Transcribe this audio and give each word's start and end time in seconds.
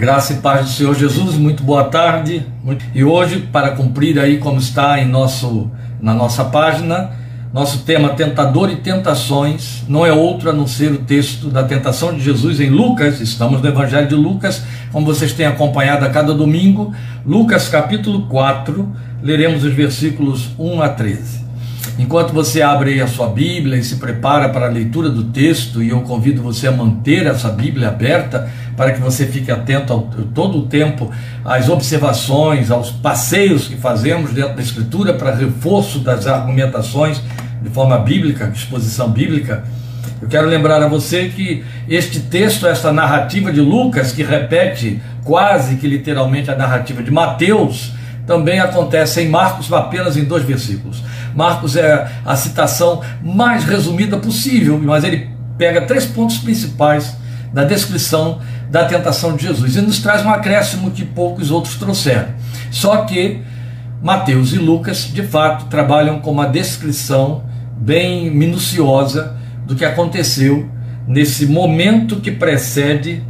Graça 0.00 0.32
e 0.32 0.36
paz 0.36 0.64
do 0.64 0.72
Senhor 0.72 0.94
Jesus, 0.94 1.34
muito 1.34 1.62
boa 1.62 1.84
tarde. 1.84 2.46
E 2.94 3.04
hoje, 3.04 3.46
para 3.52 3.72
cumprir 3.72 4.18
aí 4.18 4.38
como 4.38 4.58
está 4.58 4.98
em 4.98 5.06
nosso, 5.06 5.70
na 6.00 6.14
nossa 6.14 6.42
página, 6.42 7.10
nosso 7.52 7.80
tema 7.80 8.08
Tentador 8.08 8.70
e 8.70 8.76
Tentações 8.76 9.84
não 9.86 10.06
é 10.06 10.10
outro 10.10 10.48
a 10.48 10.54
não 10.54 10.66
ser 10.66 10.90
o 10.90 11.00
texto 11.00 11.50
da 11.50 11.64
tentação 11.64 12.14
de 12.14 12.22
Jesus 12.22 12.60
em 12.60 12.70
Lucas. 12.70 13.20
Estamos 13.20 13.60
no 13.60 13.68
Evangelho 13.68 14.08
de 14.08 14.14
Lucas, 14.14 14.62
como 14.90 15.04
vocês 15.04 15.34
têm 15.34 15.44
acompanhado 15.44 16.06
a 16.06 16.08
cada 16.08 16.32
domingo. 16.32 16.94
Lucas 17.26 17.68
capítulo 17.68 18.22
4, 18.22 18.90
leremos 19.22 19.64
os 19.64 19.74
versículos 19.74 20.48
1 20.58 20.80
a 20.80 20.88
13. 20.88 21.40
Enquanto 21.98 22.32
você 22.32 22.62
abre 22.62 22.94
aí 22.94 23.00
a 23.02 23.06
sua 23.06 23.28
Bíblia 23.28 23.76
e 23.76 23.84
se 23.84 23.96
prepara 23.96 24.48
para 24.48 24.64
a 24.64 24.70
leitura 24.70 25.10
do 25.10 25.24
texto, 25.24 25.82
e 25.82 25.90
eu 25.90 26.00
convido 26.00 26.40
você 26.40 26.66
a 26.66 26.72
manter 26.72 27.26
essa 27.26 27.50
Bíblia 27.50 27.88
aberta 27.88 28.50
para 28.80 28.92
que 28.92 29.00
você 29.02 29.26
fique 29.26 29.52
atento 29.52 29.92
ao, 29.92 30.00
todo 30.34 30.60
o 30.60 30.62
tempo 30.62 31.10
às 31.44 31.68
observações, 31.68 32.70
aos 32.70 32.90
passeios 32.90 33.68
que 33.68 33.76
fazemos 33.76 34.32
dentro 34.32 34.56
da 34.56 34.62
Escritura 34.62 35.12
para 35.12 35.34
reforço 35.34 35.98
das 35.98 36.26
argumentações 36.26 37.20
de 37.60 37.68
forma 37.68 37.98
bíblica, 37.98 38.50
exposição 38.54 39.10
bíblica. 39.10 39.64
Eu 40.22 40.28
quero 40.28 40.48
lembrar 40.48 40.82
a 40.82 40.88
você 40.88 41.28
que 41.28 41.62
este 41.90 42.20
texto, 42.20 42.66
esta 42.66 42.90
narrativa 42.90 43.52
de 43.52 43.60
Lucas, 43.60 44.12
que 44.12 44.22
repete 44.22 44.98
quase 45.24 45.76
que 45.76 45.86
literalmente 45.86 46.50
a 46.50 46.56
narrativa 46.56 47.02
de 47.02 47.10
Mateus, 47.10 47.92
também 48.26 48.60
acontece 48.60 49.20
em 49.20 49.28
Marcos 49.28 49.70
apenas 49.70 50.16
em 50.16 50.24
dois 50.24 50.44
versículos. 50.44 51.02
Marcos 51.34 51.76
é 51.76 52.10
a 52.24 52.34
citação 52.34 53.02
mais 53.22 53.62
resumida 53.62 54.16
possível, 54.16 54.80
mas 54.82 55.04
ele 55.04 55.28
pega 55.58 55.82
três 55.82 56.06
pontos 56.06 56.38
principais 56.38 57.14
da 57.52 57.64
descrição 57.64 58.40
da 58.70 58.84
tentação 58.84 59.36
de 59.36 59.46
Jesus 59.46 59.76
e 59.76 59.80
nos 59.80 59.98
traz 59.98 60.24
um 60.24 60.30
acréscimo 60.30 60.92
que 60.92 61.04
poucos 61.04 61.50
outros 61.50 61.74
trouxeram. 61.74 62.28
Só 62.70 62.98
que 62.98 63.42
Mateus 64.00 64.52
e 64.52 64.58
Lucas, 64.58 65.10
de 65.12 65.22
fato, 65.22 65.66
trabalham 65.66 66.20
com 66.20 66.30
uma 66.30 66.46
descrição 66.46 67.44
bem 67.76 68.30
minuciosa 68.30 69.36
do 69.66 69.74
que 69.74 69.84
aconteceu 69.84 70.68
nesse 71.06 71.46
momento 71.46 72.20
que 72.20 72.30
precede 72.30 73.22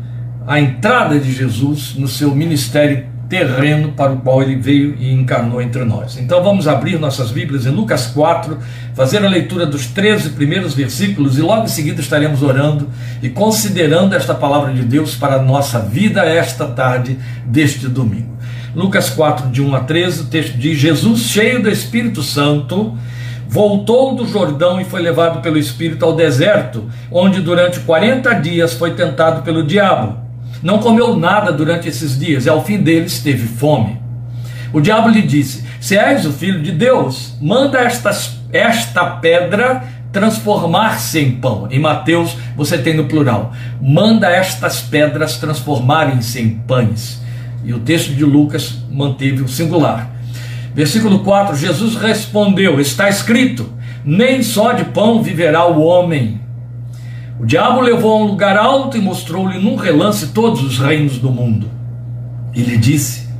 a 0.47 0.61
entrada 0.61 1.19
de 1.19 1.33
Jesus 1.33 1.95
no 1.95 2.07
seu 2.07 2.35
ministério 2.35 3.07
terreno 3.31 3.93
para 3.93 4.13
o 4.13 4.17
qual 4.17 4.43
ele 4.43 4.57
veio 4.57 4.97
e 4.99 5.13
encarnou 5.13 5.63
entre 5.63 5.85
nós. 5.85 6.19
Então 6.19 6.43
vamos 6.43 6.67
abrir 6.67 6.99
nossas 6.99 7.31
Bíblias 7.31 7.65
em 7.65 7.71
Lucas 7.71 8.09
4, 8.09 8.59
fazer 8.93 9.25
a 9.25 9.29
leitura 9.29 9.65
dos 9.65 9.87
13 9.87 10.31
primeiros 10.31 10.75
versículos 10.75 11.39
e 11.39 11.41
logo 11.41 11.63
em 11.63 11.69
seguida 11.69 12.01
estaremos 12.01 12.43
orando 12.43 12.91
e 13.23 13.29
considerando 13.29 14.17
esta 14.17 14.35
palavra 14.35 14.73
de 14.75 14.83
Deus 14.83 15.15
para 15.15 15.37
a 15.37 15.43
nossa 15.43 15.79
vida 15.79 16.25
esta 16.25 16.67
tarde 16.67 17.17
deste 17.47 17.87
domingo. 17.87 18.37
Lucas 18.75 19.11
4, 19.11 19.49
de 19.49 19.63
1 19.63 19.77
a 19.77 19.81
13, 19.81 20.23
o 20.23 20.25
texto 20.25 20.59
diz: 20.59 20.77
Jesus, 20.77 21.21
cheio 21.21 21.63
do 21.63 21.71
Espírito 21.71 22.25
Santo, 22.25 22.99
voltou 23.49 24.17
do 24.17 24.27
Jordão 24.27 24.81
e 24.81 24.85
foi 24.85 25.03
levado 25.03 25.41
pelo 25.41 25.57
Espírito 25.57 26.05
ao 26.05 26.17
deserto, 26.17 26.91
onde 27.13 27.41
durante 27.41 27.79
40 27.81 28.33
dias 28.35 28.75
foi 28.75 28.95
tentado 28.95 29.43
pelo 29.43 29.65
diabo. 29.65 30.30
Não 30.63 30.79
comeu 30.79 31.17
nada 31.17 31.53
durante 31.53 31.89
esses 31.89 32.19
dias 32.19 32.47
e 32.47 32.49
ao 32.49 32.65
fim 32.65 32.79
deles 32.79 33.21
teve 33.21 33.47
fome. 33.47 33.99
O 34.73 34.81
diabo 34.81 35.09
lhe 35.09 35.23
disse: 35.23 35.65
Se 35.81 35.97
és 35.97 36.27
o 36.27 36.33
filho 36.33 36.63
de 36.63 36.73
Deus, 36.73 37.35
manda 37.41 37.79
estas, 37.79 38.39
esta 38.53 39.05
pedra 39.05 39.83
transformar-se 40.13 41.19
em 41.19 41.33
pão. 41.33 41.69
Em 41.71 41.79
Mateus 41.79 42.37
você 42.57 42.79
tem 42.79 42.95
no 42.95 43.07
plural: 43.07 43.53
manda 43.81 44.31
estas 44.31 44.81
pedras 44.81 45.39
transformarem-se 45.39 46.41
em 46.41 46.51
pães. 46.51 47.21
E 47.65 47.75
o 47.75 47.81
texto 47.81 48.13
de 48.13 48.25
Lucas 48.25 48.79
manteve 48.91 49.43
o 49.43 49.49
singular. 49.49 50.11
Versículo 50.75 51.21
4: 51.21 51.57
Jesus 51.57 51.97
respondeu: 51.97 52.81
Está 52.81 53.09
escrito: 53.09 53.73
Nem 54.05 54.43
só 54.43 54.73
de 54.73 54.85
pão 54.85 55.23
viverá 55.23 55.67
o 55.67 55.83
homem 55.83 56.41
o 57.41 57.47
diabo 57.47 57.81
levou 57.81 58.13
a 58.13 58.25
um 58.25 58.27
lugar 58.27 58.55
alto 58.59 58.99
e 58.99 59.01
mostrou-lhe 59.01 59.59
num 59.59 59.75
relance 59.75 60.27
todos 60.27 60.63
os 60.63 60.79
reinos 60.79 61.17
do 61.17 61.31
mundo. 61.33 61.71
E 62.55 62.61
lhe 62.61 62.77
disse: 62.77 63.31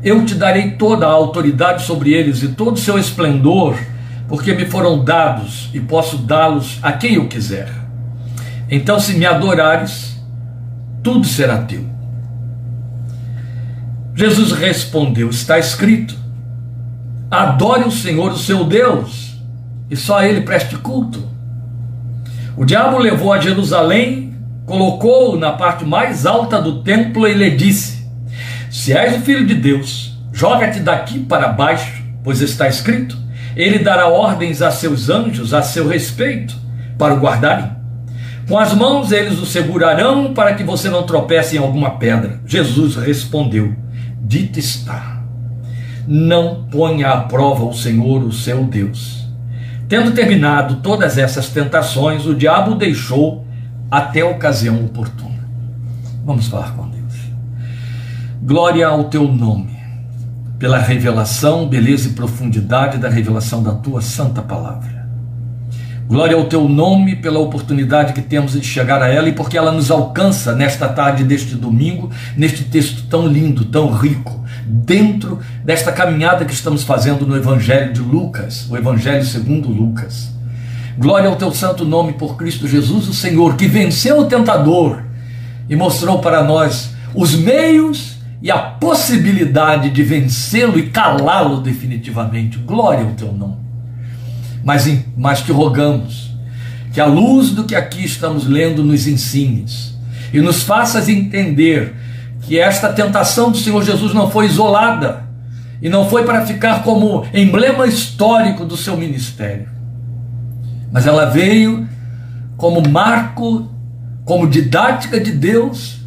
Eu 0.00 0.24
te 0.24 0.36
darei 0.36 0.76
toda 0.76 1.04
a 1.04 1.10
autoridade 1.10 1.82
sobre 1.82 2.12
eles 2.12 2.40
e 2.44 2.50
todo 2.50 2.76
o 2.76 2.78
seu 2.78 2.96
esplendor, 2.96 3.76
porque 4.28 4.54
me 4.54 4.64
foram 4.64 5.04
dados 5.04 5.70
e 5.74 5.80
posso 5.80 6.18
dá-los 6.18 6.78
a 6.80 6.92
quem 6.92 7.14
eu 7.14 7.26
quiser. 7.26 7.68
Então, 8.70 9.00
se 9.00 9.14
me 9.14 9.26
adorares, 9.26 10.16
tudo 11.02 11.26
será 11.26 11.58
teu. 11.58 11.84
Jesus 14.14 14.52
respondeu: 14.52 15.30
Está 15.30 15.58
escrito: 15.58 16.14
Adore 17.28 17.88
o 17.88 17.90
Senhor, 17.90 18.30
o 18.30 18.38
seu 18.38 18.62
Deus, 18.62 19.36
e 19.90 19.96
só 19.96 20.18
a 20.18 20.28
ele 20.28 20.42
preste 20.42 20.76
culto. 20.76 21.26
O 22.58 22.64
diabo 22.64 22.98
levou 22.98 23.32
a 23.32 23.38
Jerusalém, 23.38 24.34
colocou-o 24.66 25.38
na 25.38 25.52
parte 25.52 25.84
mais 25.84 26.26
alta 26.26 26.60
do 26.60 26.82
templo 26.82 27.28
e 27.28 27.32
lhe 27.32 27.50
disse: 27.52 28.04
Se 28.68 28.92
és 28.92 29.16
o 29.16 29.20
filho 29.20 29.46
de 29.46 29.54
Deus, 29.54 30.18
joga-te 30.32 30.80
daqui 30.80 31.20
para 31.20 31.46
baixo, 31.46 32.02
pois 32.24 32.40
está 32.40 32.66
escrito: 32.66 33.16
Ele 33.54 33.78
dará 33.78 34.08
ordens 34.08 34.60
a 34.60 34.72
seus 34.72 35.08
anjos 35.08 35.54
a 35.54 35.62
seu 35.62 35.86
respeito, 35.86 36.56
para 36.98 37.14
o 37.14 37.20
guardarem. 37.20 37.70
Com 38.48 38.58
as 38.58 38.74
mãos 38.74 39.12
eles 39.12 39.38
o 39.38 39.46
segurarão 39.46 40.34
para 40.34 40.54
que 40.54 40.64
você 40.64 40.90
não 40.90 41.04
tropece 41.04 41.54
em 41.54 41.60
alguma 41.60 41.92
pedra. 41.92 42.40
Jesus 42.44 42.96
respondeu: 42.96 43.72
Dito 44.20 44.58
está. 44.58 45.22
Não 46.08 46.64
ponha 46.64 47.10
à 47.10 47.20
prova 47.20 47.66
o 47.66 47.72
Senhor, 47.72 48.24
o 48.24 48.32
seu 48.32 48.64
Deus. 48.64 49.17
Tendo 49.88 50.12
terminado 50.12 50.76
todas 50.76 51.16
essas 51.16 51.48
tentações, 51.48 52.26
o 52.26 52.34
diabo 52.34 52.74
deixou 52.74 53.46
até 53.90 54.20
a 54.20 54.26
ocasião 54.26 54.84
oportuna. 54.84 55.48
Vamos 56.26 56.46
falar 56.46 56.74
com 56.74 56.86
Deus. 56.90 57.14
Glória 58.42 58.86
ao 58.86 59.04
teu 59.04 59.26
nome, 59.26 59.78
pela 60.58 60.78
revelação, 60.78 61.66
beleza 61.66 62.10
e 62.10 62.12
profundidade 62.12 62.98
da 62.98 63.08
revelação 63.08 63.62
da 63.62 63.72
tua 63.72 64.02
santa 64.02 64.42
palavra. 64.42 65.08
Glória 66.06 66.36
ao 66.36 66.44
teu 66.44 66.68
nome 66.68 67.16
pela 67.16 67.38
oportunidade 67.38 68.12
que 68.12 68.20
temos 68.20 68.52
de 68.52 68.62
chegar 68.66 69.02
a 69.02 69.08
ela 69.08 69.28
e 69.30 69.32
porque 69.32 69.56
ela 69.56 69.72
nos 69.72 69.90
alcança 69.90 70.54
nesta 70.54 70.86
tarde 70.88 71.24
deste 71.24 71.54
domingo, 71.54 72.10
neste 72.36 72.64
texto 72.64 73.06
tão 73.08 73.26
lindo, 73.26 73.64
tão 73.64 73.90
rico 73.90 74.44
dentro 74.68 75.40
desta 75.64 75.90
caminhada 75.90 76.44
que 76.44 76.52
estamos 76.52 76.82
fazendo 76.84 77.26
no 77.26 77.36
Evangelho 77.36 77.92
de 77.92 78.00
Lucas, 78.00 78.66
o 78.70 78.76
Evangelho 78.76 79.24
segundo 79.24 79.68
Lucas. 79.68 80.30
Glória 80.98 81.28
ao 81.28 81.36
teu 81.36 81.52
santo 81.52 81.84
nome 81.84 82.12
por 82.14 82.36
Cristo 82.36 82.68
Jesus, 82.68 83.08
o 83.08 83.14
Senhor, 83.14 83.56
que 83.56 83.66
venceu 83.66 84.18
o 84.18 84.26
tentador 84.26 85.02
e 85.68 85.76
mostrou 85.76 86.18
para 86.18 86.42
nós 86.42 86.90
os 87.14 87.34
meios 87.34 88.18
e 88.42 88.50
a 88.50 88.58
possibilidade 88.58 89.90
de 89.90 90.02
vencê-lo 90.02 90.78
e 90.78 90.90
calá-lo 90.90 91.60
definitivamente. 91.60 92.58
Glória 92.58 93.04
ao 93.04 93.12
teu 93.12 93.32
nome. 93.32 93.56
Mas, 94.62 94.88
mas 95.16 95.40
que 95.40 95.52
rogamos 95.52 96.28
que 96.92 97.00
a 97.00 97.06
luz 97.06 97.50
do 97.50 97.64
que 97.64 97.74
aqui 97.74 98.04
estamos 98.04 98.46
lendo 98.46 98.82
nos 98.82 99.06
ensines 99.06 99.96
e 100.32 100.40
nos 100.40 100.62
faças 100.62 101.08
entender 101.08 101.94
que 102.48 102.58
esta 102.58 102.90
tentação 102.90 103.50
do 103.50 103.58
Senhor 103.58 103.84
Jesus 103.84 104.14
não 104.14 104.30
foi 104.30 104.46
isolada 104.46 105.24
e 105.82 105.90
não 105.90 106.08
foi 106.08 106.24
para 106.24 106.46
ficar 106.46 106.82
como 106.82 107.26
emblema 107.34 107.86
histórico 107.86 108.64
do 108.64 108.74
seu 108.74 108.96
ministério, 108.96 109.68
mas 110.90 111.06
ela 111.06 111.26
veio 111.26 111.86
como 112.56 112.88
marco, 112.88 113.70
como 114.24 114.48
didática 114.48 115.20
de 115.20 115.30
Deus 115.30 115.98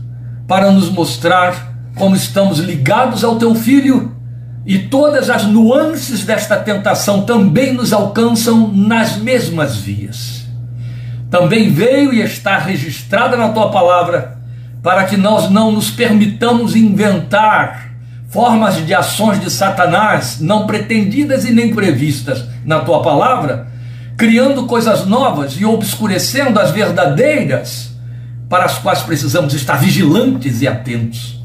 para 0.48 0.72
nos 0.72 0.90
mostrar 0.90 1.76
como 1.96 2.16
estamos 2.16 2.58
ligados 2.58 3.24
ao 3.24 3.36
teu 3.36 3.54
filho 3.54 4.12
e 4.66 4.80
todas 4.80 5.30
as 5.30 5.46
nuances 5.46 6.26
desta 6.26 6.58
tentação 6.58 7.22
também 7.22 7.72
nos 7.72 7.94
alcançam 7.94 8.68
nas 8.74 9.16
mesmas 9.16 9.76
vias. 9.76 10.48
Também 11.30 11.72
veio 11.72 12.12
e 12.12 12.20
está 12.20 12.58
registrada 12.58 13.38
na 13.38 13.50
tua 13.50 13.70
palavra 13.70 14.41
para 14.82 15.06
que 15.06 15.16
nós 15.16 15.50
não 15.50 15.72
nos 15.72 15.92
permitamos 15.92 16.76
inventar 16.76 17.92
formas 18.30 18.84
de 18.86 18.94
ações 18.94 19.40
de 19.42 19.50
Satanás 19.52 20.40
não 20.40 20.66
pretendidas 20.66 21.46
e 21.46 21.52
nem 21.52 21.76
previstas 21.76 22.46
na 22.66 22.80
tua 22.80 23.02
palavra, 23.02 23.68
criando 24.18 24.66
coisas 24.66 25.06
novas 25.06 25.54
e 25.60 25.66
obscurecendo 25.66 26.60
as 26.60 26.72
verdadeiras, 26.72 27.92
para 28.50 28.66
as 28.66 28.78
quais 28.78 29.02
precisamos 29.02 29.54
estar 29.54 29.76
vigilantes 29.76 30.62
e 30.62 30.68
atentos. 30.68 31.40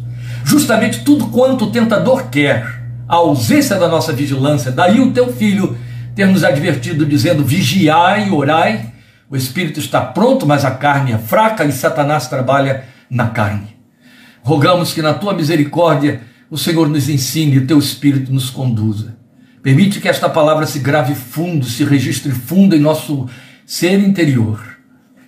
Justamente 0.45 1.01
tudo 1.01 1.27
quanto 1.27 1.67
o 1.67 1.71
tentador 1.71 2.29
quer, 2.31 2.83
a 3.09 3.17
ausência 3.17 3.77
da 3.77 3.89
nossa 3.89 4.13
vigilância, 4.13 4.71
daí 4.71 5.01
o 5.01 5.13
teu 5.13 5.33
filho 5.33 5.77
ter 6.15 6.27
nos 6.27 6.43
advertido 6.43 7.05
dizendo: 7.05 7.45
vigiai 7.45 8.29
e 8.29 8.31
orai. 8.31 8.93
O 9.29 9.37
espírito 9.37 9.81
está 9.81 10.01
pronto, 10.01 10.47
mas 10.47 10.65
a 10.65 10.71
carne 10.71 11.13
é 11.13 11.19
fraca 11.19 11.65
e 11.65 11.73
Satanás 11.73 12.29
trabalha 12.29 12.85
na 13.11 13.29
carne. 13.29 13.77
Rogamos 14.43 14.93
que 14.93 15.03
na 15.03 15.15
tua 15.15 15.35
misericórdia 15.35 16.23
o 16.51 16.57
Senhor 16.57 16.89
nos 16.89 17.09
ensine 17.09 17.55
e 17.55 17.59
o 17.59 17.67
teu 17.67 17.79
Espírito 17.79 18.33
nos 18.33 18.51
conduza. 18.51 19.17
Permite 19.63 20.01
que 20.01 20.09
esta 20.09 20.29
palavra 20.29 20.67
se 20.67 20.79
grave 20.79 21.15
fundo, 21.15 21.67
se 21.67 21.85
registre 21.85 22.31
fundo 22.31 22.77
em 22.77 22.81
nosso 22.81 23.29
ser 23.67 23.99
interior, 23.99 24.61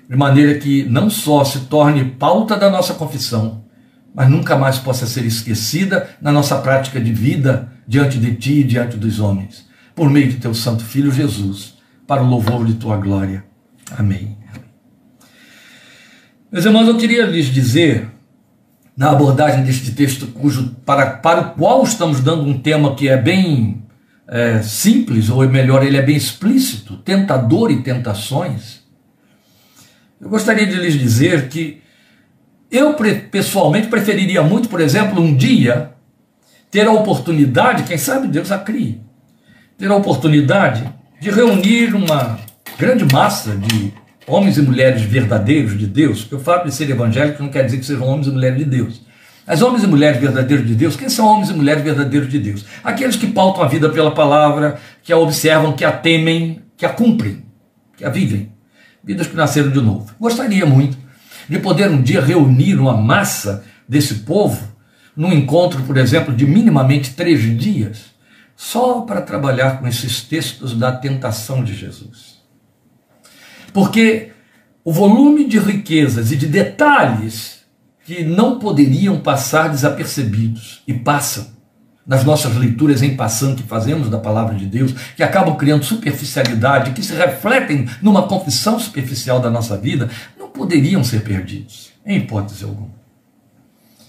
de 0.08 0.16
maneira 0.16 0.54
que 0.58 0.84
não 0.84 1.10
só 1.10 1.44
se 1.44 1.60
torne 1.62 2.04
pauta 2.04 2.56
da 2.56 2.70
nossa 2.70 2.94
confissão, 2.94 3.64
mas 4.14 4.30
nunca 4.30 4.56
mais 4.56 4.78
possa 4.78 5.06
ser 5.06 5.24
esquecida 5.24 6.08
na 6.20 6.30
nossa 6.30 6.56
prática 6.58 7.00
de 7.00 7.12
vida 7.12 7.72
diante 7.86 8.18
de 8.18 8.36
ti 8.36 8.60
e 8.60 8.64
diante 8.64 8.96
dos 8.96 9.18
homens, 9.18 9.66
por 9.94 10.08
meio 10.08 10.28
de 10.28 10.36
teu 10.36 10.54
Santo 10.54 10.84
Filho 10.84 11.10
Jesus, 11.10 11.76
para 12.06 12.22
o 12.22 12.28
louvor 12.28 12.64
de 12.64 12.74
tua 12.74 12.96
glória. 12.96 13.44
Amém. 13.96 14.36
Meus 16.50 16.64
irmãos, 16.64 16.88
eu 16.88 16.96
queria 16.96 17.26
lhes 17.26 17.46
dizer, 17.46 18.08
na 18.96 19.10
abordagem 19.10 19.64
deste 19.64 19.92
texto, 19.92 20.28
cujo, 20.28 20.74
para, 20.84 21.10
para 21.10 21.40
o 21.42 21.50
qual 21.50 21.82
estamos 21.84 22.22
dando 22.22 22.42
um 22.44 22.58
tema 22.58 22.94
que 22.94 23.06
é 23.06 23.18
bem 23.18 23.82
é, 24.26 24.62
simples, 24.62 25.28
ou 25.28 25.46
melhor, 25.46 25.84
ele 25.84 25.98
é 25.98 26.02
bem 26.02 26.16
explícito, 26.16 26.96
tentador 26.96 27.70
e 27.70 27.82
tentações, 27.82 28.80
eu 30.18 30.30
gostaria 30.30 30.66
de 30.66 30.74
lhes 30.76 30.98
dizer 30.98 31.50
que 31.50 31.82
eu 32.70 32.96
pessoalmente 33.30 33.88
preferiria 33.88 34.42
muito, 34.42 34.70
por 34.70 34.80
exemplo, 34.80 35.20
um 35.20 35.36
dia 35.36 35.92
ter 36.70 36.86
a 36.86 36.92
oportunidade, 36.92 37.82
quem 37.82 37.98
sabe 37.98 38.26
Deus 38.26 38.50
a 38.50 38.58
crie, 38.58 39.02
ter 39.76 39.90
a 39.90 39.96
oportunidade 39.96 40.90
de 41.20 41.30
reunir 41.30 41.94
uma 41.94 42.38
grande 42.78 43.04
massa 43.12 43.54
de 43.54 43.92
homens 44.28 44.58
e 44.58 44.62
mulheres 44.62 45.02
verdadeiros 45.02 45.76
de 45.76 45.86
Deus, 45.86 46.20
porque 46.20 46.36
o 46.36 46.40
fato 46.40 46.66
de 46.66 46.74
ser 46.74 46.88
evangélico 46.90 47.42
não 47.42 47.50
quer 47.50 47.64
dizer 47.64 47.78
que 47.78 47.86
sejam 47.86 48.06
homens 48.06 48.26
e 48.26 48.30
mulheres 48.30 48.58
de 48.58 48.64
Deus. 48.64 49.02
As 49.46 49.62
homens 49.62 49.82
e 49.82 49.86
mulheres 49.86 50.20
verdadeiros 50.20 50.66
de 50.66 50.74
Deus, 50.74 50.94
quem 50.94 51.08
são 51.08 51.26
homens 51.26 51.48
e 51.48 51.54
mulheres 51.54 51.82
verdadeiros 51.82 52.28
de 52.28 52.38
Deus? 52.38 52.66
Aqueles 52.84 53.16
que 53.16 53.26
pautam 53.26 53.62
a 53.62 53.66
vida 53.66 53.88
pela 53.88 54.10
palavra, 54.10 54.78
que 55.02 55.12
a 55.12 55.16
observam, 55.16 55.72
que 55.72 55.84
a 55.84 55.90
temem, 55.90 56.62
que 56.76 56.84
a 56.84 56.90
cumprem, 56.90 57.42
que 57.96 58.04
a 58.04 58.10
vivem. 58.10 58.52
Vidas 59.02 59.26
que 59.26 59.34
nasceram 59.34 59.70
de 59.70 59.80
novo. 59.80 60.14
Gostaria 60.20 60.66
muito 60.66 60.98
de 61.48 61.58
poder 61.58 61.90
um 61.90 62.02
dia 62.02 62.20
reunir 62.20 62.78
uma 62.78 62.94
massa 62.94 63.64
desse 63.88 64.16
povo 64.16 64.68
num 65.16 65.32
encontro, 65.32 65.82
por 65.82 65.96
exemplo, 65.96 66.34
de 66.34 66.46
minimamente 66.46 67.14
três 67.14 67.40
dias, 67.58 68.14
só 68.54 69.00
para 69.00 69.22
trabalhar 69.22 69.80
com 69.80 69.88
esses 69.88 70.20
textos 70.20 70.74
da 70.74 70.92
tentação 70.92 71.64
de 71.64 71.74
Jesus. 71.74 72.37
Porque 73.72 74.30
o 74.84 74.92
volume 74.92 75.46
de 75.46 75.58
riquezas 75.58 76.32
e 76.32 76.36
de 76.36 76.46
detalhes 76.46 77.58
que 78.04 78.24
não 78.24 78.58
poderiam 78.58 79.20
passar 79.20 79.68
desapercebidos 79.68 80.82
e 80.86 80.94
passam 80.94 81.46
nas 82.06 82.24
nossas 82.24 82.56
leituras 82.56 83.02
em 83.02 83.14
passando 83.14 83.56
que 83.56 83.68
fazemos 83.68 84.08
da 84.08 84.16
palavra 84.16 84.54
de 84.54 84.64
Deus, 84.64 84.94
que 85.14 85.22
acabam 85.22 85.54
criando 85.56 85.84
superficialidade, 85.84 86.92
que 86.92 87.02
se 87.02 87.12
refletem 87.12 87.86
numa 88.00 88.22
confissão 88.26 88.80
superficial 88.80 89.40
da 89.40 89.50
nossa 89.50 89.76
vida, 89.76 90.08
não 90.38 90.48
poderiam 90.48 91.04
ser 91.04 91.20
perdidos, 91.20 91.90
em 92.06 92.16
hipótese 92.16 92.64
alguma. 92.64 92.96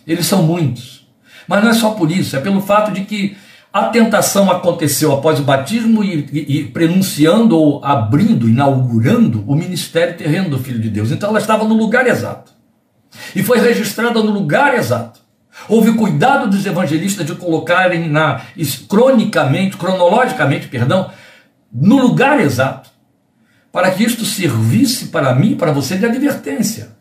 Eles 0.08 0.26
são 0.26 0.44
muitos. 0.44 1.06
Mas 1.46 1.62
não 1.62 1.72
é 1.72 1.74
só 1.74 1.92
por 1.92 2.10
isso, 2.10 2.38
é 2.38 2.40
pelo 2.40 2.62
fato 2.62 2.94
de 2.94 3.04
que 3.04 3.36
a 3.72 3.86
tentação 3.86 4.50
aconteceu 4.50 5.14
após 5.14 5.40
o 5.40 5.44
batismo 5.44 6.04
e, 6.04 6.28
e, 6.34 6.60
e, 6.60 6.64
prenunciando 6.66 7.58
ou 7.58 7.84
abrindo, 7.86 8.50
inaugurando 8.50 9.44
o 9.48 9.56
ministério 9.56 10.18
terreno 10.18 10.50
do 10.50 10.58
Filho 10.58 10.80
de 10.80 10.90
Deus. 10.90 11.12
Então 11.12 11.30
ela 11.30 11.40
estava 11.40 11.64
no 11.66 11.76
lugar 11.76 12.08
exato 12.08 12.52
e 13.36 13.44
foi 13.44 13.60
registrada 13.60 14.22
no 14.24 14.32
lugar 14.32 14.74
exato. 14.74 15.20
Houve 15.68 15.94
cuidado 15.94 16.50
dos 16.50 16.66
evangelistas 16.66 17.26
de 17.26 17.36
colocarem 17.36 18.10
na 18.10 18.42
cronicamente, 18.88 19.78
cronologicamente, 19.78 20.68
perdão, 20.68 21.12
no 21.72 21.98
lugar 21.98 22.40
exato, 22.40 22.90
para 23.72 23.92
que 23.92 24.04
isto 24.04 24.26
servisse 24.26 25.08
para 25.08 25.36
mim, 25.36 25.56
para 25.56 25.72
você 25.72 25.96
de 25.98 26.06
advertência. 26.06 26.98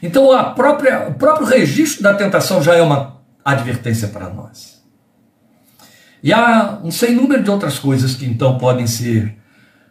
Então 0.00 0.30
a 0.30 0.44
própria, 0.44 1.08
o 1.08 1.14
próprio 1.14 1.46
registro 1.46 2.02
da 2.02 2.14
tentação 2.14 2.62
já 2.62 2.74
é 2.74 2.82
uma 2.82 3.16
advertência 3.44 4.08
para 4.08 4.28
nós. 4.28 4.75
E 6.26 6.32
há 6.32 6.80
um 6.82 6.90
sem 6.90 7.14
número 7.14 7.40
de 7.40 7.48
outras 7.48 7.78
coisas 7.78 8.16
que 8.16 8.26
então 8.26 8.58
podem 8.58 8.84
ser 8.84 9.36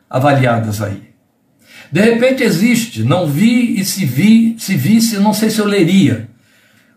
avaliadas 0.09 0.81
aí. 0.81 1.11
De 1.89 2.01
repente 2.01 2.43
existe, 2.43 3.03
não 3.03 3.25
vi 3.25 3.79
e 3.79 3.85
se 3.85 4.05
vi, 4.05 4.53
se 4.59 4.75
visse, 4.75 5.17
não 5.17 5.33
sei 5.33 5.49
se 5.49 5.59
eu 5.59 5.65
leria. 5.65 6.29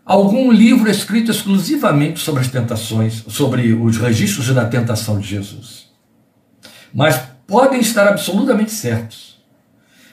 Algum 0.04 0.50
livro 0.50 0.90
escrito 0.90 1.30
exclusivamente 1.30 2.18
sobre 2.18 2.40
as 2.40 2.48
tentações, 2.48 3.22
sobre 3.28 3.72
os 3.74 3.96
registros 3.96 4.52
da 4.52 4.64
tentação 4.64 5.20
de 5.20 5.28
Jesus. 5.28 5.86
Mas 6.92 7.22
podem 7.46 7.78
estar 7.78 8.08
absolutamente 8.08 8.72
certos 8.72 9.38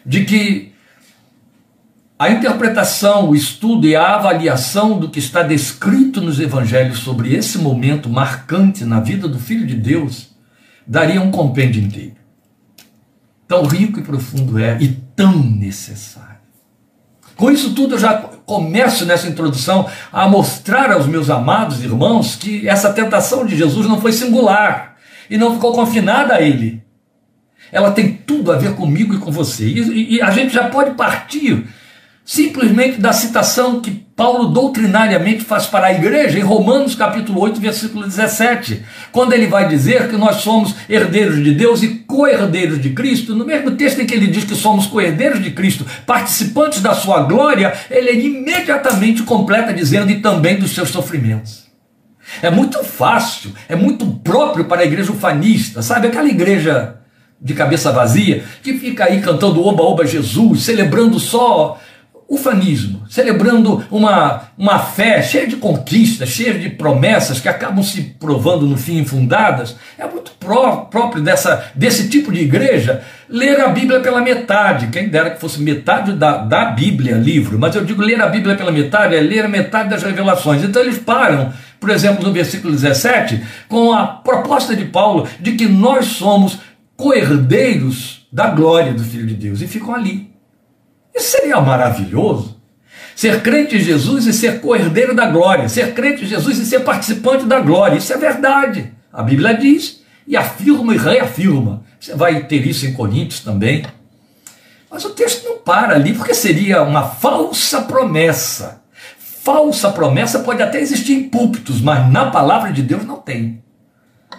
de 0.06 0.24
que 0.24 0.72
a 2.18 2.30
interpretação, 2.30 3.30
o 3.30 3.36
estudo 3.36 3.86
e 3.86 3.96
a 3.96 4.16
avaliação 4.16 4.98
do 4.98 5.10
que 5.10 5.20
está 5.20 5.44
descrito 5.44 6.22
nos 6.22 6.40
evangelhos 6.40 7.00
sobre 7.00 7.36
esse 7.36 7.58
momento 7.58 8.10
marcante 8.10 8.86
na 8.86 9.02
vida 9.02 9.28
do 9.28 9.38
Filho 9.38 9.68
de 9.68 9.76
Deus 9.76 10.30
daria 10.88 11.22
um 11.22 11.30
compêndio 11.30 11.84
inteiro. 11.84 12.16
Tão 13.46 13.66
rico 13.66 14.00
e 14.00 14.04
profundo 14.04 14.58
é 14.58 14.78
e 14.80 14.88
tão 15.16 15.38
necessário. 15.38 16.36
Com 17.36 17.52
isso 17.52 17.74
tudo, 17.74 17.96
eu 17.96 18.00
já 18.00 18.14
começo 18.46 19.06
nessa 19.06 19.28
introdução 19.28 19.90
a 20.12 20.26
mostrar 20.26 20.92
aos 20.92 21.08
meus 21.08 21.30
amados 21.30 21.84
irmãos 21.84 22.36
que 22.36 22.66
essa 22.68 22.94
tentação 22.94 23.46
de 23.46 23.58
Jesus 23.58 23.88
não 23.88 24.00
foi 24.00 24.14
singular 24.14 24.96
e 25.30 25.38
não 25.38 25.56
ficou 25.56 25.74
confinada 25.74 26.36
a 26.36 26.42
ele. 26.42 26.82
Ela 27.74 27.92
tem 27.92 28.14
tudo 28.14 28.54
a 28.54 28.58
ver 28.58 28.74
comigo 28.76 29.14
e 29.14 29.18
com 29.18 29.32
você. 29.32 29.66
E, 29.66 30.16
e 30.16 30.22
a 30.22 30.32
gente 30.32 30.54
já 30.54 30.70
pode 30.70 30.92
partir 30.92 31.68
simplesmente 32.26 33.00
da 33.00 33.14
citação 33.14 33.80
que 33.80 33.92
Paulo 34.16 34.48
doutrinariamente 34.48 35.44
faz 35.44 35.68
para 35.68 35.88
a 35.88 35.94
igreja 35.94 36.40
em 36.40 36.42
Romanos 36.42 36.96
capítulo 36.96 37.40
8, 37.42 37.60
versículo 37.62 38.04
17, 38.04 38.84
quando 39.12 39.34
ele 39.34 39.46
vai 39.46 39.68
dizer 39.68 40.10
que 40.10 40.18
nós 40.18 40.38
somos 40.38 40.74
herdeiros 40.90 41.44
de 41.44 41.52
Deus 41.52 41.84
e 41.84 42.00
co-herdeiros 42.00 42.82
de 42.82 42.90
Cristo, 42.92 43.36
no 43.36 43.46
mesmo 43.46 43.72
texto 43.72 44.02
em 44.02 44.08
que 44.08 44.16
ele 44.16 44.28
diz 44.28 44.44
que 44.44 44.56
somos 44.56 44.88
co-herdeiros 44.88 45.44
de 45.44 45.52
Cristo, 45.52 45.86
participantes 46.08 46.82
da 46.82 46.96
sua 46.96 47.22
glória, 47.24 47.74
ele 47.92 48.12
imediatamente 48.14 49.22
completa 49.22 49.72
dizendo 49.72 50.10
e 50.10 50.20
também 50.20 50.58
dos 50.58 50.74
seus 50.74 50.90
sofrimentos. 50.90 51.66
É 52.42 52.50
muito 52.50 52.84
fácil, 52.84 53.54
é 53.70 53.76
muito 53.76 54.06
próprio 54.24 54.66
para 54.66 54.82
a 54.82 54.86
igreja 54.86 55.12
ufanista, 55.12 55.84
sabe? 55.84 56.08
Aquela 56.08 56.28
igreja 56.28 56.96
de 57.40 57.54
cabeça 57.54 57.92
vazia 57.92 58.44
que 58.64 58.74
fica 58.80 59.06
aí 59.06 59.22
cantando 59.22 59.64
oba 59.64 59.84
oba 59.84 60.08
Jesus, 60.08 60.64
celebrando 60.64 61.20
só 61.20 61.80
ufanismo, 62.28 63.04
celebrando 63.08 63.86
uma, 63.92 64.50
uma 64.58 64.80
fé 64.80 65.22
cheia 65.22 65.48
de 65.48 65.58
conquistas, 65.58 66.30
cheia 66.30 66.58
de 66.58 66.70
promessas 66.70 67.40
que 67.40 67.48
acabam 67.48 67.84
se 67.84 68.02
provando 68.02 68.66
no 68.66 68.78
fim 68.78 68.98
infundadas, 68.98 69.76
é 69.98 70.08
muito 70.08 70.32
pró 70.40 70.88
próprio 70.90 71.22
dessa, 71.22 71.72
desse 71.76 72.10
tipo 72.10 72.32
de 72.32 72.42
igreja 72.42 73.04
ler 73.30 73.60
a 73.62 73.68
Bíblia 73.70 74.00
pela 74.00 74.22
metade. 74.22 74.88
Quem 74.88 75.08
dera 75.08 75.32
que 75.32 75.40
fosse 75.40 75.62
metade 75.62 76.14
da, 76.14 76.38
da 76.38 76.66
Bíblia, 76.66 77.16
livro, 77.16 77.60
mas 77.60 77.76
eu 77.76 77.86
digo 77.86 78.02
ler 78.02 78.22
a 78.22 78.28
Bíblia 78.28 78.56
pela 78.56 78.72
metade 78.72 79.16
é 79.16 79.22
ler 79.22 79.46
a 79.46 79.50
metade 79.50 79.90
das 79.90 80.02
revelações. 80.02 80.64
Então 80.64 80.82
eles 80.82 80.98
param, 80.98 81.54
por 81.80 81.92
exemplo, 81.92 82.26
no 82.26 82.34
versículo 82.34 82.74
17, 82.74 83.42
com 83.68 83.94
a 83.94 84.06
proposta 84.08 84.76
de 84.76 84.86
Paulo 84.86 85.28
de 85.40 85.54
que 85.54 85.68
nós 85.68 86.06
somos 86.06 86.58
coerdeiros 86.98 88.26
da 88.32 88.48
glória 88.48 88.94
do 88.94 89.04
Filho 89.04 89.28
de 89.28 89.36
Deus 89.36 89.62
e 89.62 89.68
ficam 89.68 89.94
ali 89.94 90.35
isso 91.16 91.32
seria 91.32 91.62
maravilhoso. 91.62 92.60
Ser 93.16 93.42
crente 93.42 93.78
em 93.78 93.80
Jesus 93.80 94.26
e 94.26 94.34
ser 94.34 94.60
coerdeiro 94.60 95.16
da 95.16 95.26
glória. 95.28 95.70
Ser 95.70 95.94
crente 95.94 96.26
em 96.26 96.28
Jesus 96.28 96.58
e 96.60 96.66
ser 96.66 96.82
participante 96.82 97.46
da 97.46 97.60
glória. 97.60 97.98
Isso 97.98 98.12
é 98.12 98.18
verdade. 98.18 98.92
A 99.12 99.24
Bíblia 99.24 99.54
diz 99.54 100.04
e 100.28 100.36
afirma 100.36 100.94
e 100.94 100.98
reafirma. 100.98 101.84
Você 102.00 102.14
vai 102.14 102.44
ter 102.44 102.68
isso 102.68 102.86
em 102.86 102.94
Coríntios 102.94 103.40
também. 103.40 103.86
Mas 104.92 105.06
o 105.06 105.12
texto 105.12 105.46
não 105.46 105.58
para 105.60 105.96
ali, 105.96 106.14
porque 106.14 106.34
seria 106.34 106.84
uma 106.84 107.04
falsa 107.04 107.82
promessa. 107.82 108.82
Falsa 109.18 109.92
promessa 109.92 110.40
pode 110.40 110.62
até 110.62 110.80
existir 110.80 111.14
em 111.14 111.30
púlpitos, 111.30 111.80
mas 111.80 112.12
na 112.12 112.32
palavra 112.32 112.72
de 112.74 112.82
Deus 112.82 113.06
não 113.06 113.18
tem. 113.18 113.64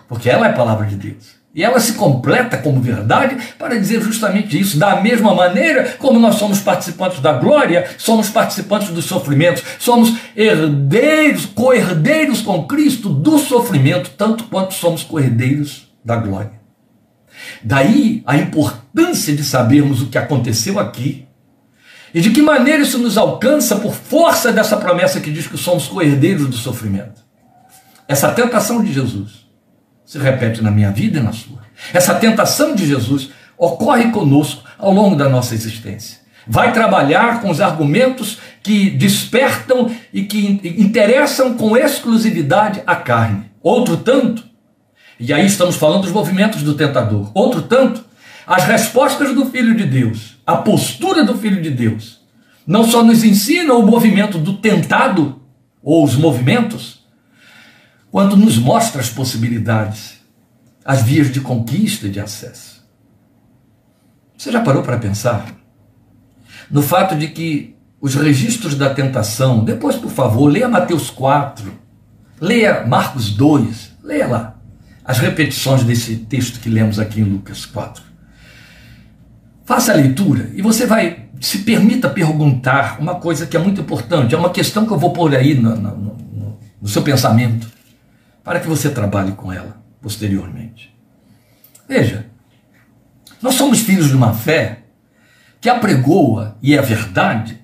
Porque 0.09 0.29
ela 0.29 0.49
é 0.49 0.53
palavra 0.53 0.87
de 0.87 0.97
Deus. 0.97 1.37
E 1.57 1.65
ela 1.65 1.81
se 1.81 1.95
completa 1.95 2.59
como 2.59 2.83
verdade 2.83 3.55
para 3.59 3.79
dizer 3.79 4.03
justamente 4.03 4.61
isso. 4.61 4.79
Da 4.79 5.01
mesma 5.01 5.35
maneira 5.35 5.97
como 5.99 6.21
nós 6.21 6.35
somos 6.35 6.61
participantes 6.61 7.21
da 7.21 7.33
glória, 7.33 7.89
somos 7.97 8.29
participantes 8.29 8.91
dos 8.91 9.07
sofrimentos, 9.07 9.63
somos 9.79 10.15
herdeiros, 10.37 11.47
co-herdeiros 11.47 12.43
com 12.43 12.67
Cristo 12.67 13.09
do 13.09 13.39
sofrimento, 13.39 14.11
tanto 14.19 14.45
quanto 14.45 14.75
somos 14.75 15.03
co-herdeiros 15.03 15.91
da 16.05 16.17
glória. 16.17 16.53
Daí 17.65 18.23
a 18.27 18.37
importância 18.37 19.35
de 19.35 19.43
sabermos 19.43 20.03
o 20.03 20.07
que 20.07 20.19
aconteceu 20.19 20.79
aqui 20.79 21.27
E 22.15 22.21
de 22.21 22.31
que 22.31 22.41
maneira 22.41 22.83
isso 22.83 22.99
nos 22.99 23.17
alcança 23.17 23.77
por 23.77 23.95
força 23.95 24.53
dessa 24.53 24.77
promessa 24.77 25.21
que 25.21 25.31
diz 25.31 25.47
que 25.47 25.57
somos 25.57 25.87
coerdeiros 25.89 26.49
do 26.49 26.57
sofrimento? 26.57 27.25
Essa 28.07 28.31
tentação 28.31 28.83
de 28.83 28.93
Jesus 28.93 29.46
se 30.07 30.19
repete 30.19 30.63
na 30.63 30.71
minha 30.71 30.91
vida 30.91 31.19
e 31.19 31.23
na 31.23 31.33
sua. 31.33 31.59
Essa 31.93 32.15
tentação 32.15 32.75
de 32.75 32.87
Jesus 32.87 33.31
ocorre 33.59 34.11
conosco 34.11 34.63
ao 34.79 34.93
longo 34.93 35.17
da 35.17 35.29
nossa 35.29 35.55
existência. 35.55 36.19
Vai 36.47 36.73
trabalhar 36.73 37.41
com 37.43 37.51
os 37.51 37.61
argumentos 37.61 38.39
que 38.63 38.89
despertam 38.91 39.91
e 40.13 40.23
que 40.23 40.61
interessam 40.79 41.55
com 41.55 41.77
exclusividade 41.77 42.83
a 42.87 42.95
carne. 42.95 43.47
Outro 43.61 43.97
tanto, 43.97 44.45
e 45.19 45.33
aí 45.33 45.45
estamos 45.45 45.77
falando 45.77 46.03
dos 46.03 46.13
movimentos 46.13 46.63
do 46.63 46.75
tentador. 46.75 47.33
Outro 47.35 47.63
tanto, 47.63 48.05
as 48.47 48.65
respostas 48.65 49.35
do 49.35 49.47
Filho 49.47 49.75
de 49.75 49.85
Deus, 49.85 50.37
a 50.47 50.57
postura 50.57 51.25
do 51.25 51.37
Filho 51.37 51.61
de 51.61 51.71
Deus, 51.71 52.21
não 52.65 52.85
só 52.85 53.03
nos 53.03 53.25
ensina 53.25 53.75
o 53.75 53.85
movimento 53.85 54.39
do 54.39 54.55
tentado, 54.55 55.41
ou 55.83 56.05
os 56.05 56.15
movimentos, 56.17 56.96
quanto 58.17 58.35
nos 58.35 58.57
mostra 58.57 58.99
as 58.99 59.11
possibilidades, 59.11 60.15
as 60.83 61.03
vias 61.03 61.31
de 61.31 61.39
conquista 61.39 62.07
e 62.07 62.11
de 62.11 62.19
acesso. 62.19 62.83
Você 64.35 64.51
já 64.51 64.63
parou 64.63 64.83
para 64.83 64.97
pensar 64.97 65.45
no 66.71 66.81
fato 66.81 67.15
de 67.15 67.29
que 67.29 67.77
os 68.01 68.15
registros 68.15 68.75
da 68.75 68.89
tentação, 68.89 69.63
depois, 69.63 69.97
por 69.97 70.11
favor, 70.11 70.47
leia 70.49 70.67
Mateus 70.67 71.11
4, 71.11 71.71
leia 72.41 72.87
Marcos 72.87 73.29
2, 73.35 73.93
leia 74.03 74.27
lá 74.27 74.57
as 75.05 75.19
repetições 75.19 75.85
desse 75.85 76.17
texto 76.17 76.59
que 76.59 76.71
lemos 76.71 76.99
aqui 76.99 77.21
em 77.21 77.25
Lucas 77.25 77.67
4. 77.67 78.03
Faça 79.67 79.93
a 79.93 79.95
leitura 79.95 80.51
e 80.55 80.63
você 80.63 80.87
vai 80.87 81.27
se 81.39 81.59
permita 81.59 82.09
perguntar 82.09 82.97
uma 82.99 83.17
coisa 83.17 83.47
que 83.47 83.59
é 83.59 83.61
muito 83.61 83.83
importante, 83.83 84.35
é 84.35 84.39
uma 84.39 84.49
questão 84.49 84.87
que 84.87 84.93
eu 84.95 84.99
vou 84.99 85.13
pôr 85.13 85.37
aí 85.37 85.53
no, 85.53 85.77
no, 85.77 85.95
no, 85.99 86.59
no 86.81 86.89
seu 86.89 87.03
pensamento, 87.03 87.76
para 88.47 88.61
que 88.61 88.69
você 88.69 88.89
trabalhe 88.89 89.33
com 89.33 89.53
ela 89.53 89.83
posteriormente. 90.01 90.95
Veja, 91.89 92.27
nós 93.43 93.57
somos 93.57 93.81
filhos 93.81 94.07
de 94.07 94.15
uma 94.15 94.33
fé 94.33 94.85
que 95.61 95.69
apregoa, 95.69 96.57
e 96.63 96.77
é 96.77 96.81
verdade, 96.81 97.61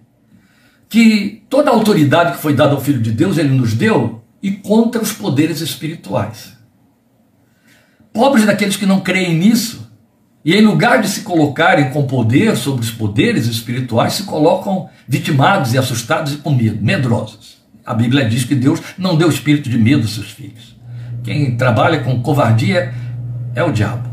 que 0.88 1.44
toda 1.48 1.70
a 1.70 1.72
autoridade 1.72 2.32
que 2.32 2.42
foi 2.42 2.52
dada 2.52 2.72
ao 2.72 2.80
Filho 2.80 3.00
de 3.00 3.12
Deus, 3.12 3.38
ele 3.38 3.50
nos 3.50 3.74
deu, 3.74 4.24
e 4.42 4.50
contra 4.50 5.00
os 5.00 5.12
poderes 5.12 5.60
espirituais. 5.60 6.58
Pobres 8.12 8.44
daqueles 8.44 8.76
que 8.76 8.84
não 8.84 9.00
creem 9.00 9.38
nisso, 9.38 9.88
e 10.44 10.52
em 10.52 10.62
lugar 10.62 11.00
de 11.00 11.08
se 11.08 11.20
colocarem 11.20 11.90
com 11.92 12.08
poder 12.08 12.56
sobre 12.56 12.82
os 12.82 12.90
poderes 12.90 13.46
espirituais, 13.46 14.14
se 14.14 14.24
colocam 14.24 14.90
vitimados 15.06 15.74
e 15.74 15.78
assustados 15.78 16.32
e 16.32 16.38
com 16.38 16.52
medo, 16.52 16.84
medrosos. 16.84 17.62
A 17.86 17.94
Bíblia 17.94 18.28
diz 18.28 18.42
que 18.42 18.56
Deus 18.56 18.80
não 18.98 19.16
deu 19.16 19.28
espírito 19.28 19.70
de 19.70 19.78
medo 19.78 20.02
aos 20.02 20.14
seus 20.14 20.30
filhos. 20.32 20.71
Quem 21.22 21.56
trabalha 21.56 22.00
com 22.00 22.20
covardia 22.20 22.92
é 23.54 23.62
o 23.62 23.72
diabo. 23.72 24.08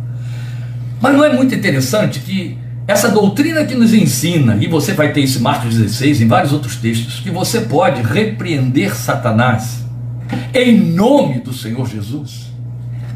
Mas 1.01 1.13
não 1.13 1.23
é 1.23 1.33
muito 1.33 1.55
interessante 1.55 2.19
que 2.19 2.57
essa 2.87 3.09
doutrina 3.09 3.63
que 3.65 3.75
nos 3.75 3.93
ensina, 3.93 4.57
e 4.59 4.67
você 4.67 4.93
vai 4.93 5.11
ter 5.13 5.21
isso 5.21 5.39
em 5.39 5.41
Marcos 5.41 5.75
16, 5.75 6.21
em 6.21 6.27
vários 6.27 6.51
outros 6.51 6.75
textos, 6.75 7.19
que 7.19 7.29
você 7.29 7.61
pode 7.61 8.01
repreender 8.01 8.95
Satanás 8.95 9.83
em 10.53 10.75
nome 10.75 11.39
do 11.39 11.53
Senhor 11.53 11.87
Jesus. 11.87 12.49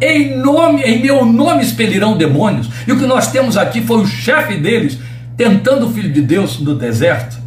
Em 0.01 0.37
nome, 0.37 0.81
em 0.81 1.01
meu 1.01 1.25
nome 1.25 1.63
expelirão 1.63 2.17
demônios. 2.17 2.69
E 2.87 2.91
o 2.91 2.99
que 2.99 3.05
nós 3.05 3.31
temos 3.31 3.57
aqui 3.57 3.81
foi 3.81 3.97
o 3.97 4.05
chefe 4.07 4.57
deles 4.57 4.97
tentando 5.37 5.87
o 5.87 5.93
filho 5.93 6.11
de 6.11 6.21
Deus 6.21 6.59
no 6.59 6.75
deserto. 6.75 7.37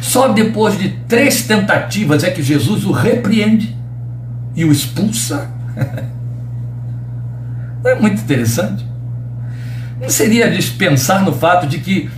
Só 0.00 0.28
depois 0.28 0.78
de 0.78 0.90
três 1.08 1.42
tentativas 1.46 2.24
é 2.24 2.30
que 2.30 2.42
Jesus 2.42 2.84
o 2.84 2.92
repreende 2.92 3.76
e 4.56 4.64
o 4.64 4.72
expulsa. 4.72 5.50
Não 7.82 7.90
é 7.90 7.94
muito 7.94 8.20
interessante? 8.20 8.86
Não 10.00 10.08
seria 10.08 10.50
dispensar 10.50 11.24
no 11.24 11.32
fato 11.32 11.66
de 11.66 11.78
que 11.78 12.10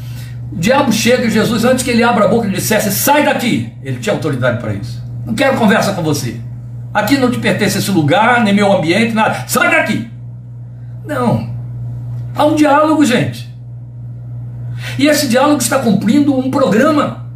o 0.53 0.57
diabo 0.57 0.93
chega 0.93 1.27
e 1.27 1.31
Jesus, 1.31 1.65
antes 1.65 1.85
que 1.85 1.91
ele 1.91 2.03
abra 2.03 2.25
a 2.25 2.29
boca, 2.29 2.47
ele 2.47 2.57
dissesse: 2.57 2.91
sai 2.93 3.25
daqui. 3.25 3.73
Ele 3.83 3.99
tinha 3.99 4.15
autoridade 4.15 4.61
para 4.61 4.73
isso. 4.73 5.03
Não 5.27 5.35
quero 5.35 5.57
conversa 5.57 5.93
com 5.93 6.03
você. 6.03 6.41
Aqui 6.93 7.19
não 7.19 7.31
te 7.31 7.39
pertence 7.39 7.79
esse 7.79 7.91
lugar, 7.91 8.43
nem 8.45 8.55
meu 8.55 8.73
ambiente, 8.73 9.15
nada. 9.15 9.45
Sai 9.49 9.71
daqui. 9.71 10.09
Não. 11.05 11.53
Há 12.35 12.45
um 12.47 12.55
diálogo, 12.55 13.05
gente. 13.05 13.53
E 14.99 15.07
esse 15.07 15.29
diálogo 15.29 15.61
está 15.61 15.79
cumprindo 15.79 16.37
um 16.39 16.51
programa. 16.51 17.27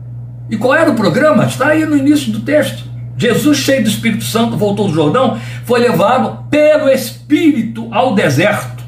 E 0.48 0.56
qual 0.56 0.74
era 0.74 0.90
o 0.90 0.94
programa? 0.94 1.44
Está 1.44 1.68
aí 1.68 1.84
no 1.84 1.96
início 1.96 2.32
do 2.32 2.40
texto. 2.40 2.87
Jesus, 3.18 3.58
cheio 3.58 3.82
do 3.82 3.88
Espírito 3.88 4.24
Santo, 4.24 4.56
voltou 4.56 4.88
do 4.88 4.94
Jordão, 4.94 5.38
foi 5.64 5.80
levado 5.80 6.44
pelo 6.48 6.88
Espírito 6.88 7.88
ao 7.92 8.14
deserto 8.14 8.78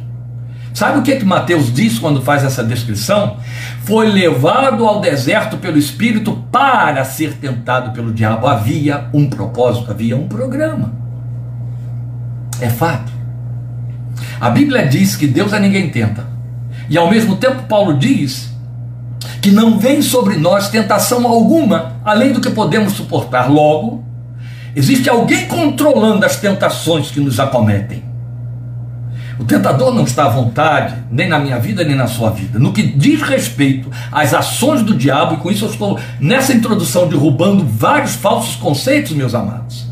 Sabe 0.72 0.98
o 0.98 1.02
que, 1.02 1.16
que 1.16 1.24
Mateus 1.24 1.72
diz 1.72 1.98
quando 1.98 2.22
faz 2.22 2.44
essa 2.44 2.62
descrição? 2.62 3.36
Foi 3.82 4.08
levado 4.08 4.86
ao 4.86 5.00
deserto 5.00 5.56
pelo 5.58 5.76
Espírito 5.76 6.44
para 6.50 7.04
ser 7.04 7.34
tentado 7.34 7.90
pelo 7.90 8.12
diabo. 8.12 8.46
Havia 8.46 9.08
um 9.12 9.28
propósito, 9.28 9.90
havia 9.90 10.16
um 10.16 10.28
programa. 10.28 10.92
É 12.60 12.70
fato. 12.70 13.12
A 14.40 14.48
Bíblia 14.48 14.86
diz 14.86 15.16
que 15.16 15.26
Deus 15.26 15.52
a 15.52 15.58
ninguém 15.58 15.90
tenta. 15.90 16.24
E 16.88 16.96
ao 16.96 17.10
mesmo 17.10 17.36
tempo, 17.36 17.64
Paulo 17.64 17.98
diz 17.98 18.50
que 19.42 19.50
não 19.50 19.78
vem 19.78 20.00
sobre 20.00 20.36
nós 20.36 20.68
tentação 20.68 21.26
alguma 21.26 21.96
além 22.04 22.32
do 22.32 22.40
que 22.40 22.50
podemos 22.50 22.92
suportar. 22.94 23.50
Logo, 23.50 24.04
existe 24.74 25.08
alguém 25.08 25.46
controlando 25.46 26.24
as 26.24 26.36
tentações 26.36 27.10
que 27.10 27.20
nos 27.20 27.40
acometem. 27.40 28.10
O 29.40 29.44
tentador 29.44 29.94
não 29.94 30.04
está 30.04 30.26
à 30.26 30.28
vontade, 30.28 30.96
nem 31.10 31.26
na 31.26 31.38
minha 31.38 31.58
vida, 31.58 31.82
nem 31.82 31.96
na 31.96 32.06
sua 32.06 32.28
vida. 32.28 32.58
No 32.58 32.74
que 32.74 32.82
diz 32.82 33.22
respeito 33.22 33.90
às 34.12 34.34
ações 34.34 34.82
do 34.82 34.94
diabo, 34.94 35.34
e 35.34 35.36
com 35.38 35.50
isso 35.50 35.64
eu 35.64 35.70
estou 35.70 35.98
nessa 36.20 36.52
introdução 36.52 37.08
derrubando 37.08 37.64
vários 37.64 38.14
falsos 38.14 38.56
conceitos, 38.56 39.12
meus 39.12 39.34
amados. 39.34 39.88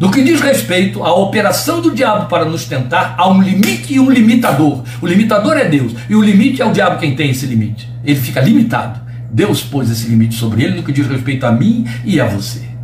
No 0.00 0.10
que 0.10 0.22
diz 0.22 0.40
respeito 0.40 1.04
à 1.04 1.14
operação 1.14 1.82
do 1.82 1.94
diabo 1.94 2.30
para 2.30 2.46
nos 2.46 2.64
tentar, 2.64 3.14
há 3.18 3.28
um 3.28 3.42
limite 3.42 3.92
e 3.92 4.00
um 4.00 4.10
limitador. 4.10 4.82
O 5.02 5.06
limitador 5.06 5.58
é 5.58 5.66
Deus, 5.66 5.92
e 6.08 6.16
o 6.16 6.22
limite 6.22 6.62
é 6.62 6.64
o 6.64 6.72
diabo 6.72 6.98
quem 6.98 7.14
tem 7.14 7.30
esse 7.30 7.44
limite. 7.44 7.90
Ele 8.02 8.18
fica 8.18 8.40
limitado. 8.40 9.00
Deus 9.30 9.62
pôs 9.62 9.90
esse 9.90 10.08
limite 10.08 10.34
sobre 10.34 10.64
ele 10.64 10.76
no 10.76 10.82
que 10.82 10.92
diz 10.92 11.06
respeito 11.06 11.44
a 11.44 11.52
mim 11.52 11.86
e 12.06 12.18
a 12.18 12.24
você. 12.24 12.75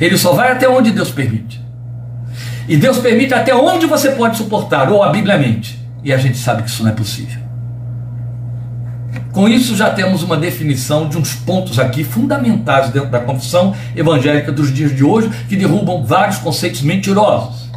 Ele 0.00 0.16
só 0.16 0.32
vai 0.32 0.52
até 0.52 0.68
onde 0.68 0.90
Deus 0.90 1.10
permite. 1.10 1.60
E 2.68 2.76
Deus 2.76 2.98
permite 2.98 3.32
até 3.32 3.54
onde 3.54 3.86
você 3.86 4.10
pode 4.12 4.36
suportar, 4.36 4.90
ou 4.90 5.02
a 5.02 5.10
Bíblia 5.10 5.38
mente. 5.38 5.78
E 6.04 6.12
a 6.12 6.18
gente 6.18 6.38
sabe 6.38 6.62
que 6.62 6.70
isso 6.70 6.82
não 6.82 6.90
é 6.90 6.94
possível. 6.94 7.48
Com 9.32 9.48
isso, 9.48 9.76
já 9.76 9.90
temos 9.90 10.22
uma 10.22 10.36
definição 10.36 11.08
de 11.08 11.16
uns 11.16 11.34
pontos 11.34 11.78
aqui 11.78 12.02
fundamentais 12.04 12.90
dentro 12.90 13.10
da 13.10 13.20
confissão 13.20 13.74
evangélica 13.94 14.50
dos 14.50 14.72
dias 14.72 14.94
de 14.94 15.04
hoje, 15.04 15.30
que 15.48 15.56
derrubam 15.56 16.04
vários 16.04 16.38
conceitos 16.38 16.82
mentirosos, 16.82 17.70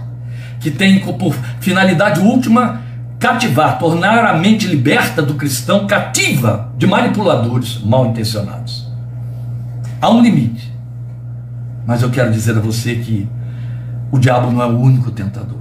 que 0.59 0.71
têm 0.71 0.99
por 0.99 1.35
finalidade 1.59 2.19
última 2.19 2.81
cativar, 3.19 3.77
tornar 3.77 4.25
a 4.25 4.33
mente 4.33 4.65
liberta 4.65 5.21
do 5.21 5.35
cristão 5.35 5.85
cativa 5.85 6.71
de 6.77 6.87
manipuladores 6.87 7.79
mal 7.83 8.07
intencionados. 8.07 8.87
Há 10.01 10.09
um 10.09 10.21
limite, 10.21 10.70
mas 11.91 12.01
eu 12.01 12.09
quero 12.09 12.31
dizer 12.31 12.55
a 12.55 12.61
você 12.61 12.95
que 12.95 13.27
o 14.13 14.17
diabo 14.17 14.49
não 14.49 14.61
é 14.61 14.65
o 14.65 14.79
único 14.79 15.11
tentador. 15.11 15.59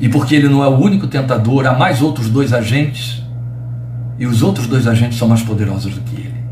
E 0.00 0.08
porque 0.08 0.34
ele 0.34 0.48
não 0.48 0.64
é 0.64 0.66
o 0.66 0.78
único 0.78 1.06
tentador, 1.06 1.66
há 1.66 1.74
mais 1.74 2.00
outros 2.00 2.30
dois 2.30 2.54
agentes, 2.54 3.22
e 4.18 4.26
os 4.26 4.42
outros 4.42 4.66
dois 4.66 4.86
agentes 4.86 5.18
são 5.18 5.28
mais 5.28 5.42
poderosos 5.42 5.92
do 5.92 6.00
que 6.00 6.16
ele. 6.16 6.42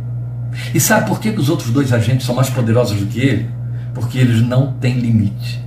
E 0.74 0.78
sabe 0.78 1.08
por 1.08 1.18
que, 1.18 1.32
que 1.32 1.40
os 1.40 1.48
outros 1.48 1.70
dois 1.70 1.94
agentes 1.94 2.26
são 2.26 2.34
mais 2.34 2.50
poderosos 2.50 3.00
do 3.00 3.06
que 3.06 3.20
ele? 3.20 3.48
Porque 3.94 4.18
eles 4.18 4.42
não 4.42 4.74
têm 4.74 4.98
limite. 4.98 5.64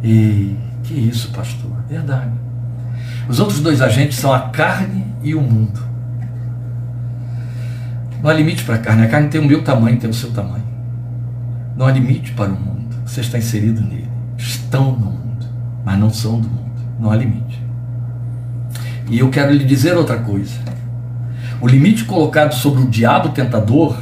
E 0.00 0.56
que 0.84 0.94
isso, 0.94 1.32
pastor? 1.32 1.72
Verdade. 1.88 2.30
Os 3.28 3.40
outros 3.40 3.58
dois 3.58 3.82
agentes 3.82 4.16
são 4.16 4.32
a 4.32 4.42
carne 4.42 5.06
e 5.24 5.34
o 5.34 5.40
mundo. 5.40 5.93
Não 8.24 8.30
há 8.30 8.34
limite 8.34 8.64
para 8.64 8.76
a 8.76 8.78
carne. 8.78 9.04
A 9.04 9.08
carne 9.08 9.28
tem 9.28 9.38
o 9.38 9.44
meu 9.44 9.62
tamanho, 9.62 9.98
tem 9.98 10.08
o 10.08 10.14
seu 10.14 10.30
tamanho. 10.30 10.64
Não 11.76 11.84
há 11.84 11.92
limite 11.92 12.32
para 12.32 12.50
o 12.50 12.58
mundo. 12.58 12.96
Você 13.04 13.20
está 13.20 13.36
inserido 13.36 13.82
nele. 13.82 14.08
Estão 14.38 14.92
no 14.92 15.10
mundo, 15.10 15.46
mas 15.84 15.98
não 15.98 16.08
são 16.08 16.40
do 16.40 16.48
mundo. 16.48 16.80
Não 16.98 17.10
há 17.10 17.16
limite. 17.16 17.62
E 19.10 19.18
eu 19.18 19.28
quero 19.28 19.52
lhe 19.52 19.62
dizer 19.62 19.94
outra 19.94 20.16
coisa. 20.16 20.58
O 21.60 21.68
limite 21.68 22.04
colocado 22.04 22.54
sobre 22.54 22.84
o 22.84 22.88
diabo 22.88 23.28
tentador, 23.28 23.94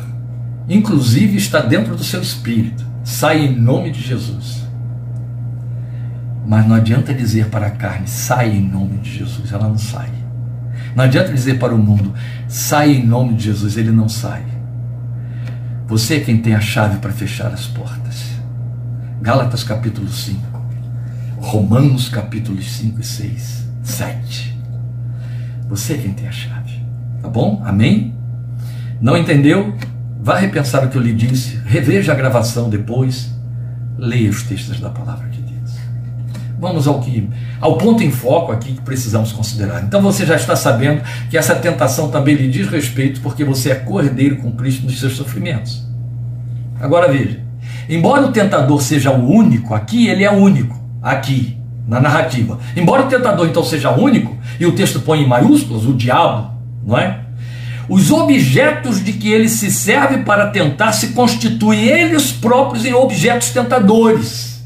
inclusive, 0.69 1.37
está 1.37 1.61
dentro 1.61 1.97
do 1.97 2.05
seu 2.05 2.23
espírito. 2.23 2.87
Sai 3.03 3.47
em 3.47 3.61
nome 3.61 3.91
de 3.91 4.01
Jesus. 4.01 4.63
Mas 6.47 6.65
não 6.65 6.77
adianta 6.77 7.13
dizer 7.13 7.47
para 7.47 7.67
a 7.67 7.71
carne, 7.71 8.07
sai 8.07 8.53
em 8.53 8.63
nome 8.63 8.99
de 8.99 9.19
Jesus. 9.19 9.53
Ela 9.53 9.67
não 9.67 9.79
sai. 9.79 10.22
Não 10.95 11.05
adianta 11.05 11.33
dizer 11.33 11.59
para 11.59 11.75
o 11.75 11.79
mundo, 11.79 12.13
sai 12.49 12.93
em 12.93 13.07
nome 13.07 13.35
de 13.35 13.45
Jesus, 13.45 13.77
ele 13.77 13.91
não 13.91 14.09
sai. 14.09 14.45
Você 15.87 16.17
é 16.17 16.21
quem 16.21 16.39
tem 16.39 16.55
a 16.55 16.61
chave 16.61 16.99
para 16.99 17.13
fechar 17.13 17.53
as 17.53 17.67
portas. 17.67 18.33
Gálatas 19.21 19.65
capítulo 19.65 20.09
5, 20.09 20.41
Romanos 21.39 22.09
capítulos 22.09 22.71
5 22.73 23.01
e 23.01 23.05
6, 23.05 23.69
7. 23.83 24.59
Você 25.69 25.95
é 25.95 25.99
quem 25.99 26.13
tem 26.13 26.29
a 26.29 26.33
chave. 26.33 26.85
Tá 27.21 27.29
bom? 27.29 27.63
Amém? 27.65 28.15
Não 29.01 29.17
entendeu? 29.17 29.77
Vá 30.21 30.39
repensar 30.39 30.85
o 30.85 30.89
que 30.89 30.97
eu 30.97 31.03
lhe 31.03 31.13
disse, 31.13 31.57
reveja 31.67 32.13
a 32.13 32.15
gravação 32.15 32.71
depois, 32.71 33.33
leia 33.99 34.31
os 34.31 34.43
textos 34.45 34.79
da 34.79 34.91
palavra. 34.91 35.32
Vamos 36.63 36.87
ao 36.87 37.01
que 37.01 37.29
ao 37.61 37.77
ponto 37.77 38.05
em 38.05 38.13
foco 38.13 38.53
aqui 38.53 38.75
que 38.75 38.81
precisamos 38.83 39.33
considerar. 39.33 39.83
Então 39.83 40.01
você 40.01 40.25
já 40.25 40.37
está 40.37 40.55
sabendo 40.55 41.03
que 41.29 41.37
essa 41.37 41.57
tentação 41.57 42.09
também 42.09 42.37
lhe 42.37 42.49
diz 42.49 42.69
respeito 42.69 43.21
porque 43.21 43.43
você 43.43 43.73
é 43.73 43.75
cordeiro 43.75 44.37
com 44.37 44.53
Cristo 44.53 44.85
nos 44.85 45.01
seus 45.01 45.17
sofrimentos. 45.17 45.85
Agora 46.81 47.11
veja, 47.11 47.41
embora 47.89 48.25
o 48.25 48.31
tentador 48.31 48.81
seja 48.81 49.11
o 49.11 49.29
único 49.29 49.75
aqui, 49.75 50.07
ele 50.07 50.23
é 50.23 50.31
único 50.31 50.81
aqui 51.03 51.59
na 51.89 52.01
narrativa. 52.01 52.61
Embora 52.77 53.07
o 53.07 53.09
tentador 53.09 53.49
então 53.49 53.65
seja 53.65 53.91
único 53.91 54.37
e 54.61 54.65
o 54.65 54.71
texto 54.71 55.01
põe 55.01 55.21
em 55.21 55.27
maiúsculas 55.27 55.85
o 55.85 55.93
diabo, 55.93 56.53
não 56.87 56.97
é? 56.97 57.23
Os 57.89 58.13
objetos 58.13 59.05
de 59.05 59.15
que 59.15 59.33
ele 59.33 59.49
se 59.49 59.69
serve 59.69 60.19
para 60.19 60.47
tentar 60.51 60.93
se 60.93 61.09
constituem 61.09 61.81
eles 61.87 62.31
próprios 62.31 62.85
em 62.85 62.95
objetos 62.95 63.51
tentadores. 63.51 64.63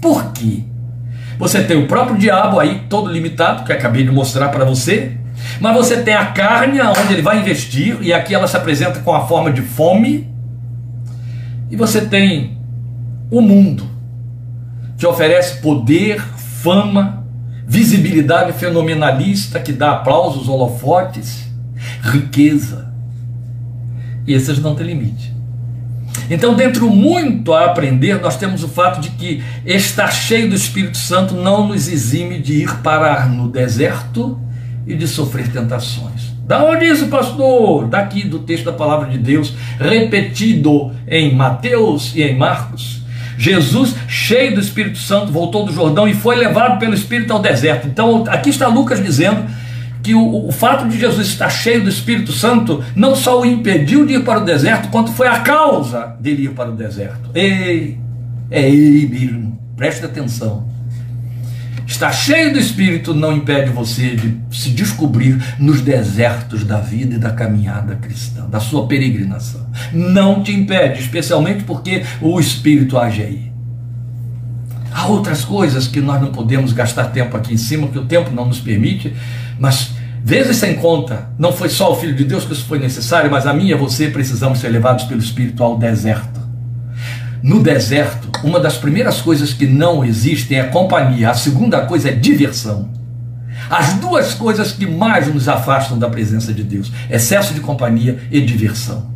Por 0.00 0.32
quê? 0.32 0.64
Você 1.42 1.60
tem 1.64 1.76
o 1.76 1.88
próprio 1.88 2.16
diabo 2.16 2.60
aí, 2.60 2.82
todo 2.88 3.10
limitado, 3.10 3.64
que 3.64 3.72
acabei 3.72 4.04
de 4.04 4.12
mostrar 4.12 4.50
para 4.50 4.64
você, 4.64 5.16
mas 5.58 5.74
você 5.74 6.00
tem 6.00 6.14
a 6.14 6.26
carne, 6.26 6.80
onde 6.80 7.14
ele 7.14 7.20
vai 7.20 7.40
investir, 7.40 7.98
e 8.00 8.12
aqui 8.12 8.32
ela 8.32 8.46
se 8.46 8.56
apresenta 8.56 9.00
com 9.00 9.12
a 9.12 9.26
forma 9.26 9.50
de 9.50 9.60
fome, 9.60 10.32
e 11.68 11.74
você 11.74 12.02
tem 12.02 12.58
o 13.28 13.40
mundo, 13.40 13.84
que 14.96 15.04
oferece 15.04 15.60
poder, 15.60 16.22
fama, 16.62 17.26
visibilidade 17.66 18.52
fenomenalista, 18.52 19.58
que 19.58 19.72
dá 19.72 19.94
aplausos, 19.94 20.48
holofotes, 20.48 21.48
riqueza. 22.02 22.94
E 24.28 24.32
esses 24.32 24.60
não 24.60 24.76
têm 24.76 24.86
limite. 24.86 25.31
Então, 26.30 26.54
dentro 26.54 26.88
muito 26.90 27.52
a 27.52 27.66
aprender, 27.66 28.20
nós 28.20 28.36
temos 28.36 28.62
o 28.62 28.68
fato 28.68 29.00
de 29.00 29.10
que 29.10 29.42
estar 29.64 30.10
cheio 30.10 30.48
do 30.48 30.54
Espírito 30.54 30.96
Santo 30.96 31.34
não 31.34 31.66
nos 31.66 31.88
exime 31.88 32.38
de 32.38 32.62
ir 32.62 32.76
parar 32.78 33.28
no 33.28 33.48
deserto 33.48 34.40
e 34.86 34.94
de 34.94 35.06
sofrer 35.06 35.48
tentações. 35.48 36.32
Da 36.46 36.62
onde 36.64 36.84
isso, 36.84 37.06
pastor? 37.06 37.86
Daqui 37.86 38.26
do 38.26 38.40
texto 38.40 38.64
da 38.64 38.72
palavra 38.72 39.08
de 39.08 39.18
Deus, 39.18 39.54
repetido 39.78 40.92
em 41.06 41.34
Mateus 41.34 42.12
e 42.14 42.22
em 42.22 42.36
Marcos. 42.36 43.02
Jesus, 43.38 43.94
cheio 44.06 44.54
do 44.54 44.60
Espírito 44.60 44.98
Santo, 44.98 45.32
voltou 45.32 45.64
do 45.64 45.72
Jordão 45.72 46.06
e 46.06 46.14
foi 46.14 46.36
levado 46.36 46.78
pelo 46.78 46.94
Espírito 46.94 47.32
ao 47.32 47.38
deserto. 47.38 47.86
Então, 47.86 48.24
aqui 48.28 48.50
está 48.50 48.68
Lucas 48.68 49.02
dizendo 49.02 49.44
que 50.02 50.14
o, 50.14 50.48
o, 50.48 50.52
fato 50.52 50.88
de 50.88 50.98
Jesus 50.98 51.28
estar 51.28 51.48
cheio 51.48 51.84
do 51.84 51.88
Espírito 51.88 52.32
Santo 52.32 52.82
não 52.96 53.14
só 53.14 53.40
o 53.40 53.46
impediu 53.46 54.04
de 54.04 54.14
ir 54.14 54.24
para 54.24 54.40
o 54.40 54.44
deserto, 54.44 54.88
quanto 54.88 55.12
foi 55.12 55.28
a 55.28 55.40
causa 55.40 56.16
dele 56.18 56.44
ir 56.44 56.50
para 56.50 56.70
o 56.70 56.76
deserto. 56.76 57.30
Ei, 57.34 57.98
ei, 58.50 59.08
meu 59.08 59.22
irmão, 59.22 59.58
preste 59.76 60.04
atenção. 60.04 60.72
Estar 61.86 62.12
cheio 62.12 62.52
do 62.52 62.58
Espírito 62.58 63.14
não 63.14 63.36
impede 63.36 63.70
você 63.70 64.16
de 64.16 64.40
se 64.50 64.70
descobrir 64.70 65.38
nos 65.58 65.82
desertos 65.82 66.64
da 66.64 66.78
vida 66.78 67.16
e 67.16 67.18
da 67.18 67.30
caminhada 67.30 67.96
cristã, 67.96 68.48
da 68.48 68.60
sua 68.60 68.86
peregrinação. 68.86 69.66
Não 69.92 70.42
te 70.42 70.52
impede, 70.52 71.00
especialmente 71.00 71.64
porque 71.64 72.02
o 72.20 72.40
Espírito 72.40 72.98
age 72.98 73.22
aí. 73.22 73.52
Há 74.90 75.06
outras 75.06 75.44
coisas 75.44 75.86
que 75.86 76.00
nós 76.00 76.20
não 76.20 76.32
podemos 76.32 76.72
gastar 76.72 77.04
tempo 77.06 77.36
aqui 77.36 77.54
em 77.54 77.58
cima, 77.58 77.88
que 77.88 77.98
o 77.98 78.04
tempo 78.04 78.30
não 78.30 78.46
nos 78.46 78.60
permite, 78.60 79.14
mas 79.58 79.90
vezes 80.24 80.56
sem 80.56 80.74
conta, 80.74 81.28
não 81.38 81.52
foi 81.52 81.68
só 81.68 81.92
o 81.92 81.96
Filho 81.96 82.14
de 82.14 82.24
Deus 82.24 82.44
que 82.44 82.52
isso 82.52 82.64
foi 82.64 82.78
necessário, 82.78 83.30
mas 83.30 83.46
a 83.46 83.52
mim 83.52 83.68
e 83.68 83.74
a 83.74 83.76
você 83.76 84.08
precisamos 84.08 84.60
ser 84.60 84.68
levados 84.68 85.04
pelo 85.04 85.20
Espírito 85.20 85.62
ao 85.62 85.78
deserto. 85.78 86.40
No 87.42 87.60
deserto, 87.60 88.30
uma 88.44 88.60
das 88.60 88.76
primeiras 88.76 89.20
coisas 89.20 89.52
que 89.52 89.66
não 89.66 90.04
existem 90.04 90.60
é 90.60 90.64
companhia, 90.64 91.30
a 91.30 91.34
segunda 91.34 91.84
coisa 91.86 92.10
é 92.10 92.12
diversão. 92.12 92.88
As 93.68 93.94
duas 93.94 94.34
coisas 94.34 94.72
que 94.72 94.86
mais 94.86 95.32
nos 95.32 95.48
afastam 95.48 95.98
da 95.98 96.08
presença 96.08 96.52
de 96.52 96.62
Deus: 96.62 96.92
excesso 97.10 97.54
de 97.54 97.60
companhia 97.60 98.18
e 98.30 98.40
diversão. 98.40 99.10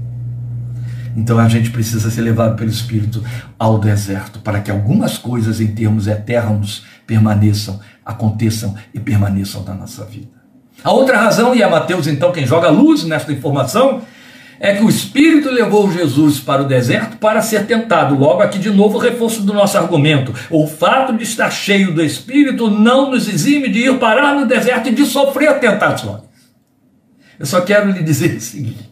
Então 1.16 1.38
a 1.38 1.48
gente 1.48 1.70
precisa 1.70 2.10
ser 2.10 2.20
levado 2.20 2.56
pelo 2.56 2.70
Espírito 2.70 3.24
ao 3.58 3.78
deserto 3.78 4.38
para 4.40 4.60
que 4.60 4.70
algumas 4.70 5.16
coisas 5.16 5.60
em 5.60 5.68
termos 5.68 6.06
eternos 6.06 6.84
permaneçam, 7.06 7.80
aconteçam 8.06 8.76
e 8.94 9.00
permaneçam 9.00 9.64
na 9.64 9.74
nossa 9.74 10.04
vida. 10.04 10.36
A 10.84 10.92
outra 10.92 11.18
razão, 11.18 11.54
e 11.54 11.62
é 11.62 11.68
Mateus 11.68 12.06
então 12.06 12.30
quem 12.30 12.46
joga 12.46 12.70
luz 12.70 13.02
nesta 13.02 13.32
informação, 13.32 14.02
é 14.60 14.74
que 14.74 14.82
o 14.82 14.88
Espírito 14.88 15.50
levou 15.50 15.90
Jesus 15.92 16.38
para 16.38 16.62
o 16.62 16.66
deserto 16.66 17.18
para 17.18 17.42
ser 17.42 17.66
tentado. 17.66 18.14
Logo, 18.14 18.40
aqui 18.40 18.58
de 18.58 18.70
novo 18.70 18.96
o 18.96 19.00
reforço 19.00 19.42
do 19.42 19.52
nosso 19.52 19.76
argumento. 19.76 20.32
O 20.48 20.66
fato 20.66 21.14
de 21.14 21.24
estar 21.24 21.50
cheio 21.50 21.92
do 21.92 22.02
Espírito 22.02 22.70
não 22.70 23.10
nos 23.10 23.28
exime 23.28 23.68
de 23.68 23.80
ir 23.80 23.98
parar 23.98 24.34
no 24.34 24.46
deserto 24.46 24.88
e 24.88 24.94
de 24.94 25.04
sofrer 25.04 25.58
tentações. 25.58 26.22
Eu 27.38 27.44
só 27.44 27.60
quero 27.60 27.90
lhe 27.90 28.02
dizer 28.02 28.36
o 28.36 28.40
seguinte: 28.40 28.88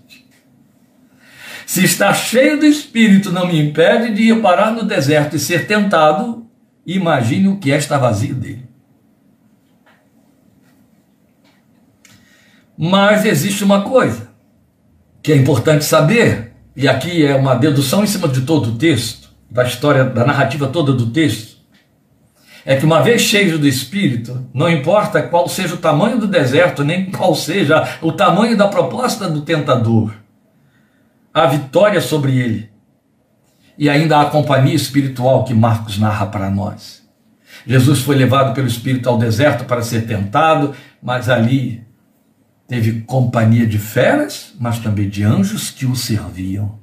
se 1.64 1.84
estar 1.84 2.12
cheio 2.12 2.58
do 2.58 2.66
Espírito 2.66 3.32
não 3.32 3.46
me 3.46 3.58
impede 3.58 4.12
de 4.12 4.24
ir 4.24 4.42
parar 4.42 4.70
no 4.70 4.84
deserto 4.84 5.36
e 5.36 5.38
ser 5.38 5.66
tentado, 5.66 6.46
imagine 6.86 7.48
o 7.48 7.56
que 7.56 7.72
é 7.72 7.78
estar 7.78 7.96
vazio 7.96 8.34
dele. 8.34 8.73
Mas 12.76 13.24
existe 13.24 13.62
uma 13.62 13.82
coisa 13.82 14.28
que 15.22 15.32
é 15.32 15.36
importante 15.36 15.84
saber, 15.84 16.52
e 16.76 16.86
aqui 16.86 17.24
é 17.24 17.34
uma 17.34 17.54
dedução 17.54 18.04
em 18.04 18.06
cima 18.06 18.28
de 18.28 18.42
todo 18.42 18.70
o 18.70 18.78
texto, 18.78 19.30
da 19.50 19.64
história, 19.64 20.04
da 20.04 20.24
narrativa 20.24 20.66
toda 20.66 20.92
do 20.92 21.06
texto, 21.06 21.54
é 22.66 22.76
que 22.76 22.84
uma 22.84 23.02
vez 23.02 23.22
cheio 23.22 23.58
do 23.58 23.68
Espírito, 23.68 24.48
não 24.52 24.68
importa 24.68 25.22
qual 25.22 25.48
seja 25.48 25.74
o 25.74 25.78
tamanho 25.78 26.18
do 26.18 26.26
deserto, 26.26 26.82
nem 26.82 27.10
qual 27.10 27.34
seja 27.34 27.98
o 28.00 28.10
tamanho 28.10 28.56
da 28.56 28.68
proposta 28.68 29.28
do 29.28 29.42
tentador, 29.42 30.14
a 31.32 31.46
vitória 31.46 32.00
sobre 32.00 32.38
ele. 32.38 32.70
E 33.76 33.90
ainda 33.90 34.20
a 34.20 34.26
companhia 34.26 34.74
espiritual 34.74 35.44
que 35.44 35.52
Marcos 35.52 35.98
narra 35.98 36.26
para 36.26 36.48
nós. 36.48 37.02
Jesus 37.66 38.00
foi 38.00 38.16
levado 38.16 38.54
pelo 38.54 38.66
Espírito 38.66 39.08
ao 39.08 39.18
deserto 39.18 39.64
para 39.64 39.82
ser 39.82 40.06
tentado, 40.06 40.74
mas 41.02 41.28
ali 41.28 41.83
Teve 42.66 43.02
companhia 43.02 43.66
de 43.66 43.78
feras, 43.78 44.54
mas 44.58 44.78
também 44.78 45.08
de 45.08 45.22
anjos 45.22 45.70
que 45.70 45.84
o 45.84 45.94
serviam. 45.94 46.78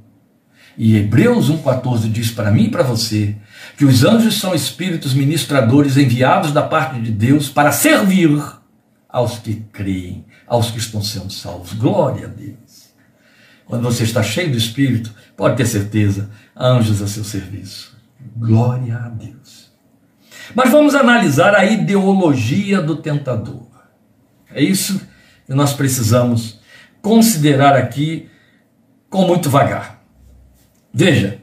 E 0.77 0.95
Hebreus 0.95 1.49
1,14 1.49 2.11
diz 2.11 2.31
para 2.31 2.51
mim 2.51 2.65
e 2.65 2.69
para 2.71 2.83
você 2.83 3.35
que 3.77 3.85
os 3.85 4.03
anjos 4.03 4.39
são 4.39 4.55
espíritos 4.55 5.13
ministradores 5.13 5.97
enviados 5.97 6.51
da 6.51 6.61
parte 6.61 7.01
de 7.01 7.11
Deus 7.11 7.49
para 7.49 7.71
servir 7.71 8.41
aos 9.09 9.39
que 9.39 9.55
creem, 9.73 10.25
aos 10.47 10.71
que 10.71 10.77
estão 10.77 11.01
sendo 11.01 11.31
salvos. 11.31 11.73
Glória 11.73 12.27
a 12.27 12.29
Deus. 12.29 12.91
Quando 13.65 13.83
você 13.83 14.03
está 14.03 14.23
cheio 14.23 14.51
do 14.51 14.57
Espírito, 14.57 15.13
pode 15.35 15.57
ter 15.57 15.65
certeza, 15.65 16.29
anjos 16.55 17.01
a 17.01 17.07
seu 17.07 17.23
serviço. 17.23 17.97
Glória 18.37 18.97
a 18.97 19.09
Deus. 19.09 19.71
Mas 20.55 20.69
vamos 20.69 20.95
analisar 20.95 21.55
a 21.55 21.65
ideologia 21.65 22.81
do 22.81 22.97
tentador. 22.97 23.67
É 24.53 24.61
isso 24.61 24.99
nós 25.55 25.73
precisamos 25.73 26.59
considerar 27.01 27.75
aqui 27.75 28.29
com 29.09 29.25
muito 29.25 29.49
vagar. 29.49 30.01
Veja, 30.93 31.39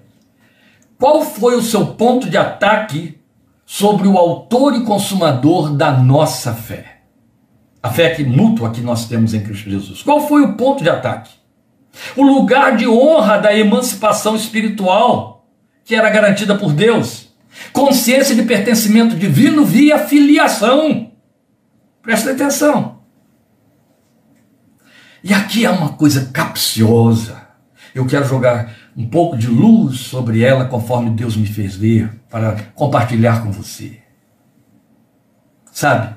qual 0.99 1.23
foi 1.23 1.57
o 1.57 1.63
seu 1.63 1.87
ponto 1.87 2.29
de 2.29 2.37
ataque 2.37 3.19
sobre 3.65 4.09
o 4.09 4.17
autor 4.17 4.75
e 4.75 4.85
consumador 4.85 5.75
da 5.75 5.93
nossa 5.93 6.53
fé? 6.53 7.03
A 7.83 7.91
fé 7.91 8.11
que 8.11 8.25
mútua 8.25 8.71
que 8.71 8.81
nós 8.81 9.07
temos 9.07 9.33
em 9.35 9.41
Cristo 9.41 9.71
Jesus. 9.71 10.03
Qual 10.03 10.27
foi 10.27 10.43
o 10.43 10.55
ponto 10.55 10.83
de 10.83 10.91
ataque? 10.91 11.31
O 12.17 12.23
lugar 12.23 12.77
de 12.77 12.87
honra 12.87 13.39
da 13.39 13.57
emancipação 13.57 14.35
espiritual 14.35 15.39
que 15.85 15.95
era 15.95 16.11
garantida 16.11 16.55
por 16.55 16.73
Deus. 16.73 17.29
Consciência 17.73 18.35
de 18.35 18.43
pertencimento 18.43 19.17
divino 19.17 19.65
via 19.65 19.99
filiação. 19.99 21.13
Presta 22.03 22.33
atenção. 22.33 22.98
E 25.23 25.35
aqui 25.35 25.67
há 25.67 25.73
uma 25.73 25.91
coisa 25.91 26.27
capciosa. 26.27 27.49
Eu 27.95 28.07
quero 28.07 28.27
jogar 28.27 28.75
um 28.97 29.09
pouco 29.09 29.37
de 29.37 29.47
luz 29.47 30.01
sobre 30.01 30.43
ela 30.43 30.67
conforme 30.67 31.11
Deus 31.11 31.37
me 31.37 31.47
fez 31.47 31.75
ver, 31.75 32.11
para 32.31 32.57
compartilhar 32.75 33.43
com 33.43 33.51
você. 33.51 34.01
Sabe, 35.73 36.15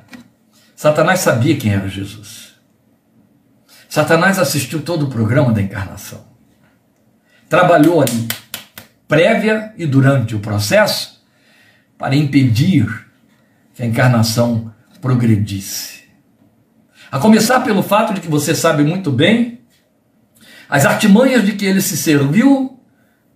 Satanás 0.75 1.19
sabia 1.19 1.57
quem 1.57 1.73
era 1.73 1.87
Jesus. 1.87 2.55
Satanás 3.87 4.39
assistiu 4.39 4.81
todo 4.81 5.05
o 5.05 5.09
programa 5.09 5.51
da 5.51 5.61
encarnação. 5.61 6.25
Trabalhou 7.47 8.01
ali, 8.01 8.27
prévia 9.07 9.73
e 9.77 9.85
durante 9.85 10.35
o 10.35 10.39
processo, 10.39 11.21
para 11.97 12.15
impedir 12.15 12.87
que 13.73 13.83
a 13.83 13.85
encarnação 13.85 14.73
progredisse. 15.01 16.00
A 17.11 17.19
começar 17.19 17.59
pelo 17.59 17.83
fato 17.83 18.13
de 18.13 18.21
que 18.21 18.29
você 18.29 18.55
sabe 18.55 18.83
muito 18.83 19.11
bem 19.11 19.59
as 20.69 20.85
artimanhas 20.85 21.45
de 21.45 21.51
que 21.51 21.65
ele 21.65 21.81
se 21.81 21.97
serviu 21.97 22.79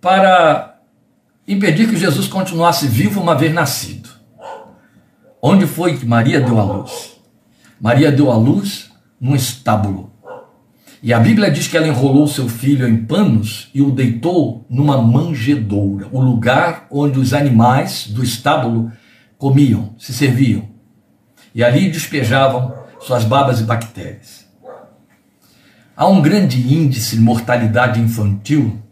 para 0.00 0.80
impedir 1.46 1.86
que 1.86 1.96
Jesus 1.98 2.26
continuasse 2.26 2.86
vivo 2.86 3.20
uma 3.20 3.34
vez 3.34 3.52
nascido. 3.52 4.08
Onde 5.42 5.66
foi 5.66 5.98
que 5.98 6.06
Maria 6.06 6.40
deu 6.40 6.58
a 6.58 6.64
luz? 6.64 7.18
Maria 7.78 8.10
deu 8.10 8.32
a 8.32 8.36
luz 8.36 8.90
num 9.20 9.36
estábulo. 9.36 10.10
E 11.02 11.12
a 11.12 11.20
Bíblia 11.20 11.50
diz 11.50 11.68
que 11.68 11.76
ela 11.76 11.86
enrolou 11.86 12.26
seu 12.26 12.48
filho 12.48 12.88
em 12.88 13.04
panos 13.04 13.68
e 13.74 13.82
o 13.82 13.90
deitou 13.90 14.64
numa 14.70 14.96
manjedoura, 15.02 16.08
o 16.10 16.18
lugar 16.22 16.86
onde 16.90 17.18
os 17.18 17.34
animais 17.34 18.06
do 18.06 18.24
estábulo 18.24 18.90
comiam, 19.36 19.94
se 19.98 20.14
serviam. 20.14 20.66
E 21.54 21.62
ali 21.62 21.90
despejavam 21.90 22.85
suas 23.06 23.22
babas 23.22 23.60
e 23.60 23.62
bactérias. 23.62 24.44
Há 25.96 26.08
um 26.08 26.20
grande 26.20 26.60
índice 26.60 27.14
de 27.14 27.22
mortalidade 27.22 28.00
infantil 28.00 28.82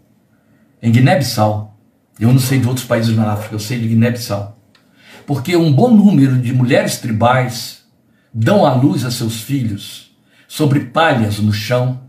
em 0.80 0.92
Guiné-Bissau. 0.92 1.76
Eu 2.20 2.32
não 2.32 2.38
sei 2.38 2.60
de 2.60 2.68
outros 2.68 2.86
países 2.86 3.16
na 3.16 3.32
África, 3.32 3.56
eu 3.56 3.58
sei 3.58 3.80
de 3.80 3.88
Guiné-Bissau. 3.88 4.56
Porque 5.26 5.56
um 5.56 5.72
bom 5.72 5.90
número 5.90 6.40
de 6.40 6.52
mulheres 6.52 6.98
tribais 6.98 7.82
dão 8.32 8.64
à 8.64 8.72
luz 8.72 9.04
a 9.04 9.10
seus 9.10 9.40
filhos 9.40 10.16
sobre 10.46 10.78
palhas 10.78 11.40
no 11.40 11.52
chão, 11.52 12.00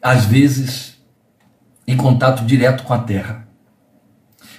às 0.00 0.24
vezes 0.24 0.96
em 1.88 1.96
contato 1.96 2.44
direto 2.44 2.84
com 2.84 2.94
a 2.94 2.98
terra. 2.98 3.48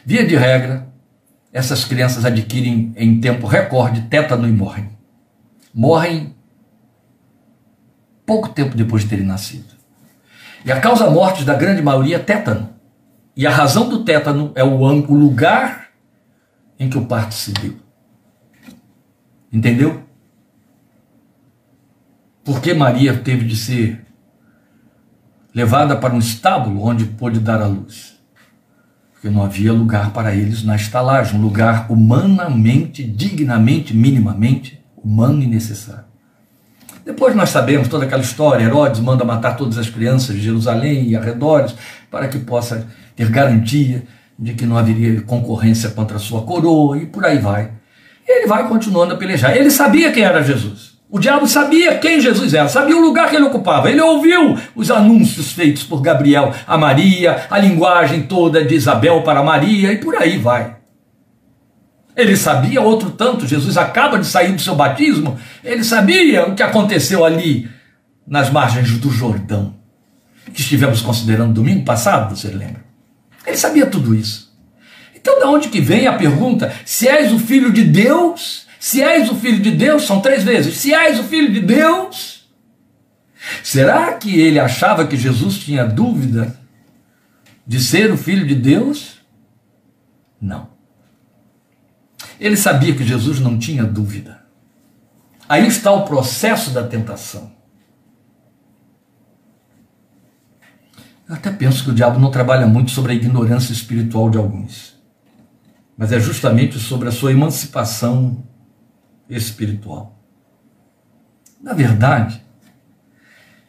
Via 0.05 0.27
de 0.27 0.35
regra, 0.35 0.89
essas 1.53 1.85
crianças 1.85 2.25
adquirem 2.25 2.93
em 2.97 3.21
tempo 3.21 3.47
recorde 3.47 4.01
tétano 4.01 4.49
e 4.49 4.51
morrem. 4.51 4.89
Morrem 5.73 6.35
pouco 8.25 8.49
tempo 8.49 8.75
depois 8.75 9.03
de 9.03 9.09
terem 9.09 9.25
nascido. 9.25 9.73
E 10.65 10.71
a 10.71 10.79
causa 10.79 11.09
morte 11.09 11.43
da 11.43 11.53
grande 11.53 11.81
maioria 11.81 12.15
é 12.15 12.19
tétano. 12.19 12.69
E 13.35 13.45
a 13.45 13.51
razão 13.51 13.89
do 13.89 14.03
tétano 14.03 14.51
é 14.55 14.63
o, 14.63 14.79
o 14.79 15.13
lugar 15.13 15.89
em 16.79 16.89
que 16.89 16.97
o 16.97 17.05
parto 17.05 17.33
se 17.33 17.51
deu. 17.51 17.75
Entendeu? 19.51 20.03
Porque 22.43 22.73
Maria 22.73 23.17
teve 23.17 23.45
de 23.45 23.55
ser 23.55 24.05
levada 25.53 25.95
para 25.95 26.13
um 26.13 26.19
estábulo 26.19 26.83
onde 26.83 27.05
pôde 27.05 27.39
dar 27.39 27.61
à 27.61 27.67
luz. 27.67 28.19
Porque 29.11 29.29
não 29.29 29.43
havia 29.43 29.71
lugar 29.71 30.11
para 30.11 30.35
eles 30.35 30.63
na 30.63 30.75
estalagem, 30.75 31.39
um 31.39 31.41
lugar 31.41 31.89
humanamente, 31.89 33.03
dignamente, 33.03 33.93
minimamente 33.93 34.83
humano 34.97 35.41
e 35.41 35.47
necessário. 35.47 36.12
Depois 37.05 37.35
nós 37.35 37.49
sabemos 37.49 37.89
toda 37.89 38.05
aquela 38.05 38.21
história, 38.21 38.63
Herodes 38.63 39.01
manda 39.01 39.25
matar 39.25 39.57
todas 39.57 39.77
as 39.77 39.89
crianças 39.89 40.35
de 40.35 40.41
Jerusalém 40.41 41.09
e 41.09 41.15
arredores 41.15 41.75
para 42.09 42.29
que 42.29 42.39
possa 42.39 42.87
ter 43.15 43.29
garantia 43.29 44.03
de 44.39 44.53
que 44.53 44.65
não 44.65 44.77
haveria 44.77 45.21
concorrência 45.21 45.89
contra 45.89 46.15
a 46.15 46.19
sua 46.19 46.43
coroa 46.43 46.97
e 46.97 47.05
por 47.05 47.25
aí 47.25 47.39
vai. 47.39 47.71
Ele 48.27 48.47
vai 48.47 48.67
continuando 48.69 49.13
a 49.13 49.17
pelejar. 49.17 49.55
Ele 49.55 49.69
sabia 49.69 50.11
quem 50.11 50.23
era 50.23 50.41
Jesus. 50.41 50.93
O 51.09 51.19
diabo 51.19 51.45
sabia 51.45 51.97
quem 51.97 52.19
Jesus 52.19 52.53
era, 52.53 52.67
sabia 52.67 52.97
o 52.97 53.01
lugar 53.01 53.29
que 53.29 53.35
ele 53.35 53.45
ocupava. 53.45 53.91
Ele 53.91 54.01
ouviu 54.01 54.57
os 54.75 54.89
anúncios 54.89 55.51
feitos 55.51 55.83
por 55.83 56.01
Gabriel 56.01 56.53
a 56.65 56.77
Maria, 56.77 57.45
a 57.49 57.59
linguagem 57.59 58.23
toda 58.23 58.63
de 58.63 58.73
Isabel 58.73 59.21
para 59.21 59.43
Maria 59.43 59.91
e 59.91 59.97
por 59.97 60.15
aí 60.15 60.37
vai. 60.37 60.82
Ele 62.15 62.37
sabia 62.37 62.81
outro 62.81 63.11
tanto, 63.11 63.47
Jesus 63.47 63.75
acaba 63.75 64.19
de 64.19 64.27
sair 64.27 64.53
do 64.53 64.61
seu 64.61 64.75
batismo, 64.75 65.39
ele 65.63 65.83
sabia 65.83 66.47
o 66.47 66.55
que 66.55 66.61
aconteceu 66.61 67.25
ali 67.25 67.69
nas 68.27 68.49
margens 68.51 68.97
do 68.99 69.09
Jordão, 69.09 69.75
que 70.53 70.61
estivemos 70.61 71.01
considerando 71.01 71.53
domingo 71.53 71.83
passado, 71.83 72.35
você 72.35 72.49
lembra? 72.49 72.83
Ele 73.45 73.57
sabia 73.57 73.87
tudo 73.87 74.13
isso. 74.13 74.53
Então, 75.15 75.39
de 75.39 75.45
onde 75.45 75.69
que 75.69 75.81
vem 75.81 76.05
a 76.05 76.13
pergunta? 76.13 76.73
Se 76.85 77.07
és 77.07 77.31
o 77.31 77.39
filho 77.39 77.71
de 77.71 77.83
Deus, 77.83 78.67
se 78.79 79.01
és 79.01 79.29
o 79.29 79.35
filho 79.35 79.61
de 79.61 79.71
Deus, 79.71 80.03
são 80.03 80.19
três 80.19 80.43
vezes. 80.43 80.75
Se 80.75 80.93
és 80.93 81.19
o 81.19 81.23
filho 81.23 81.51
de 81.51 81.61
Deus, 81.61 82.49
será 83.63 84.13
que 84.13 84.39
ele 84.39 84.59
achava 84.59 85.07
que 85.07 85.15
Jesus 85.15 85.57
tinha 85.57 85.85
dúvida 85.85 86.59
de 87.65 87.79
ser 87.79 88.11
o 88.11 88.17
filho 88.17 88.45
de 88.45 88.55
Deus? 88.55 89.21
Não. 90.41 90.72
Ele 92.39 92.57
sabia 92.57 92.95
que 92.95 93.03
Jesus 93.03 93.39
não 93.39 93.57
tinha 93.57 93.83
dúvida. 93.83 94.43
Aí 95.47 95.67
está 95.67 95.91
o 95.91 96.05
processo 96.05 96.71
da 96.71 96.87
tentação. 96.87 97.51
Eu 101.27 101.35
até 101.35 101.51
penso 101.51 101.83
que 101.83 101.89
o 101.89 101.93
diabo 101.93 102.19
não 102.19 102.31
trabalha 102.31 102.67
muito 102.67 102.91
sobre 102.91 103.11
a 103.13 103.15
ignorância 103.15 103.71
espiritual 103.71 104.29
de 104.29 104.37
alguns, 104.37 104.93
mas 105.97 106.11
é 106.11 106.19
justamente 106.19 106.77
sobre 106.79 107.07
a 107.07 107.11
sua 107.11 107.31
emancipação 107.31 108.43
espiritual. 109.29 110.19
Na 111.61 111.73
verdade, 111.73 112.43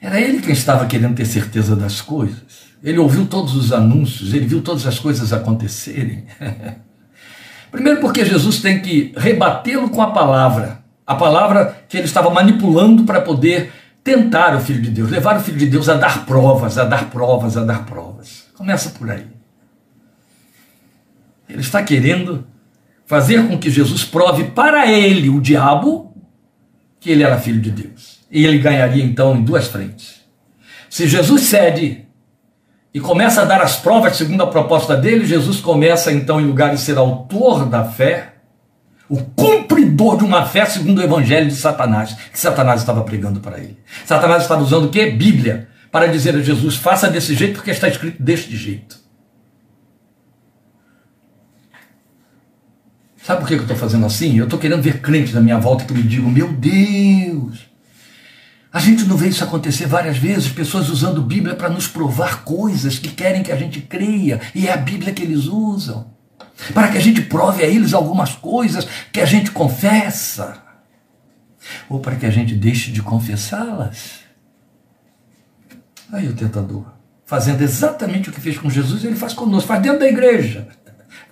era 0.01 0.21
ele 0.21 0.43
quem 0.43 0.53
estava 0.53 0.87
querendo 0.87 1.15
ter 1.15 1.25
certeza 1.27 1.77
das 1.77 2.01
coisas. 2.01 2.75
Ele 2.83 2.99
ouviu 2.99 3.25
todos 3.27 3.55
os 3.55 3.73
anúncios, 3.73 4.35
ele 4.35 4.47
viu 4.47 4.61
todas 4.61 4.87
as 4.87 4.99
coisas 4.99 5.33
acontecerem. 5.33 6.27
Primeiro, 7.75 8.01
porque 8.01 8.25
Jesus 8.25 8.61
tem 8.61 8.81
que 8.81 9.13
rebatê-lo 9.17 9.91
com 9.91 10.01
a 10.01 10.13
palavra, 10.13 10.79
a 11.05 11.17
palavra 11.17 11.85
que 11.89 11.97
ele 11.97 12.07
estava 12.07 12.31
manipulando 12.31 13.03
para 13.03 13.21
poder 13.21 13.73
tentar 14.05 14.55
o 14.55 14.61
Filho 14.61 14.81
de 14.81 14.91
Deus, 14.91 15.11
levar 15.11 15.39
o 15.39 15.41
Filho 15.41 15.59
de 15.59 15.67
Deus 15.67 15.89
a 15.89 15.95
dar 15.95 16.25
provas, 16.25 16.79
a 16.79 16.85
dar 16.85 17.11
provas, 17.11 17.57
a 17.57 17.65
dar 17.65 17.85
provas. 17.85 18.45
Começa 18.55 18.91
por 18.91 19.11
aí. 19.11 19.27
Ele 21.49 21.63
está 21.63 21.83
querendo 21.83 22.47
fazer 23.07 23.45
com 23.49 23.59
que 23.59 23.73
Jesus 23.73 24.05
prove 24.05 24.45
para 24.53 24.89
ele, 24.89 25.29
o 25.29 25.41
diabo, 25.41 26.15
que 27.01 27.11
ele 27.11 27.25
era 27.25 27.41
filho 27.41 27.61
de 27.61 27.73
Deus. 27.73 28.21
E 28.31 28.47
ele 28.47 28.59
ganharia 28.59 29.03
então 29.03 29.35
em 29.35 29.43
duas 29.43 29.67
frentes. 29.67 30.21
Se 30.89 31.09
Jesus 31.09 31.43
cede 31.43 32.04
e 32.95 33.01
começa 33.01 33.43
a 33.43 33.45
dar 33.45 33.61
as 33.61 33.75
provas 33.75 34.17
segundo 34.17 34.45
a 34.45 34.47
proposta 34.47 34.97
dele, 34.97 35.27
Jesus 35.27 35.61
começa 35.61 36.13
então, 36.13 36.41
em 36.41 36.47
lugar 36.47 36.73
de 36.73 36.81
ser 36.81 36.97
autor 36.97 37.67
da 37.67 37.85
fé, 37.85 38.35
o 39.09 39.19
cumpridor 39.19 40.17
de 40.17 40.25
uma 40.25 40.47
fé 40.47 40.65
segundo 40.65 40.99
o 40.99 41.03
evangelho 41.03 41.49
de 41.49 41.57
Satanás, 41.57 42.17
que 42.33 42.39
Satanás 42.39 42.81
estava 42.81 43.03
pregando 43.03 43.41
para 43.41 43.59
ele. 43.59 43.77
Satanás 44.07 44.43
estava 44.43 44.63
usando 44.63 44.85
o 44.85 44.91
que? 44.91 45.11
Bíblia, 45.11 45.69
para 45.91 46.07
dizer 46.07 46.37
a 46.37 46.41
Jesus: 46.41 46.77
faça 46.77 47.11
desse 47.11 47.35
jeito 47.35 47.55
porque 47.55 47.73
está 47.73 47.89
escrito 47.89 48.23
deste 48.23 48.57
jeito. 48.57 49.03
Sabe 53.17 53.41
por 53.41 53.49
que 53.49 53.55
eu 53.55 53.63
estou 53.63 53.77
fazendo 53.77 54.07
assim? 54.07 54.39
Eu 54.39 54.45
estou 54.45 54.59
querendo 54.59 54.83
ver 54.83 55.01
crentes 55.01 55.35
na 55.35 55.41
minha 55.41 55.59
volta 55.59 55.85
que 55.85 55.93
me 55.93 56.03
digam: 56.03 56.31
meu 56.31 56.53
Deus, 56.53 57.74
a 58.75 58.81
gente 58.81 59.05
não 59.05 59.17
vê 59.17 59.29
isso 59.29 59.45
acontecer 59.45 59.87
várias 59.87 60.19
vezes, 60.19 60.49
pessoas 60.49 60.89
usando 60.89 61.23
Bíblia 61.23 61.55
para 61.55 61.69
nos 61.69 61.87
provar 61.87 62.43
coisas 62.43 62.99
que 62.99 63.09
querem 63.11 63.41
que 63.41 63.53
a 63.53 63.57
gente 63.57 63.81
creia, 63.81 64.41
e 64.53 64.67
é 64.67 64.73
a 64.73 64.77
Bíblia 64.77 65.15
que 65.15 65.23
eles 65.23 65.45
usam, 65.45 66.11
para 66.75 66.89
que 66.89 66.99
a 66.99 67.01
gente 67.01 67.23
prove 67.23 67.63
a 67.63 67.69
eles 67.69 67.95
algumas 67.95 68.33
coisas 68.33 68.85
que 69.13 69.21
a 69.21 69.25
gente 69.25 69.53
confessa, 69.53 70.61
ou 71.89 72.01
para 72.01 72.17
que 72.17 72.27
a 72.27 72.31
gente 72.31 72.53
deixe 72.53 72.91
de 72.91 73.01
confessá-las. 73.01 74.25
Aí 76.13 76.27
o 76.27 76.35
tentador, 76.35 76.85
fazendo 77.25 77.63
exatamente 77.63 78.29
o 78.29 78.33
que 78.33 78.41
fez 78.41 78.59
com 78.59 78.69
Jesus, 78.69 79.05
ele 79.05 79.15
faz 79.15 79.33
conosco, 79.33 79.69
faz 79.69 79.81
dentro 79.81 80.01
da 80.01 80.09
igreja 80.09 80.67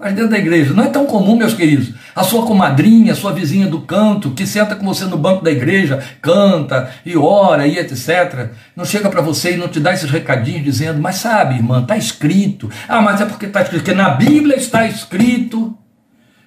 mas 0.02 0.14
dentro 0.14 0.32
da 0.32 0.38
igreja. 0.38 0.74
Não 0.74 0.82
é 0.82 0.88
tão 0.88 1.06
comum, 1.06 1.36
meus 1.36 1.54
queridos. 1.54 1.94
A 2.12 2.24
sua 2.24 2.44
comadrinha, 2.44 3.12
a 3.12 3.14
sua 3.14 3.32
vizinha 3.32 3.68
do 3.68 3.82
canto, 3.82 4.32
que 4.32 4.44
senta 4.44 4.74
com 4.74 4.84
você 4.84 5.04
no 5.04 5.16
banco 5.16 5.44
da 5.44 5.50
igreja, 5.52 6.02
canta 6.20 6.90
e 7.06 7.16
ora 7.16 7.68
e 7.68 7.78
etc. 7.78 8.50
Não 8.74 8.84
chega 8.84 9.08
para 9.08 9.20
você 9.20 9.52
e 9.52 9.56
não 9.56 9.68
te 9.68 9.78
dá 9.78 9.94
esses 9.94 10.10
recadinhos 10.10 10.64
dizendo, 10.64 11.00
mas 11.00 11.16
sabe, 11.16 11.54
irmã, 11.54 11.82
está 11.82 11.96
escrito. 11.96 12.68
Ah, 12.88 13.00
mas 13.00 13.20
é 13.20 13.26
porque 13.26 13.46
está 13.46 13.62
escrito, 13.62 13.84
porque 13.84 13.96
na 13.96 14.10
Bíblia 14.10 14.56
está 14.56 14.84
escrito. 14.84 15.78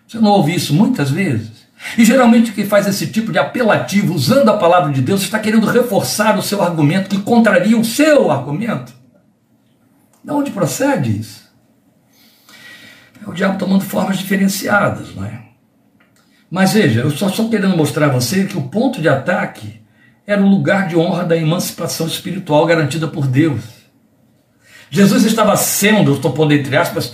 Você 0.05 0.19
não 0.19 0.31
ouve 0.31 0.53
isso 0.53 0.73
muitas 0.73 1.09
vezes? 1.09 1.65
E 1.97 2.03
geralmente 2.03 2.51
quem 2.51 2.65
faz 2.65 2.87
esse 2.87 3.07
tipo 3.07 3.31
de 3.31 3.39
apelativo 3.39 4.13
usando 4.13 4.49
a 4.49 4.57
palavra 4.57 4.91
de 4.91 5.01
Deus 5.01 5.21
está 5.21 5.39
querendo 5.39 5.65
reforçar 5.65 6.37
o 6.37 6.41
seu 6.41 6.61
argumento 6.61 7.09
que 7.09 7.19
contraria 7.19 7.77
o 7.77 7.85
seu 7.85 8.29
argumento. 8.29 8.93
De 10.21 10.31
onde 10.31 10.51
procede 10.51 11.19
isso? 11.21 11.44
É 13.25 13.29
o 13.29 13.33
diabo 13.33 13.57
tomando 13.57 13.83
formas 13.83 14.17
diferenciadas, 14.17 15.15
não 15.15 15.25
é? 15.25 15.41
Mas 16.49 16.73
veja, 16.73 17.01
eu 17.01 17.11
só 17.11 17.27
estou 17.27 17.49
querendo 17.49 17.75
mostrar 17.75 18.05
a 18.05 18.09
você 18.09 18.45
que 18.45 18.57
o 18.57 18.69
ponto 18.69 19.01
de 19.01 19.09
ataque 19.09 19.81
era 20.27 20.41
o 20.41 20.47
lugar 20.47 20.87
de 20.87 20.95
honra 20.95 21.23
da 21.23 21.35
emancipação 21.35 22.07
espiritual 22.07 22.65
garantida 22.65 23.07
por 23.07 23.27
Deus. 23.27 23.63
Jesus 24.89 25.25
estava 25.25 25.57
sendo, 25.57 26.13
estou 26.13 26.31
pondo 26.31 26.53
entre 26.53 26.77
aspas, 26.77 27.13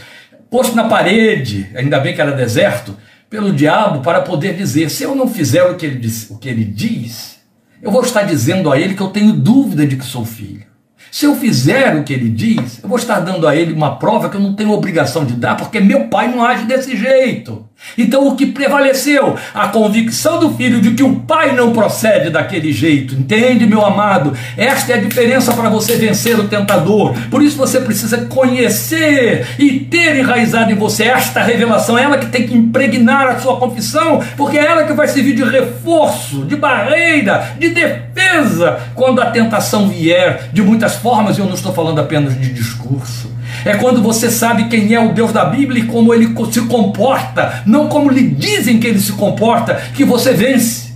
posto 0.49 0.75
na 0.75 0.83
parede, 0.87 1.69
ainda 1.75 1.99
bem 1.99 2.13
que 2.13 2.21
era 2.21 2.31
deserto, 2.31 2.95
pelo 3.29 3.53
diabo 3.53 4.01
para 4.01 4.21
poder 4.21 4.55
dizer: 4.55 4.89
se 4.89 5.03
eu 5.03 5.15
não 5.15 5.27
fizer 5.27 5.63
o 5.63 5.75
que 5.75 5.85
ele 5.85 5.97
diz, 5.97 6.29
o 6.29 6.37
que 6.37 6.49
ele 6.49 6.65
diz 6.65 7.41
eu 7.81 7.91
vou 7.91 8.03
estar 8.03 8.23
dizendo 8.23 8.71
a 8.71 8.79
ele 8.79 8.93
que 8.93 9.01
eu 9.01 9.09
tenho 9.09 9.33
dúvida 9.33 9.87
de 9.87 9.97
que 9.97 10.05
sou 10.05 10.23
filho. 10.23 10.67
Se 11.11 11.25
eu 11.25 11.35
fizer 11.35 11.97
o 11.97 12.03
que 12.05 12.13
ele 12.13 12.29
diz, 12.29 12.79
eu 12.81 12.87
vou 12.87 12.97
estar 12.97 13.19
dando 13.19 13.45
a 13.45 13.53
ele 13.53 13.73
uma 13.73 13.97
prova 13.97 14.29
que 14.29 14.37
eu 14.37 14.41
não 14.41 14.55
tenho 14.55 14.71
obrigação 14.71 15.25
de 15.25 15.33
dar, 15.33 15.57
porque 15.57 15.81
meu 15.81 16.07
pai 16.07 16.29
não 16.29 16.41
age 16.41 16.63
desse 16.63 16.95
jeito. 16.95 17.67
Então 17.97 18.27
o 18.27 18.35
que 18.35 18.45
prevaleceu? 18.45 19.35
A 19.53 19.67
convicção 19.67 20.39
do 20.39 20.53
filho 20.55 20.81
de 20.81 20.91
que 20.91 21.03
o 21.03 21.15
pai 21.15 21.53
não 21.55 21.73
procede 21.73 22.29
daquele 22.29 22.71
jeito. 22.71 23.15
Entende, 23.15 23.65
meu 23.65 23.85
amado? 23.85 24.33
Esta 24.57 24.93
é 24.93 24.95
a 24.95 25.01
diferença 25.01 25.53
para 25.53 25.69
você 25.69 25.95
vencer 25.95 26.39
o 26.39 26.47
tentador. 26.47 27.13
Por 27.29 27.41
isso 27.41 27.57
você 27.57 27.79
precisa 27.79 28.25
conhecer 28.25 29.45
e 29.59 29.79
ter 29.79 30.17
enraizado 30.17 30.71
em 30.71 30.75
você 30.75 31.03
esta 31.03 31.41
revelação. 31.43 31.97
É 31.97 32.03
ela 32.03 32.17
que 32.17 32.27
tem 32.27 32.47
que 32.47 32.55
impregnar 32.55 33.27
a 33.27 33.39
sua 33.39 33.57
confissão, 33.57 34.21
porque 34.37 34.57
é 34.57 34.65
ela 34.65 34.83
que 34.83 34.93
vai 34.93 35.07
servir 35.07 35.35
de 35.35 35.43
reforço, 35.43 36.45
de 36.45 36.55
barreira, 36.55 37.55
de 37.59 37.69
defesa 37.69 38.79
quando 38.95 39.21
a 39.21 39.27
tentação 39.27 39.89
vier 39.89 40.49
de 40.53 40.61
muitas 40.61 40.95
formas. 40.95 41.37
Eu 41.37 41.45
não 41.45 41.55
estou 41.55 41.73
falando 41.73 41.99
apenas 41.99 42.39
de 42.39 42.53
discurso. 42.53 43.40
É 43.65 43.75
quando 43.75 44.01
você 44.01 44.29
sabe 44.29 44.65
quem 44.65 44.93
é 44.93 44.99
o 44.99 45.13
Deus 45.13 45.31
da 45.31 45.45
Bíblia 45.45 45.83
e 45.83 45.87
como 45.87 46.13
ele 46.13 46.33
se 46.51 46.61
comporta, 46.61 47.63
não 47.65 47.87
como 47.87 48.09
lhe 48.09 48.27
dizem 48.27 48.79
que 48.79 48.87
ele 48.87 48.99
se 48.99 49.13
comporta, 49.13 49.75
que 49.93 50.03
você 50.03 50.33
vence 50.33 50.91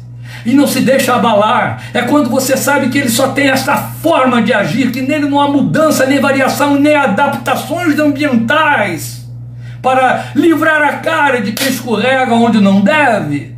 e 0.45 0.53
não 0.53 0.67
se 0.67 0.81
deixa 0.81 1.15
abalar. 1.15 1.83
É 1.93 2.03
quando 2.03 2.29
você 2.29 2.55
sabe 2.55 2.89
que 2.89 2.97
ele 2.97 3.09
só 3.09 3.29
tem 3.29 3.49
essa 3.49 3.75
forma 3.75 4.41
de 4.41 4.53
agir, 4.53 4.91
que 4.91 5.01
nele 5.01 5.27
não 5.27 5.41
há 5.41 5.49
mudança, 5.49 6.05
nem 6.05 6.19
variação, 6.19 6.79
nem 6.79 6.95
adaptações 6.95 7.97
ambientais 7.99 9.25
para 9.81 10.25
livrar 10.35 10.81
a 10.81 10.93
cara 10.93 11.41
de 11.41 11.51
quem 11.51 11.67
escorrega 11.67 12.33
onde 12.33 12.59
não 12.59 12.81
deve 12.81 13.54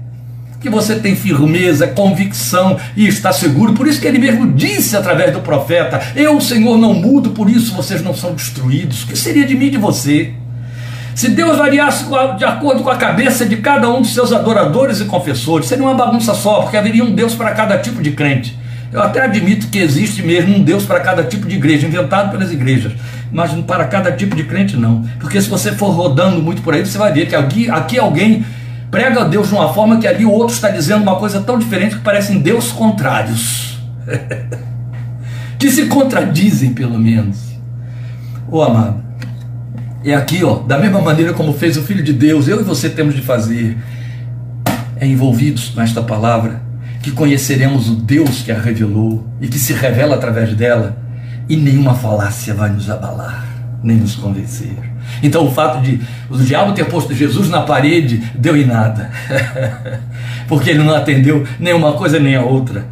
que 0.59 0.69
você 0.69 0.95
tem 0.95 1.15
firmeza, 1.15 1.87
convicção 1.87 2.77
e 2.95 3.07
está 3.07 3.31
seguro. 3.31 3.73
Por 3.73 3.87
isso 3.87 4.01
que 4.01 4.07
ele 4.07 4.19
mesmo 4.19 4.51
disse 4.51 4.95
através 4.95 5.31
do 5.31 5.41
profeta: 5.41 6.01
Eu, 6.15 6.39
Senhor, 6.41 6.77
não 6.77 6.93
mudo, 6.93 7.31
por 7.31 7.49
isso 7.49 7.75
vocês 7.75 8.01
não 8.01 8.13
são 8.13 8.33
destruídos. 8.33 9.03
O 9.03 9.07
que 9.07 9.17
seria 9.17 9.45
de 9.45 9.55
mim 9.55 9.67
e 9.67 9.71
de 9.71 9.77
você? 9.77 10.33
Se 11.17 11.29
Deus 11.29 11.57
variasse 11.57 12.05
de 12.37 12.45
acordo 12.45 12.83
com 12.83 12.91
a 12.91 12.95
cabeça 12.95 13.43
de 13.43 13.57
cada 13.57 13.89
um 13.89 14.01
dos 14.01 14.13
seus 14.13 14.31
adoradores 14.31 15.01
e 15.01 15.05
confessores, 15.05 15.67
seria 15.67 15.83
uma 15.83 15.95
bagunça 15.95 16.35
só, 16.35 16.61
porque 16.61 16.77
haveria 16.77 17.03
um 17.03 17.11
Deus 17.11 17.33
para 17.33 17.51
cada 17.55 17.75
tipo 17.79 18.03
de 18.03 18.11
crente. 18.11 18.55
Eu 18.93 19.01
até 19.01 19.21
admito 19.21 19.67
que 19.67 19.79
existe 19.79 20.21
mesmo 20.21 20.55
um 20.55 20.63
Deus 20.63 20.85
para 20.85 20.99
cada 20.99 21.23
tipo 21.23 21.47
de 21.47 21.55
igreja, 21.55 21.87
inventado 21.87 22.29
pelas 22.29 22.51
igrejas, 22.51 22.93
mas 23.31 23.51
para 23.65 23.85
cada 23.85 24.11
tipo 24.11 24.35
de 24.35 24.43
crente 24.43 24.77
não. 24.77 25.03
Porque 25.19 25.41
se 25.41 25.49
você 25.49 25.71
for 25.71 25.89
rodando 25.89 26.41
muito 26.41 26.61
por 26.61 26.75
aí, 26.75 26.85
você 26.85 26.99
vai 26.99 27.11
ver 27.11 27.27
que 27.27 27.35
aqui, 27.35 27.69
aqui 27.69 27.97
alguém 27.97 28.45
prega 28.89 29.21
a 29.21 29.23
Deus 29.25 29.49
de 29.49 29.53
uma 29.53 29.73
forma 29.73 29.97
que 29.99 30.07
ali 30.07 30.25
o 30.25 30.31
outro 30.31 30.53
está 30.53 30.69
dizendo 30.69 31.01
uma 31.01 31.15
coisa 31.17 31.41
tão 31.41 31.57
diferente 31.57 31.95
que 31.95 32.01
parecem 32.01 32.39
Deus 32.39 32.71
contrários. 32.71 33.77
que 35.59 35.71
se 35.71 35.87
contradizem, 35.87 36.73
pelo 36.73 36.99
menos. 36.99 37.37
Ô 38.49 38.61
amado, 38.61 39.03
é 40.03 40.13
aqui, 40.13 40.43
ó, 40.43 40.59
da 40.59 40.77
mesma 40.77 41.01
maneira 41.01 41.33
como 41.33 41.53
fez 41.53 41.75
o 41.75 41.83
Filho 41.83 42.03
de 42.03 42.13
Deus, 42.13 42.47
eu 42.47 42.61
e 42.61 42.63
você 42.63 42.89
temos 42.89 43.15
de 43.15 43.21
fazer, 43.21 43.77
é 44.95 45.05
envolvidos 45.05 45.73
nesta 45.75 46.01
palavra, 46.01 46.61
que 47.01 47.11
conheceremos 47.11 47.89
o 47.89 47.95
Deus 47.95 48.41
que 48.41 48.51
a 48.51 48.59
revelou 48.59 49.27
e 49.41 49.47
que 49.47 49.59
se 49.59 49.73
revela 49.73 50.15
através 50.15 50.53
dela, 50.53 50.97
e 51.49 51.57
nenhuma 51.57 51.93
falácia 51.93 52.53
vai 52.53 52.69
nos 52.69 52.89
abalar, 52.89 53.45
nem 53.83 53.97
nos 53.97 54.15
convencer. 54.15 54.77
Então 55.21 55.45
o 55.45 55.51
fato 55.51 55.81
de 55.81 55.99
o 56.29 56.37
diabo 56.37 56.73
ter 56.73 56.85
posto 56.85 57.13
Jesus 57.13 57.49
na 57.49 57.61
parede 57.61 58.17
deu 58.35 58.55
em 58.55 58.65
nada. 58.65 59.09
Porque 60.47 60.69
ele 60.69 60.83
não 60.83 60.95
atendeu 60.95 61.45
nem 61.59 61.73
uma 61.73 61.93
coisa 61.93 62.19
nem 62.19 62.35
a 62.35 62.41
outra. 62.41 62.85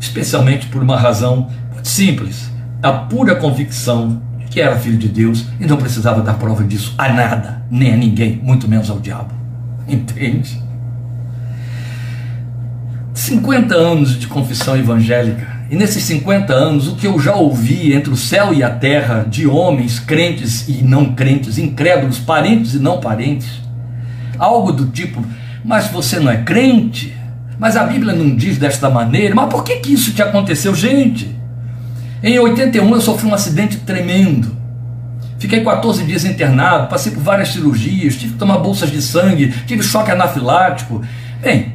Especialmente 0.00 0.66
por 0.66 0.82
uma 0.82 0.96
razão 0.96 1.48
simples. 1.82 2.50
A 2.82 2.92
pura 2.92 3.34
convicção 3.36 4.22
de 4.38 4.46
que 4.46 4.60
era 4.60 4.76
filho 4.76 4.98
de 4.98 5.08
Deus 5.08 5.46
e 5.58 5.66
não 5.66 5.76
precisava 5.76 6.20
dar 6.20 6.34
prova 6.34 6.64
disso 6.64 6.94
a 6.98 7.08
nada, 7.08 7.62
nem 7.70 7.92
a 7.92 7.96
ninguém, 7.96 8.40
muito 8.42 8.68
menos 8.68 8.90
ao 8.90 9.00
diabo. 9.00 9.32
Entende? 9.88 10.62
50 13.12 13.74
anos 13.74 14.18
de 14.18 14.26
confissão 14.26 14.76
evangélica 14.76 15.53
e 15.74 15.76
nesses 15.76 16.04
50 16.04 16.54
anos, 16.54 16.86
o 16.86 16.94
que 16.94 17.04
eu 17.04 17.18
já 17.18 17.34
ouvi 17.34 17.92
entre 17.92 18.08
o 18.08 18.16
céu 18.16 18.54
e 18.54 18.62
a 18.62 18.70
terra 18.70 19.26
de 19.28 19.44
homens 19.44 19.98
crentes 19.98 20.68
e 20.68 20.84
não 20.84 21.16
crentes, 21.16 21.58
incrédulos, 21.58 22.16
parentes 22.16 22.74
e 22.74 22.78
não 22.78 23.00
parentes, 23.00 23.60
algo 24.38 24.70
do 24.70 24.86
tipo, 24.86 25.20
mas 25.64 25.88
você 25.88 26.20
não 26.20 26.30
é 26.30 26.36
crente? 26.36 27.12
Mas 27.58 27.76
a 27.76 27.82
Bíblia 27.82 28.14
não 28.14 28.36
diz 28.36 28.56
desta 28.56 28.88
maneira. 28.88 29.34
Mas 29.34 29.48
por 29.48 29.64
que, 29.64 29.78
que 29.78 29.92
isso 29.92 30.12
te 30.12 30.22
aconteceu, 30.22 30.72
gente? 30.76 31.36
Em 32.22 32.38
81 32.38 32.88
eu 32.94 33.00
sofri 33.00 33.26
um 33.26 33.34
acidente 33.34 33.78
tremendo. 33.78 34.56
Fiquei 35.40 35.64
14 35.64 36.04
dias 36.04 36.24
internado, 36.24 36.86
passei 36.86 37.10
por 37.10 37.20
várias 37.20 37.48
cirurgias, 37.48 38.14
tive 38.14 38.34
que 38.34 38.38
tomar 38.38 38.58
bolsas 38.58 38.92
de 38.92 39.02
sangue, 39.02 39.52
tive 39.66 39.82
choque 39.82 40.12
anafilático. 40.12 41.02
Bem, 41.42 41.72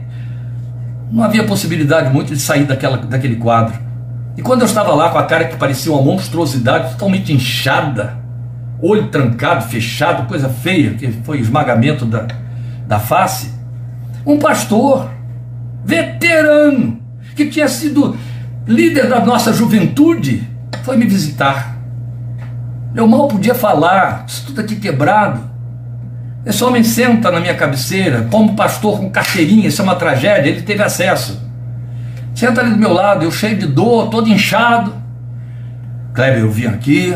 não 1.11 1.21
havia 1.21 1.43
possibilidade 1.43 2.13
muito 2.13 2.33
de 2.33 2.39
sair 2.39 2.63
daquela, 2.63 2.95
daquele 2.95 3.35
quadro. 3.35 3.88
E 4.39 4.41
quando 4.41 4.61
eu 4.61 4.67
estava 4.67 4.95
lá 4.95 5.09
com 5.09 5.17
a 5.17 5.25
cara 5.25 5.49
que 5.49 5.57
parecia 5.57 5.91
uma 5.91 6.01
monstruosidade, 6.01 6.91
totalmente 6.91 7.33
inchada, 7.33 8.17
olho 8.81 9.09
trancado, 9.09 9.65
fechado, 9.65 10.29
coisa 10.29 10.47
feia, 10.47 10.93
que 10.93 11.11
foi 11.25 11.39
esmagamento 11.41 12.05
da, 12.05 12.25
da 12.87 12.99
face, 12.99 13.51
um 14.25 14.39
pastor 14.39 15.11
veterano, 15.83 17.01
que 17.35 17.47
tinha 17.47 17.67
sido 17.67 18.15
líder 18.65 19.09
da 19.09 19.19
nossa 19.19 19.51
juventude, 19.51 20.47
foi 20.83 20.95
me 20.95 21.05
visitar. 21.05 21.75
Eu 22.95 23.05
mal 23.09 23.27
podia 23.27 23.53
falar, 23.53 24.23
isso 24.25 24.45
tudo 24.45 24.61
aqui 24.61 24.77
quebrado. 24.77 25.41
Esse 26.45 26.63
homem 26.63 26.81
senta 26.81 27.29
na 27.29 27.41
minha 27.41 27.55
cabeceira, 27.55 28.25
como 28.31 28.55
pastor 28.55 28.99
com 28.99 29.09
carteirinha, 29.09 29.67
isso 29.67 29.81
é 29.81 29.83
uma 29.83 29.95
tragédia, 29.95 30.49
ele 30.49 30.61
teve 30.61 30.81
acesso. 30.81 31.48
Senta 32.39 32.61
ali 32.61 32.69
do 32.69 32.77
meu 32.77 32.93
lado, 32.93 33.25
eu 33.25 33.31
cheio 33.33 33.57
de 33.57 33.67
dor, 33.67 34.09
todo 34.09 34.29
inchado. 34.29 34.93
Kleber, 36.13 36.39
eu 36.39 36.49
vim 36.49 36.67
aqui 36.67 37.13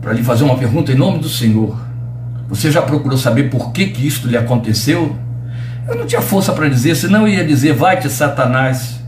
para 0.00 0.14
lhe 0.14 0.22
fazer 0.22 0.42
uma 0.42 0.56
pergunta 0.56 0.90
em 0.90 0.94
nome 0.94 1.18
do 1.18 1.28
Senhor. 1.28 1.78
Você 2.48 2.70
já 2.70 2.80
procurou 2.80 3.18
saber 3.18 3.50
por 3.50 3.72
que, 3.72 3.88
que 3.88 4.06
isto 4.06 4.26
lhe 4.26 4.38
aconteceu? 4.38 5.14
Eu 5.86 5.96
não 5.96 6.06
tinha 6.06 6.22
força 6.22 6.50
para 6.54 6.66
dizer, 6.66 6.94
senão 6.94 7.28
eu 7.28 7.34
ia 7.34 7.44
dizer, 7.44 7.74
vai-te, 7.74 8.08
Satanás, 8.08 9.02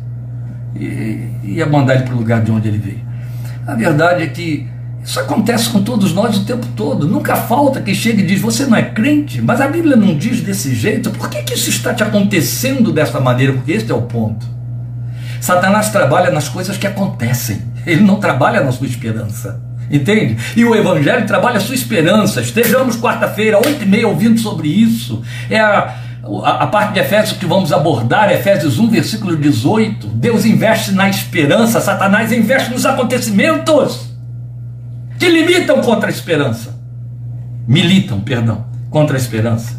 e 0.77 1.27
ia 1.43 1.65
mandar 1.65 1.95
ele 1.95 2.05
para 2.05 2.15
o 2.15 2.19
lugar 2.19 2.43
de 2.43 2.53
onde 2.53 2.69
ele 2.69 2.77
veio. 2.77 3.01
A 3.67 3.75
verdade 3.75 4.25
é 4.25 4.27
que 4.27 4.69
isso 5.03 5.19
acontece 5.19 5.71
com 5.71 5.83
todos 5.83 6.13
nós 6.13 6.37
o 6.37 6.45
tempo 6.45 6.67
todo. 6.77 7.09
Nunca 7.09 7.35
falta 7.35 7.81
quem 7.81 7.95
chega 7.95 8.21
e 8.21 8.27
diz: 8.27 8.43
Você 8.43 8.67
não 8.67 8.77
é 8.77 8.83
crente, 8.83 9.41
mas 9.41 9.59
a 9.59 9.69
Bíblia 9.69 9.97
não 9.97 10.15
diz 10.15 10.43
desse 10.43 10.75
jeito. 10.75 11.11
Por 11.13 11.31
que, 11.31 11.43
que 11.45 11.55
isso 11.55 11.71
está 11.71 11.95
te 11.95 12.03
acontecendo 12.03 12.93
dessa 12.93 13.19
maneira? 13.19 13.55
Porque 13.55 13.73
este 13.73 13.91
é 13.91 13.95
o 13.95 14.03
ponto. 14.03 14.53
Satanás 15.43 15.89
trabalha 15.89 16.31
nas 16.31 16.49
coisas 16.49 16.77
que 16.77 16.87
acontecem, 16.87 17.61
ele 17.85 18.01
não 18.01 18.21
trabalha 18.21 18.61
na 18.63 18.71
sua 18.71 18.87
esperança. 18.87 19.61
Entende? 19.91 20.37
E 20.57 20.65
o 20.65 20.73
Evangelho 20.73 21.27
trabalha 21.27 21.57
a 21.57 21.61
sua 21.61 21.75
esperança. 21.75 22.41
Estejamos 22.41 22.97
quarta-feira, 22.97 23.59
oito 23.59 23.83
e 23.83 23.87
meia, 23.87 24.07
ouvindo 24.07 24.39
sobre 24.39 24.69
isso. 24.69 25.21
É 25.51 25.59
a, 25.59 25.97
a, 26.45 26.51
a, 26.63 26.67
parte 26.69 26.95
de 26.95 27.01
Efésios 27.01 27.37
que 27.37 27.45
vamos 27.45 27.73
abordar, 27.73 28.31
Efésios 28.33 28.79
1, 28.79 28.89
versículo 28.89 29.37
18. 29.37 30.07
Deus 30.07 30.47
investe 30.47 30.93
na 30.93 31.11
esperança, 31.11 31.81
Satanás 31.81 32.31
investe 32.31 32.71
nos 32.71 32.87
acontecimentos 32.87 34.13
que 35.19 35.29
limitam 35.29 35.83
contra 35.83 36.09
a 36.09 36.13
esperança. 36.13 36.81
Militam, 37.67 38.21
perdão, 38.21 38.65
contra 38.91 39.17
a 39.17 39.21
esperança. 39.21 39.77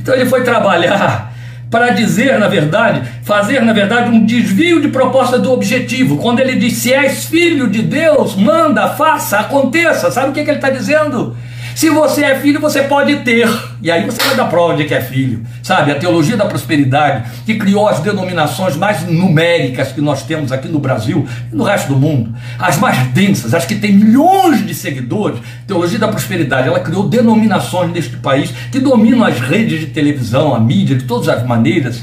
Então 0.00 0.14
ele 0.14 0.26
foi 0.26 0.44
trabalhar 0.44 1.29
para 1.70 1.90
dizer, 1.90 2.38
na 2.38 2.48
verdade, 2.48 3.08
fazer, 3.22 3.62
na 3.62 3.72
verdade, 3.72 4.10
um 4.10 4.26
desvio 4.26 4.80
de 4.80 4.88
proposta 4.88 5.38
do 5.38 5.52
objetivo. 5.52 6.18
Quando 6.18 6.40
ele 6.40 6.56
diz: 6.56 6.74
se 6.74 6.92
és 6.92 7.24
filho 7.26 7.68
de 7.68 7.80
Deus, 7.80 8.34
manda, 8.34 8.88
faça, 8.88 9.38
aconteça. 9.38 10.10
Sabe 10.10 10.30
o 10.30 10.32
que, 10.32 10.42
que 10.42 10.50
ele 10.50 10.58
está 10.58 10.70
dizendo? 10.70 11.36
Se 11.80 11.88
você 11.88 12.24
é 12.24 12.38
filho, 12.38 12.60
você 12.60 12.82
pode 12.82 13.20
ter. 13.20 13.48
E 13.80 13.90
aí 13.90 14.04
você 14.04 14.22
vai 14.22 14.36
dar 14.36 14.44
prova 14.50 14.76
de 14.76 14.84
que 14.84 14.92
é 14.92 15.00
filho. 15.00 15.42
Sabe, 15.62 15.90
a 15.90 15.94
teologia 15.94 16.36
da 16.36 16.44
prosperidade, 16.44 17.30
que 17.46 17.54
criou 17.54 17.88
as 17.88 18.00
denominações 18.00 18.76
mais 18.76 19.06
numéricas 19.06 19.90
que 19.90 20.02
nós 20.02 20.22
temos 20.24 20.52
aqui 20.52 20.68
no 20.68 20.78
Brasil 20.78 21.26
e 21.50 21.56
no 21.56 21.64
resto 21.64 21.94
do 21.94 21.98
mundo, 21.98 22.34
as 22.58 22.76
mais 22.76 22.98
densas, 23.12 23.54
as 23.54 23.64
que 23.64 23.76
têm 23.76 23.94
milhões 23.94 24.66
de 24.66 24.74
seguidores, 24.74 25.40
teologia 25.66 25.98
da 25.98 26.08
prosperidade, 26.08 26.68
ela 26.68 26.80
criou 26.80 27.08
denominações 27.08 27.90
neste 27.90 28.18
país 28.18 28.50
que 28.70 28.78
dominam 28.78 29.24
as 29.24 29.40
redes 29.40 29.80
de 29.80 29.86
televisão, 29.86 30.54
a 30.54 30.60
mídia, 30.60 30.94
de 30.94 31.04
todas 31.04 31.30
as 31.30 31.46
maneiras. 31.46 32.02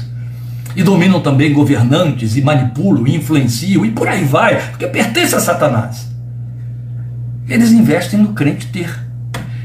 e 0.74 0.82
dominam 0.82 1.20
também 1.20 1.52
governantes 1.52 2.36
e 2.36 2.42
manipulam 2.42 3.06
e 3.06 3.14
influenciam 3.14 3.84
e 3.84 3.92
por 3.92 4.08
aí 4.08 4.24
vai, 4.24 4.60
porque 4.70 4.88
pertence 4.88 5.36
a 5.36 5.40
Satanás. 5.40 6.08
Eles 7.48 7.70
investem 7.70 8.18
no 8.18 8.32
crente 8.32 8.66
ter. 8.66 9.07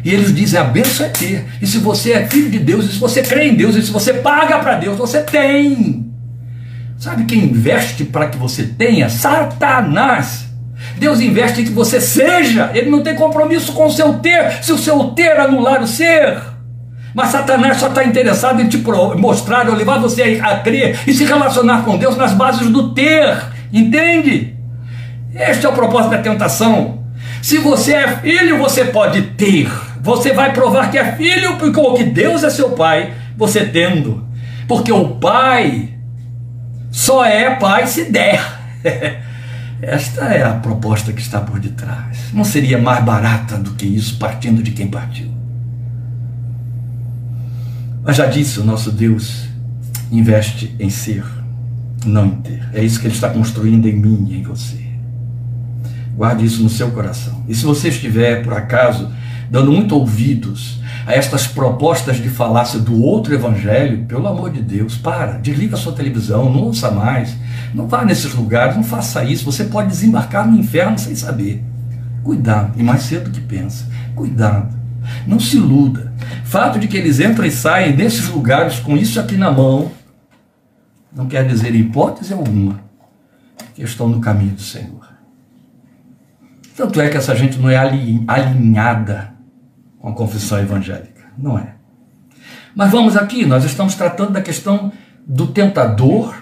E 0.03 0.13
eles 0.13 0.33
dizem: 0.35 0.59
a 0.59 0.63
bênção 0.63 1.05
é 1.05 1.09
ter. 1.09 1.45
E 1.61 1.67
se 1.67 1.77
você 1.77 2.13
é 2.13 2.27
filho 2.27 2.49
de 2.49 2.59
Deus, 2.59 2.85
e 2.85 2.93
se 2.93 2.99
você 2.99 3.21
crê 3.21 3.47
em 3.47 3.55
Deus, 3.55 3.75
e 3.75 3.81
se 3.81 3.91
você 3.91 4.13
paga 4.13 4.59
para 4.59 4.75
Deus, 4.75 4.97
você 4.97 5.21
tem. 5.21 6.11
Sabe 6.97 7.25
quem 7.25 7.45
investe 7.45 8.05
para 8.05 8.27
que 8.27 8.37
você 8.37 8.63
tenha? 8.63 9.09
Satanás. 9.09 10.45
Deus 10.97 11.21
investe 11.21 11.61
em 11.61 11.65
que 11.65 11.71
você 11.71 11.99
seja. 11.99 12.71
Ele 12.73 12.89
não 12.89 13.01
tem 13.01 13.15
compromisso 13.15 13.73
com 13.73 13.87
o 13.87 13.91
seu 13.91 14.15
ter, 14.15 14.63
se 14.63 14.71
o 14.71 14.77
seu 14.77 15.05
ter 15.09 15.39
anular 15.39 15.81
o 15.81 15.87
ser. 15.87 16.37
Mas 17.13 17.29
Satanás 17.29 17.77
só 17.77 17.87
está 17.87 18.03
interessado 18.03 18.61
em 18.61 18.67
te 18.67 18.77
mostrar 19.17 19.69
ou 19.69 19.75
levar 19.75 19.99
você 19.99 20.39
a 20.41 20.57
crer 20.57 20.99
e 21.05 21.13
se 21.13 21.25
relacionar 21.25 21.83
com 21.83 21.97
Deus 21.97 22.17
nas 22.17 22.33
bases 22.33 22.69
do 22.69 22.93
ter. 22.93 23.37
Entende? 23.71 24.55
Este 25.33 25.65
é 25.65 25.69
o 25.69 25.73
propósito 25.73 26.11
da 26.11 26.17
tentação. 26.19 27.03
Se 27.41 27.57
você 27.57 27.93
é 27.93 28.07
filho, 28.17 28.57
você 28.57 28.85
pode 28.85 29.21
ter. 29.21 29.69
Você 30.03 30.33
vai 30.33 30.51
provar 30.51 30.91
que 30.91 30.97
é 30.97 31.15
filho, 31.15 31.57
porque 31.57 31.97
que 31.97 32.03
Deus 32.03 32.43
é 32.43 32.49
seu 32.49 32.71
pai, 32.71 33.13
você 33.37 33.65
tendo. 33.65 34.27
Porque 34.67 34.91
o 34.91 35.15
pai 35.15 35.93
só 36.91 37.25
é 37.25 37.55
pai 37.55 37.87
se 37.87 38.11
der. 38.11 38.41
Esta 39.81 40.25
é 40.25 40.43
a 40.43 40.53
proposta 40.55 41.13
que 41.13 41.21
está 41.21 41.39
por 41.39 41.57
detrás. 41.57 42.33
Não 42.33 42.43
seria 42.43 42.77
mais 42.77 43.03
barata 43.03 43.57
do 43.57 43.71
que 43.71 43.85
isso, 43.85 44.17
partindo 44.17 44.61
de 44.61 44.71
quem 44.71 44.87
partiu. 44.87 45.31
Mas 48.03 48.17
já 48.17 48.25
disse, 48.25 48.59
o 48.59 48.65
nosso 48.65 48.91
Deus 48.91 49.45
investe 50.11 50.75
em 50.79 50.89
ser, 50.89 51.23
não 52.05 52.25
em 52.25 52.35
ter. 52.41 52.69
É 52.73 52.83
isso 52.83 52.99
que 52.99 53.07
Ele 53.07 53.15
está 53.15 53.29
construindo 53.29 53.87
em 53.87 53.93
mim 53.93 54.27
e 54.29 54.39
em 54.39 54.43
você. 54.43 54.83
Guarde 56.15 56.45
isso 56.45 56.61
no 56.61 56.69
seu 56.69 56.91
coração. 56.91 57.43
E 57.47 57.55
se 57.55 57.63
você 57.63 57.87
estiver, 57.87 58.43
por 58.43 58.53
acaso, 58.53 59.09
dando 59.49 59.71
muito 59.71 59.95
ouvidos 59.95 60.79
a 61.05 61.13
estas 61.13 61.45
propostas 61.45 62.17
de 62.17 62.29
falácia 62.29 62.79
do 62.79 63.01
outro 63.01 63.33
evangelho, 63.33 64.05
pelo 64.05 64.27
amor 64.27 64.51
de 64.51 64.61
Deus, 64.61 64.95
para, 64.95 65.33
desliga 65.33 65.75
a 65.75 65.79
sua 65.79 65.93
televisão, 65.93 66.51
não 66.51 66.61
ouça 66.61 66.89
mais, 66.89 67.35
não 67.73 67.87
vá 67.87 68.05
nesses 68.05 68.33
lugares, 68.33 68.75
não 68.75 68.83
faça 68.83 69.23
isso. 69.23 69.45
Você 69.45 69.65
pode 69.65 69.89
desembarcar 69.89 70.49
no 70.49 70.57
inferno 70.57 70.97
sem 70.97 71.15
saber. 71.15 71.63
Cuidado, 72.23 72.79
e 72.79 72.83
mais 72.83 73.03
cedo 73.03 73.31
que 73.31 73.41
pensa. 73.41 73.85
Cuidado. 74.15 74.73
Não 75.27 75.39
se 75.39 75.57
iluda. 75.57 76.13
Fato 76.45 76.79
de 76.79 76.87
que 76.87 76.95
eles 76.95 77.19
entram 77.19 77.45
e 77.45 77.51
saem 77.51 77.93
desses 77.93 78.29
lugares 78.29 78.79
com 78.79 78.95
isso 78.95 79.19
aqui 79.19 79.35
na 79.35 79.51
mão, 79.51 79.91
não 81.13 81.27
quer 81.27 81.45
dizer 81.45 81.75
hipótese 81.75 82.33
alguma 82.33 82.79
que 83.75 83.83
estão 83.83 84.07
no 84.07 84.21
caminho 84.21 84.53
do 84.53 84.61
Senhor. 84.61 85.03
Tanto 86.75 86.99
é 87.01 87.09
que 87.09 87.17
essa 87.17 87.35
gente 87.35 87.59
não 87.59 87.69
é 87.69 87.77
alinhada 87.77 89.32
com 90.03 90.09
a 90.09 90.13
confissão 90.13 90.59
evangélica. 90.59 91.31
Não 91.37 91.57
é. 91.57 91.75
Mas 92.75 92.91
vamos 92.91 93.15
aqui, 93.15 93.45
nós 93.45 93.63
estamos 93.63 93.95
tratando 93.95 94.33
da 94.33 94.41
questão 94.41 94.91
do 95.25 95.47
tentador 95.47 96.35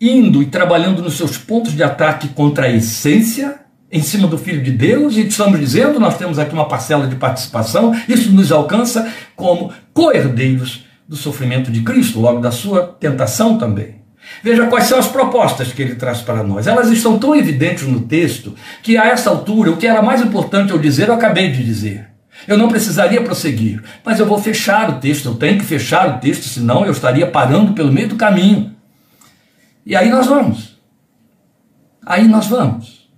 indo 0.00 0.40
e 0.40 0.46
trabalhando 0.46 1.02
nos 1.02 1.16
seus 1.16 1.36
pontos 1.36 1.72
de 1.72 1.82
ataque 1.82 2.28
contra 2.28 2.66
a 2.66 2.70
essência 2.70 3.60
em 3.90 4.00
cima 4.00 4.28
do 4.28 4.38
Filho 4.38 4.62
de 4.62 4.70
Deus, 4.70 5.16
e 5.16 5.26
estamos 5.26 5.58
dizendo, 5.58 5.98
nós 5.98 6.16
temos 6.16 6.38
aqui 6.38 6.54
uma 6.54 6.68
parcela 6.68 7.08
de 7.08 7.16
participação, 7.16 7.92
isso 8.08 8.32
nos 8.32 8.50
alcança 8.52 9.12
como 9.34 9.72
co-herdeiros 9.92 10.86
do 11.06 11.16
sofrimento 11.16 11.70
de 11.72 11.82
Cristo, 11.82 12.20
logo 12.20 12.40
da 12.40 12.52
sua 12.52 12.96
tentação 12.98 13.58
também. 13.58 13.96
Veja 14.44 14.66
quais 14.68 14.86
são 14.86 14.98
as 14.98 15.08
propostas 15.08 15.72
que 15.72 15.82
ele 15.82 15.96
traz 15.96 16.20
para 16.20 16.42
nós. 16.44 16.66
Elas 16.68 16.88
estão 16.88 17.18
tão 17.18 17.34
evidentes 17.34 17.86
no 17.86 18.00
texto 18.00 18.54
que 18.82 18.96
a 18.96 19.06
essa 19.06 19.28
altura 19.28 19.72
o 19.72 19.76
que 19.76 19.86
era 19.86 20.00
mais 20.00 20.22
importante 20.22 20.70
eu 20.70 20.78
dizer, 20.78 21.08
eu 21.08 21.14
acabei 21.14 21.50
de 21.50 21.62
dizer. 21.64 22.11
Eu 22.46 22.58
não 22.58 22.68
precisaria 22.68 23.22
prosseguir, 23.22 23.82
mas 24.04 24.18
eu 24.18 24.26
vou 24.26 24.38
fechar 24.38 24.90
o 24.90 25.00
texto, 25.00 25.26
eu 25.26 25.34
tenho 25.34 25.58
que 25.58 25.64
fechar 25.64 26.08
o 26.08 26.18
texto, 26.18 26.48
senão 26.48 26.84
eu 26.84 26.92
estaria 26.92 27.26
parando 27.26 27.72
pelo 27.72 27.92
meio 27.92 28.08
do 28.08 28.16
caminho. 28.16 28.74
E 29.84 29.94
aí 29.94 30.08
nós 30.08 30.26
vamos. 30.26 30.78
Aí 32.04 32.26
nós 32.26 32.46
vamos. 32.46 33.08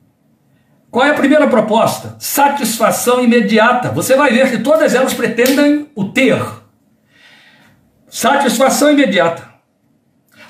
Qual 0.91 1.05
é 1.05 1.11
a 1.11 1.15
primeira 1.15 1.49
proposta? 1.49 2.15
Satisfação 2.19 3.23
imediata. 3.23 3.91
Você 3.91 4.15
vai 4.15 4.33
ver 4.33 4.51
que 4.51 4.59
todas 4.59 4.95
elas 4.95 5.13
pretendem 5.13 5.89
o 5.95 6.05
ter. 6.05 6.41
Satisfação 8.09 8.93
imediata. 8.93 9.55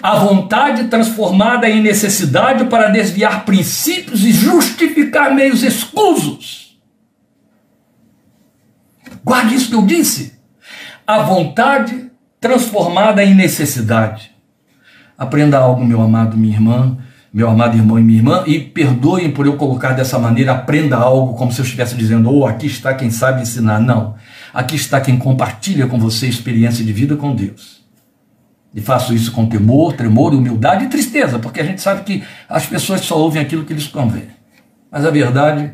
A 0.02 0.16
vontade 0.16 0.88
transformada 0.88 1.66
em 1.66 1.80
necessidade 1.80 2.66
para 2.66 2.90
desviar 2.90 3.46
princípios 3.46 4.22
e 4.22 4.32
justificar 4.32 5.34
meios 5.34 5.62
escusos. 5.62 6.63
Guarde 9.24 9.54
isso 9.54 9.70
que 9.70 9.76
eu 9.76 9.86
disse. 9.86 10.38
A 11.06 11.22
vontade 11.22 12.10
transformada 12.40 13.24
em 13.24 13.34
necessidade. 13.34 14.30
Aprenda 15.16 15.58
algo, 15.58 15.84
meu 15.84 16.02
amado, 16.02 16.36
minha 16.36 16.54
irmã 16.54 16.98
meu 17.34 17.50
amado 17.50 17.76
irmão 17.76 17.98
e 17.98 18.02
minha 18.02 18.18
irmã, 18.18 18.44
e 18.46 18.60
perdoem 18.60 19.32
por 19.32 19.44
eu 19.44 19.56
colocar 19.56 19.92
dessa 19.92 20.20
maneira, 20.20 20.52
aprenda 20.52 20.96
algo 20.96 21.34
como 21.34 21.50
se 21.50 21.60
eu 21.60 21.64
estivesse 21.64 21.96
dizendo, 21.96 22.32
oh, 22.32 22.46
aqui 22.46 22.68
está 22.68 22.94
quem 22.94 23.10
sabe 23.10 23.42
ensinar. 23.42 23.80
Não. 23.80 24.14
Aqui 24.52 24.76
está 24.76 25.00
quem 25.00 25.18
compartilha 25.18 25.88
com 25.88 25.98
você 25.98 26.28
experiência 26.28 26.84
de 26.84 26.92
vida 26.92 27.16
com 27.16 27.34
Deus. 27.34 27.82
E 28.72 28.80
faço 28.80 29.12
isso 29.12 29.32
com 29.32 29.46
temor, 29.46 29.94
tremor, 29.94 30.32
humildade 30.32 30.84
e 30.84 30.88
tristeza, 30.88 31.40
porque 31.40 31.60
a 31.60 31.64
gente 31.64 31.82
sabe 31.82 32.04
que 32.04 32.22
as 32.48 32.66
pessoas 32.66 33.00
só 33.00 33.18
ouvem 33.18 33.42
aquilo 33.42 33.64
que 33.64 33.74
lhes 33.74 33.88
convém. 33.88 34.28
Mas 34.88 35.04
a 35.04 35.10
verdade 35.10 35.72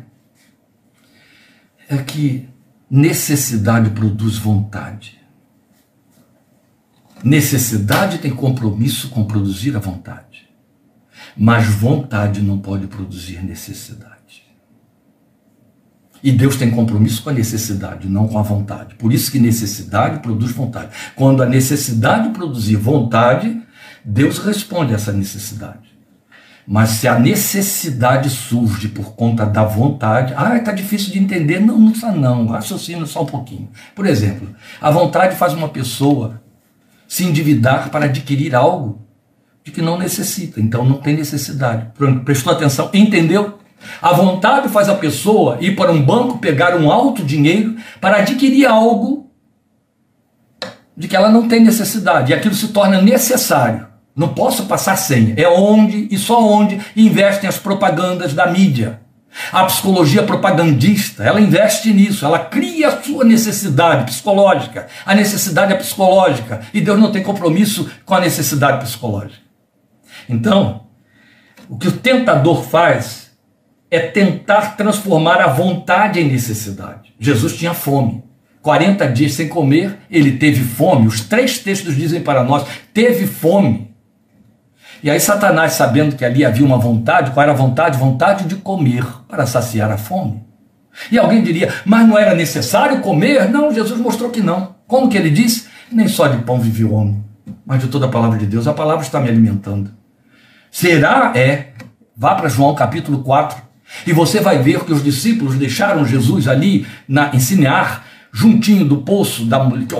é 1.87 1.97
que 1.97 2.49
necessidade 2.91 3.91
produz 3.91 4.37
vontade. 4.37 5.17
Necessidade 7.23 8.17
tem 8.17 8.31
compromisso 8.31 9.07
com 9.07 9.23
produzir 9.23 9.77
a 9.77 9.79
vontade. 9.79 10.49
Mas 11.37 11.67
vontade 11.67 12.41
não 12.41 12.59
pode 12.59 12.87
produzir 12.87 13.41
necessidade. 13.45 14.11
E 16.21 16.31
Deus 16.31 16.57
tem 16.57 16.69
compromisso 16.69 17.23
com 17.23 17.29
a 17.29 17.33
necessidade, 17.33 18.09
não 18.09 18.27
com 18.27 18.37
a 18.37 18.43
vontade. 18.43 18.95
Por 18.95 19.13
isso 19.13 19.31
que 19.31 19.39
necessidade 19.39 20.19
produz 20.19 20.51
vontade. 20.51 20.91
Quando 21.15 21.41
a 21.41 21.45
necessidade 21.45 22.31
produzir 22.31 22.75
vontade, 22.75 23.61
Deus 24.03 24.39
responde 24.39 24.91
a 24.91 24.95
essa 24.95 25.13
necessidade. 25.13 25.90
Mas 26.71 26.91
se 26.91 27.05
a 27.05 27.19
necessidade 27.19 28.29
surge 28.29 28.87
por 28.87 29.13
conta 29.13 29.45
da 29.45 29.61
vontade, 29.61 30.33
ah, 30.37 30.55
está 30.55 30.71
difícil 30.71 31.11
de 31.11 31.19
entender. 31.19 31.59
Não, 31.59 31.77
não 31.77 31.91
está 31.91 32.13
não. 32.13 32.47
Raciocina 32.47 33.05
só 33.05 33.23
um 33.23 33.25
pouquinho. 33.25 33.67
Por 33.93 34.05
exemplo, 34.05 34.47
a 34.79 34.89
vontade 34.89 35.35
faz 35.35 35.51
uma 35.51 35.67
pessoa 35.67 36.41
se 37.09 37.25
endividar 37.25 37.89
para 37.89 38.05
adquirir 38.05 38.55
algo 38.55 39.05
de 39.65 39.71
que 39.71 39.81
não 39.81 39.97
necessita, 39.97 40.61
então 40.61 40.85
não 40.85 40.95
tem 40.95 41.13
necessidade. 41.13 41.87
Prestou 42.23 42.53
atenção? 42.53 42.89
Entendeu? 42.93 43.59
A 44.01 44.13
vontade 44.13 44.69
faz 44.69 44.87
a 44.87 44.95
pessoa 44.95 45.57
ir 45.59 45.75
para 45.75 45.91
um 45.91 46.01
banco 46.01 46.37
pegar 46.37 46.73
um 46.77 46.89
alto 46.89 47.21
dinheiro 47.21 47.75
para 47.99 48.19
adquirir 48.19 48.65
algo 48.65 49.29
de 50.95 51.09
que 51.09 51.17
ela 51.17 51.29
não 51.29 51.49
tem 51.49 51.59
necessidade, 51.59 52.31
e 52.31 52.33
aquilo 52.33 52.55
se 52.55 52.69
torna 52.69 53.01
necessário. 53.01 53.90
Não 54.15 54.29
posso 54.29 54.65
passar 54.65 54.95
sem. 54.95 55.33
É 55.37 55.47
onde 55.47 56.07
e 56.11 56.17
só 56.17 56.43
onde 56.43 56.79
investem 56.95 57.47
as 57.47 57.57
propagandas 57.57 58.33
da 58.33 58.47
mídia. 58.47 59.01
A 59.51 59.63
psicologia 59.63 60.23
propagandista, 60.23 61.23
ela 61.23 61.39
investe 61.39 61.93
nisso, 61.93 62.25
ela 62.25 62.39
cria 62.39 62.89
a 62.89 63.01
sua 63.01 63.23
necessidade 63.23 64.05
psicológica. 64.05 64.87
A 65.05 65.15
necessidade 65.15 65.71
é 65.71 65.77
psicológica 65.77 66.61
e 66.73 66.81
Deus 66.81 66.99
não 66.99 67.11
tem 67.11 67.23
compromisso 67.23 67.89
com 68.05 68.13
a 68.13 68.19
necessidade 68.19 68.83
psicológica. 68.83 69.41
Então, 70.27 70.87
o 71.69 71.77
que 71.77 71.87
o 71.87 71.93
tentador 71.93 72.63
faz 72.63 73.31
é 73.89 73.99
tentar 73.99 74.75
transformar 74.75 75.41
a 75.41 75.47
vontade 75.47 76.19
em 76.19 76.29
necessidade. 76.29 77.13
Jesus 77.19 77.55
tinha 77.55 77.73
fome. 77.73 78.23
40 78.61 79.07
dias 79.07 79.33
sem 79.33 79.47
comer, 79.47 79.97
ele 80.09 80.37
teve 80.37 80.63
fome. 80.63 81.07
Os 81.07 81.21
três 81.21 81.59
textos 81.59 81.95
dizem 81.95 82.21
para 82.21 82.43
nós: 82.43 82.65
teve 82.93 83.25
fome. 83.25 83.90
E 85.03 85.09
aí, 85.09 85.19
Satanás, 85.19 85.73
sabendo 85.73 86.15
que 86.15 86.23
ali 86.23 86.45
havia 86.45 86.65
uma 86.65 86.77
vontade, 86.77 87.31
qual 87.31 87.43
era 87.43 87.51
a 87.51 87.55
vontade? 87.55 87.97
Vontade 87.97 88.45
de 88.45 88.55
comer 88.55 89.05
para 89.27 89.45
saciar 89.45 89.91
a 89.91 89.97
fome. 89.97 90.43
E 91.11 91.17
alguém 91.17 91.41
diria, 91.41 91.73
mas 91.85 92.07
não 92.07 92.17
era 92.17 92.35
necessário 92.35 92.99
comer? 92.99 93.49
Não, 93.49 93.73
Jesus 93.73 93.99
mostrou 93.99 94.29
que 94.29 94.41
não. 94.41 94.75
Como 94.87 95.09
que 95.09 95.17
ele 95.17 95.29
disse? 95.29 95.67
Nem 95.91 96.07
só 96.07 96.27
de 96.27 96.43
pão 96.43 96.59
vive 96.59 96.83
o 96.83 96.93
homem, 96.93 97.23
mas 97.65 97.79
de 97.79 97.87
toda 97.87 98.05
a 98.05 98.09
palavra 98.09 98.37
de 98.37 98.45
Deus. 98.45 98.67
A 98.67 98.73
palavra 98.73 99.03
está 99.03 99.19
me 99.19 99.29
alimentando. 99.29 99.91
Será? 100.69 101.31
É. 101.35 101.69
Vá 102.15 102.35
para 102.35 102.49
João 102.49 102.75
capítulo 102.75 103.23
4 103.23 103.71
e 104.05 104.13
você 104.13 104.39
vai 104.39 104.59
ver 104.59 104.83
que 104.83 104.93
os 104.93 105.03
discípulos 105.03 105.55
deixaram 105.55 106.05
Jesus 106.05 106.47
ali 106.47 106.85
na, 107.07 107.31
em 107.33 107.39
juntinho 108.31 108.85
do 108.85 108.97
poço, 108.97 109.45
da, 109.45 109.59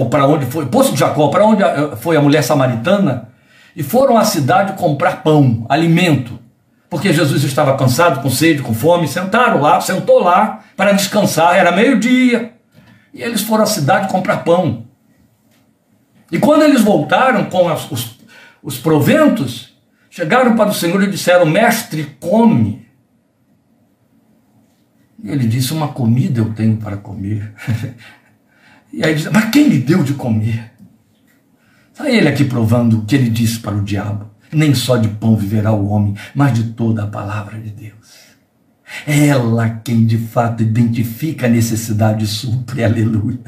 para 0.10 0.26
onde 0.26 0.46
foi, 0.46 0.66
poço 0.68 0.94
de 0.94 1.00
Jacó, 1.00 1.28
para 1.28 1.46
onde 1.46 1.64
foi 1.98 2.16
a 2.16 2.22
mulher 2.22 2.42
samaritana, 2.44 3.30
e 3.76 3.84
foram 3.84 4.18
à 4.18 4.24
cidade 4.24 4.74
comprar 4.74 5.24
pão, 5.24 5.66
alimento, 5.70 6.40
porque 6.90 7.14
Jesus 7.14 7.44
estava 7.44 7.78
cansado, 7.78 8.22
com 8.22 8.30
sede, 8.30 8.62
com 8.62 8.74
fome, 8.74 9.08
sentaram 9.08 9.62
lá, 9.62 9.80
sentou 9.80 10.20
lá 10.20 10.64
para 10.76 10.92
descansar, 10.92 11.56
era 11.56 11.72
meio-dia, 11.72 12.54
e 13.14 13.22
eles 13.22 13.42
foram 13.42 13.64
à 13.64 13.68
cidade 13.68 14.10
comprar 14.10 14.38
pão. 14.38 14.86
E 16.32 16.40
quando 16.40 16.64
eles 16.64 16.82
voltaram 16.82 17.46
com 17.46 17.68
as, 17.68 17.90
os, 17.92 18.20
os 18.64 18.78
proventos, 18.78 19.76
chegaram 20.10 20.56
para 20.56 20.70
o 20.70 20.74
Senhor 20.74 21.04
e 21.04 21.10
disseram: 21.10 21.46
Mestre, 21.46 22.16
come. 22.20 22.88
E 25.22 25.30
ele 25.30 25.46
disse: 25.46 25.74
Uma 25.74 25.90
comida 25.90 26.40
eu 26.40 26.54
tenho 26.54 26.78
para 26.78 26.96
comer. 26.96 27.54
e 28.94 29.04
aí 29.04 29.14
diz: 29.14 29.26
Mas 29.32 29.50
quem 29.50 29.68
lhe 29.68 29.80
deu 29.80 30.04
de 30.04 30.14
comer? 30.14 30.71
Está 31.92 32.10
ele 32.10 32.28
aqui 32.28 32.46
provando 32.46 33.00
o 33.00 33.06
que 33.06 33.16
ele 33.16 33.30
disse 33.30 33.60
para 33.60 33.76
o 33.76 33.84
diabo: 33.84 34.30
Nem 34.52 34.74
só 34.74 34.98
de 34.98 35.10
pão 35.10 35.36
viverá 35.36 35.72
o 35.72 35.88
homem, 35.90 36.16
mas 36.34 36.54
de 36.54 36.64
toda 36.74 37.04
a 37.04 37.08
palavra 37.08 37.60
de 37.60 37.70
Deus. 37.70 38.32
É 39.08 39.28
ela 39.28 39.70
quem 39.84 40.06
de 40.06 40.18
fato 40.18 40.64
identifica 40.64 41.46
a 41.46 41.50
necessidade 41.50 42.26
e 42.26 42.28
supre, 42.28 42.84
aleluia. 42.84 43.40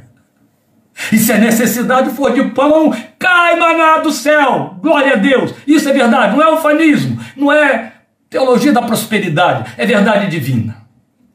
E 1.11 1.17
se 1.17 1.31
a 1.31 1.37
necessidade 1.37 2.11
for 2.11 2.33
de 2.33 2.43
pão, 2.51 2.95
cai 3.17 3.59
maná 3.59 3.97
do 3.97 4.11
céu. 4.11 4.77
Glória 4.81 5.13
a 5.13 5.17
Deus. 5.17 5.53
Isso 5.67 5.89
é 5.89 5.93
verdade, 5.93 6.35
não 6.35 6.43
é 6.43 6.53
ufanismo, 6.53 7.19
não 7.35 7.51
é 7.51 7.93
teologia 8.29 8.71
da 8.71 8.81
prosperidade, 8.81 9.73
é 9.77 9.85
verdade 9.85 10.29
divina. 10.29 10.82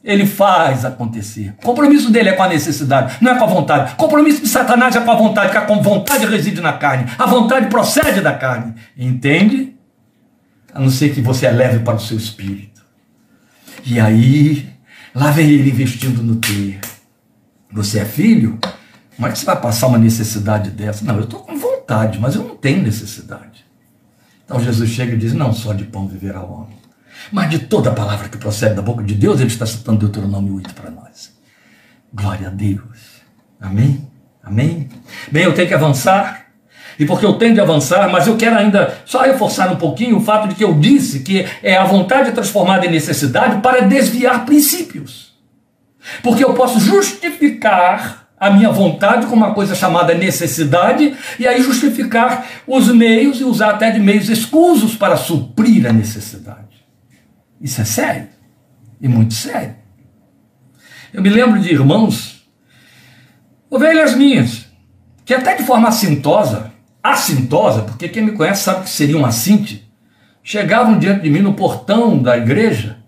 Ele 0.08 0.24
faz 0.24 0.86
acontecer. 0.86 1.54
O 1.58 1.66
compromisso 1.66 2.10
dele 2.10 2.30
é 2.30 2.32
com 2.32 2.42
a 2.42 2.48
necessidade, 2.48 3.18
não 3.20 3.32
é 3.32 3.38
com 3.38 3.44
a 3.44 3.46
vontade. 3.46 3.92
O 3.92 3.96
compromisso 3.96 4.40
de 4.40 4.48
Satanás 4.48 4.96
é 4.96 5.00
com 5.00 5.10
a 5.10 5.14
vontade, 5.14 5.52
porque 5.52 5.70
a 5.70 5.76
vontade 5.76 6.24
reside 6.24 6.62
na 6.62 6.72
carne. 6.72 7.04
A 7.18 7.26
vontade 7.26 7.66
procede 7.66 8.22
da 8.22 8.32
carne. 8.32 8.72
Entende? 8.96 9.74
A 10.72 10.80
não 10.80 10.88
ser 10.88 11.14
que 11.14 11.20
você 11.20 11.46
a 11.46 11.50
leve 11.50 11.80
para 11.80 11.96
o 11.96 12.00
seu 12.00 12.16
espírito. 12.16 12.80
E 13.84 14.00
aí, 14.00 14.70
lá 15.14 15.30
vem 15.30 15.50
ele 15.50 15.68
investindo 15.68 16.22
no 16.22 16.36
ter. 16.36 16.80
Você 17.70 17.98
é 17.98 18.06
filho? 18.06 18.58
Como 19.14 19.28
é 19.28 19.30
que 19.30 19.38
você 19.38 19.44
vai 19.44 19.60
passar 19.60 19.88
uma 19.88 19.98
necessidade 19.98 20.70
dessa? 20.70 21.04
Não, 21.04 21.16
eu 21.16 21.24
estou 21.24 21.40
com 21.40 21.58
vontade, 21.58 22.18
mas 22.18 22.34
eu 22.34 22.44
não 22.44 22.56
tenho 22.56 22.82
necessidade. 22.82 23.62
Então 24.42 24.58
Jesus 24.58 24.88
chega 24.88 25.12
e 25.12 25.18
diz: 25.18 25.34
Não 25.34 25.52
só 25.52 25.74
de 25.74 25.84
pão 25.84 26.08
viverá 26.08 26.40
o 26.40 26.50
homem, 26.50 26.77
mas 27.32 27.50
de 27.50 27.60
toda 27.60 27.92
palavra 27.92 28.28
que 28.28 28.38
procede 28.38 28.74
da 28.74 28.82
boca 28.82 29.02
de 29.02 29.14
Deus, 29.14 29.40
ele 29.40 29.48
está 29.48 29.66
citando 29.66 29.98
Deuteronômio 29.98 30.56
8 30.56 30.74
para 30.74 30.90
nós. 30.90 31.32
Glória 32.12 32.48
a 32.48 32.50
Deus. 32.50 33.22
Amém? 33.60 34.08
Amém? 34.42 34.88
Bem, 35.30 35.44
eu 35.44 35.54
tenho 35.54 35.68
que 35.68 35.74
avançar. 35.74 36.46
E 36.98 37.04
porque 37.04 37.24
eu 37.24 37.34
tenho 37.34 37.54
de 37.54 37.60
avançar, 37.60 38.08
mas 38.10 38.26
eu 38.26 38.36
quero 38.36 38.56
ainda 38.56 38.98
só 39.04 39.22
reforçar 39.22 39.70
um 39.72 39.76
pouquinho 39.76 40.16
o 40.16 40.20
fato 40.20 40.48
de 40.48 40.54
que 40.54 40.64
eu 40.64 40.74
disse 40.74 41.20
que 41.20 41.46
é 41.62 41.76
a 41.76 41.84
vontade 41.84 42.32
transformada 42.32 42.86
em 42.86 42.90
necessidade 42.90 43.60
para 43.60 43.82
desviar 43.82 44.44
princípios. 44.44 45.32
Porque 46.22 46.44
eu 46.44 46.54
posso 46.54 46.80
justificar 46.80 48.28
a 48.40 48.50
minha 48.50 48.70
vontade 48.70 49.26
com 49.26 49.34
uma 49.34 49.52
coisa 49.52 49.74
chamada 49.74 50.14
necessidade, 50.14 51.14
e 51.38 51.46
aí 51.46 51.60
justificar 51.60 52.46
os 52.66 52.88
meios 52.88 53.40
e 53.40 53.44
usar 53.44 53.70
até 53.70 53.90
de 53.90 53.98
meios 53.98 54.28
escusos 54.28 54.94
para 54.94 55.16
suprir 55.16 55.86
a 55.86 55.92
necessidade. 55.92 56.67
Isso 57.60 57.80
é 57.80 57.84
sério, 57.84 58.28
e 59.00 59.08
muito 59.08 59.34
sério. 59.34 59.74
Eu 61.12 61.22
me 61.22 61.28
lembro 61.28 61.58
de 61.60 61.72
irmãos, 61.72 62.48
ovelhas 63.70 64.14
minhas, 64.14 64.66
que 65.24 65.34
até 65.34 65.56
de 65.56 65.64
forma 65.64 65.88
assintosa, 65.88 66.72
assintosa, 67.02 67.82
porque 67.82 68.08
quem 68.08 68.24
me 68.24 68.32
conhece 68.32 68.64
sabe 68.64 68.84
que 68.84 68.90
seria 68.90 69.16
um 69.16 69.26
assinte, 69.26 69.90
chegavam 70.42 70.98
diante 70.98 71.22
de 71.22 71.30
mim 71.30 71.40
no 71.40 71.54
portão 71.54 72.22
da 72.22 72.36
igreja, 72.36 72.98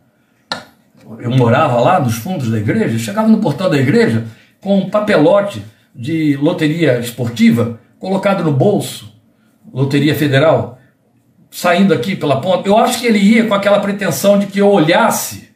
eu 1.19 1.31
morava 1.31 1.81
lá 1.81 2.01
nos 2.01 2.15
fundos 2.15 2.51
da 2.51 2.59
igreja, 2.59 2.99
chegavam 2.99 3.31
no 3.31 3.39
portão 3.39 3.69
da 3.69 3.77
igreja 3.77 4.27
com 4.61 4.79
um 4.79 4.91
papelote 4.91 5.65
de 5.95 6.37
loteria 6.37 6.99
esportiva 6.99 7.81
colocado 7.99 8.45
no 8.45 8.53
bolso, 8.53 9.13
loteria 9.73 10.15
federal, 10.15 10.80
saindo 11.51 11.93
aqui 11.93 12.15
pela 12.15 12.41
ponta. 12.41 12.69
Eu 12.69 12.77
acho 12.77 13.01
que 13.01 13.07
ele 13.07 13.19
ia 13.19 13.47
com 13.47 13.55
aquela 13.55 13.81
pretensão 13.81 14.39
de 14.39 14.47
que 14.47 14.61
eu 14.61 14.69
olhasse 14.69 15.51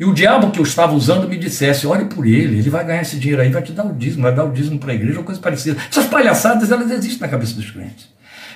e 0.00 0.04
o 0.06 0.14
diabo 0.14 0.50
que 0.50 0.58
eu 0.58 0.62
estava 0.62 0.94
usando 0.94 1.28
me 1.28 1.36
dissesse: 1.36 1.86
olhe 1.86 2.06
por 2.06 2.26
ele, 2.26 2.58
ele 2.58 2.70
vai 2.70 2.82
ganhar 2.86 3.02
esse 3.02 3.18
dinheiro 3.18 3.42
aí, 3.42 3.50
vai 3.50 3.60
te 3.60 3.72
dar 3.72 3.84
o 3.84 3.92
dízimo, 3.92 4.22
vai 4.22 4.34
dar 4.34 4.44
o 4.44 4.50
dízimo 4.50 4.78
para 4.78 4.92
a 4.92 4.94
igreja, 4.94 5.18
ou 5.18 5.24
coisa 5.24 5.38
parecida. 5.38 5.78
Essas 5.90 6.06
palhaçadas, 6.06 6.72
elas 6.72 6.90
existem 6.90 7.20
na 7.20 7.28
cabeça 7.28 7.54
dos 7.54 7.70
crentes. 7.70 8.08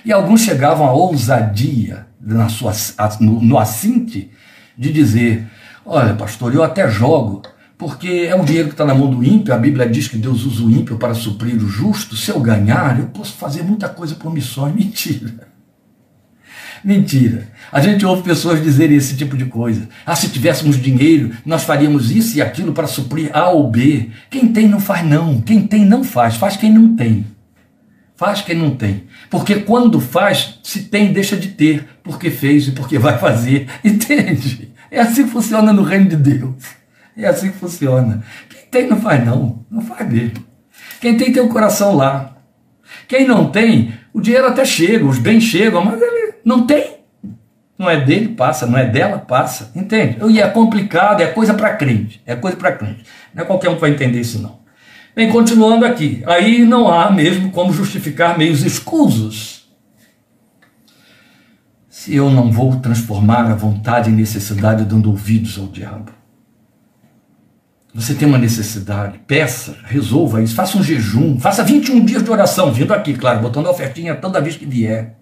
E 0.07 0.11
alguns 0.11 0.41
chegavam 0.41 0.87
à 0.87 0.93
ousadia, 0.95 2.07
na 2.19 2.49
sua, 2.49 2.73
no, 3.21 3.43
no 3.43 3.59
assinte, 3.59 4.31
de 4.77 4.91
dizer: 4.91 5.47
olha, 5.85 6.15
pastor, 6.15 6.55
eu 6.55 6.63
até 6.63 6.89
jogo, 6.89 7.43
porque 7.77 8.27
é 8.27 8.35
um 8.35 8.43
dinheiro 8.43 8.69
que 8.69 8.75
está 8.75 8.87
na 8.87 8.95
mão 8.95 9.11
do 9.11 9.23
ímpio, 9.23 9.53
a 9.53 9.59
Bíblia 9.59 9.87
diz 9.87 10.09
que 10.09 10.17
Deus 10.17 10.47
usa 10.47 10.65
o 10.65 10.71
ímpio 10.71 10.97
para 10.97 11.13
suprir 11.13 11.57
o 11.57 11.69
justo. 11.69 12.17
Se 12.17 12.31
eu 12.31 12.41
ganhar, 12.41 12.99
eu 12.99 13.09
posso 13.09 13.35
fazer 13.35 13.63
muita 13.63 13.87
coisa 13.91 14.15
por 14.15 14.33
missões. 14.33 14.75
Mentira. 14.75 15.53
Mentira. 16.85 17.49
A 17.73 17.81
gente 17.81 18.05
ouve 18.05 18.23
pessoas 18.23 18.63
dizerem 18.63 18.97
esse 18.97 19.17
tipo 19.17 19.39
de 19.39 19.47
coisa. 19.47 19.89
Ah, 20.05 20.15
se 20.15 20.29
tivéssemos 20.29 20.81
dinheiro, 20.81 21.31
nós 21.47 21.65
faríamos 21.65 22.11
isso 22.11 22.37
e 22.37 22.43
aquilo 22.43 22.75
para 22.75 22.87
suprir 22.87 23.35
A 23.35 23.49
ou 23.49 23.71
B. 23.71 24.11
Quem 24.29 24.49
tem 24.49 24.69
não 24.69 24.79
faz, 24.79 25.07
não. 25.07 25.41
Quem 25.41 25.67
tem 25.67 25.85
não 25.87 26.05
faz. 26.05 26.37
Faz 26.37 26.59
quem 26.59 26.71
não 26.71 26.95
tem. 26.95 27.25
Faz 28.17 28.43
quem 28.43 28.55
não 28.55 28.77
tem. 28.77 29.05
Porque 29.31 29.57
quando 29.57 29.99
faz, 29.99 30.59
se 30.63 30.83
tem, 30.83 31.11
deixa 31.11 31.37
de 31.37 31.49
ter. 31.49 31.89
Porque 32.03 32.31
fez 32.31 32.69
e 32.69 32.73
porque 32.73 32.99
vai 32.99 33.19
fazer. 33.19 33.67
Entende? 33.83 34.71
É 34.91 35.01
assim 35.01 35.25
que 35.25 35.31
funciona 35.31 35.73
no 35.73 35.83
reino 35.83 36.11
de 36.11 36.17
Deus. 36.17 36.55
É 37.17 37.27
assim 37.27 37.51
que 37.51 37.57
funciona. 37.57 38.23
Quem 38.49 38.67
tem 38.71 38.91
não 38.91 39.01
faz 39.01 39.25
não, 39.25 39.65
não 39.71 39.81
faz 39.81 40.07
mesmo. 40.11 40.45
Quem 41.01 41.17
tem 41.17 41.33
tem 41.33 41.43
o 41.43 41.49
coração 41.49 41.97
lá. 41.97 42.37
Quem 43.09 43.27
não 43.27 43.51
tem, 43.51 43.95
o 44.13 44.21
dinheiro 44.21 44.47
até 44.47 44.65
chega, 44.65 45.05
os 45.05 45.19
bens 45.19 45.43
chegam, 45.43 45.85
mas 45.85 46.01
ele 46.01 46.24
não 46.45 46.67
tem. 46.67 46.99
Não 47.77 47.91
é 47.91 48.01
dele, 48.01 48.29
passa, 48.29 48.67
não 48.67 48.79
é 48.79 48.87
dela, 48.87 49.19
passa. 49.19 49.73
Entende? 49.75 50.19
E 50.31 50.41
é 50.41 50.49
complicado, 50.49 51.21
é 51.21 51.27
coisa 51.27 51.55
para 51.55 51.75
crente. 51.75 52.23
É 52.25 52.37
coisa 52.37 52.57
para 52.57 52.73
crente. 52.73 53.05
Não 53.35 53.43
é 53.43 53.47
qualquer 53.47 53.69
um 53.69 53.75
que 53.75 53.81
vai 53.81 53.91
entender 53.91 54.21
isso, 54.21 54.41
não. 54.41 54.61
Bem, 55.15 55.29
continuando 55.31 55.85
aqui. 55.85 56.23
Aí 56.27 56.65
não 56.65 56.89
há 56.89 57.11
mesmo 57.11 57.51
como 57.51 57.73
justificar 57.73 58.39
meios 58.39 58.63
escusos. 58.63 59.69
Se 61.89 62.15
eu 62.15 62.31
não 62.31 62.51
vou 62.51 62.77
transformar 62.77 63.51
a 63.51 63.55
vontade 63.55 64.11
em 64.11 64.15
necessidade 64.15 64.85
dando 64.85 65.11
ouvidos 65.11 65.59
ao 65.59 65.67
diabo. 65.67 66.13
Você 67.95 68.13
tem 68.13 68.27
uma 68.27 68.39
necessidade, 68.39 69.21
peça, 69.21 69.77
resolva 69.85 70.43
isso, 70.43 70.57
faça 70.57 70.77
um 70.77 70.83
jejum, 70.83 71.39
faça 71.39 71.63
21 71.63 72.05
dias 72.05 72.25
de 72.25 72.31
oração, 72.31 72.73
vindo 72.73 72.93
aqui, 72.93 73.15
claro, 73.15 73.41
botando 73.41 73.69
a 73.69 73.71
ofertinha 73.71 74.17
toda 74.17 74.41
vez 74.41 74.57
que 74.57 74.67
vier. 74.67 75.17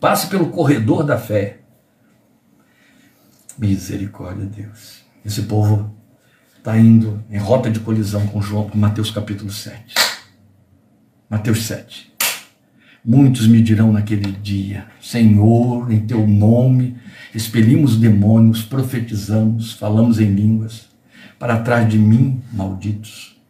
Passe 0.00 0.28
pelo 0.28 0.50
corredor 0.50 1.04
da 1.04 1.18
fé. 1.18 1.60
Misericórdia, 3.58 4.46
Deus. 4.46 5.02
Esse 5.24 5.42
povo 5.42 5.94
está 6.56 6.78
indo 6.78 7.22
em 7.30 7.38
rota 7.38 7.70
de 7.70 7.80
colisão 7.80 8.26
com 8.28 8.40
João, 8.40 8.68
com 8.68 8.78
Mateus 8.78 9.10
capítulo 9.10 9.50
7. 9.50 9.94
Mateus 11.28 11.66
7. 11.66 12.12
Muitos 13.04 13.46
me 13.46 13.60
dirão 13.60 13.92
naquele 13.92 14.30
dia: 14.32 14.86
Senhor, 15.00 15.90
em 15.90 16.06
teu 16.06 16.26
nome 16.26 16.96
expelimos 17.34 17.96
demônios, 17.96 18.62
profetizamos, 18.62 19.72
falamos 19.72 20.20
em 20.20 20.32
línguas 20.32 20.88
para 21.38 21.60
trás 21.62 21.88
de 21.88 21.98
mim, 21.98 22.42
malditos. 22.52 23.40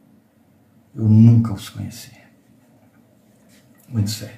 Eu 0.94 1.08
nunca 1.08 1.52
os 1.52 1.68
conheci. 1.68 2.12
Muito 3.88 4.10
sério. 4.10 4.37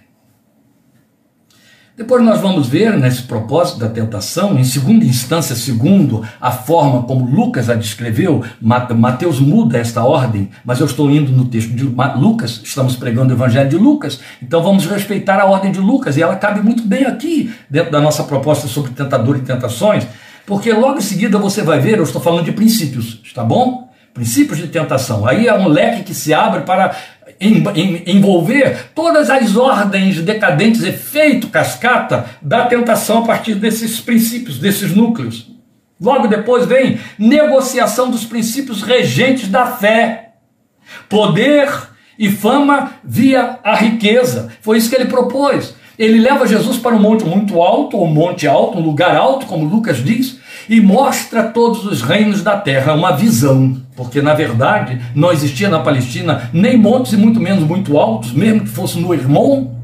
Depois 2.01 2.25
nós 2.25 2.41
vamos 2.41 2.67
ver 2.67 2.97
nesse 2.97 3.25
propósito 3.25 3.79
da 3.79 3.87
tentação, 3.87 4.59
em 4.59 4.65
segunda 4.65 5.05
instância, 5.05 5.55
segundo 5.55 6.27
a 6.41 6.51
forma 6.51 7.03
como 7.03 7.27
Lucas 7.27 7.69
a 7.69 7.75
descreveu, 7.75 8.43
Mateus 8.59 9.39
muda 9.39 9.77
esta 9.77 10.03
ordem, 10.03 10.49
mas 10.65 10.81
eu 10.81 10.87
estou 10.87 11.11
indo 11.11 11.31
no 11.31 11.45
texto 11.45 11.69
de 11.75 11.85
Lucas, 11.85 12.63
estamos 12.65 12.97
pregando 12.97 13.35
o 13.35 13.37
evangelho 13.37 13.69
de 13.69 13.77
Lucas, 13.77 14.19
então 14.43 14.63
vamos 14.63 14.87
respeitar 14.87 15.39
a 15.39 15.45
ordem 15.45 15.71
de 15.71 15.79
Lucas, 15.79 16.17
e 16.17 16.23
ela 16.23 16.37
cabe 16.37 16.63
muito 16.63 16.83
bem 16.85 17.05
aqui, 17.05 17.53
dentro 17.69 17.93
da 17.93 18.01
nossa 18.01 18.25
proposta 18.25 18.67
sobre 18.67 18.93
tentador 18.93 19.37
e 19.37 19.43
tentações, 19.43 20.07
porque 20.47 20.73
logo 20.73 20.97
em 20.97 21.03
seguida 21.03 21.37
você 21.37 21.61
vai 21.61 21.81
ver, 21.81 21.99
eu 21.99 22.05
estou 22.05 22.23
falando 22.23 22.47
de 22.47 22.53
princípios, 22.53 23.21
está 23.23 23.45
bom? 23.45 23.91
Princípios 24.15 24.59
de 24.59 24.67
tentação. 24.67 25.25
Aí 25.25 25.47
é 25.47 25.55
um 25.55 25.69
leque 25.69 26.03
que 26.03 26.15
se 26.15 26.35
abre 26.35 26.63
para 26.63 26.97
envolver 27.41 28.91
todas 28.95 29.31
as 29.31 29.57
ordens 29.57 30.21
decadentes, 30.21 30.83
efeito 30.83 31.49
cascata 31.49 32.27
da 32.43 32.67
tentação 32.67 33.19
a 33.19 33.27
partir 33.27 33.55
desses 33.55 33.99
princípios, 33.99 34.59
desses 34.59 34.95
núcleos. 34.95 35.51
Logo 36.01 36.29
depois 36.29 36.67
vem 36.67 36.99
negociação 37.19 38.11
dos 38.11 38.25
princípios 38.25 38.83
regentes 38.83 39.49
da 39.49 39.67
fé. 39.67 40.33
Poder 41.09 41.69
e 42.19 42.31
fama 42.31 42.93
via 43.03 43.59
a 43.65 43.75
riqueza. 43.75 44.53
Foi 44.61 44.77
isso 44.77 44.91
que 44.91 44.97
ele 44.97 45.07
propôs. 45.07 45.75
Ele 45.99 46.19
leva 46.19 46.47
Jesus 46.47 46.79
para 46.79 46.95
um 46.95 46.99
monte 46.99 47.25
muito 47.25 47.61
alto, 47.61 47.97
ou 47.97 48.07
um 48.07 48.13
monte 48.13 48.47
alto, 48.47 48.79
um 48.79 48.83
lugar 48.83 49.15
alto, 49.15 49.47
como 49.47 49.67
Lucas 49.67 50.03
diz, 50.03 50.39
e 50.71 50.81
mostra 50.81 51.43
todos 51.43 51.85
os 51.85 52.01
reinos 52.01 52.45
da 52.45 52.57
terra, 52.57 52.95
uma 52.95 53.11
visão, 53.11 53.77
porque 53.97 54.23
na 54.23 54.35
verdade 54.35 55.01
não 55.17 55.33
existia 55.33 55.69
na 55.69 55.81
Palestina 55.81 56.49
nem 56.53 56.79
montes 56.79 57.13
e 57.13 57.17
muito 57.17 57.41
menos 57.41 57.65
muito 57.65 57.99
altos, 57.99 58.33
mesmo 58.33 58.61
que 58.61 58.69
fosse 58.69 58.97
no 59.01 59.13
Hermon, 59.13 59.75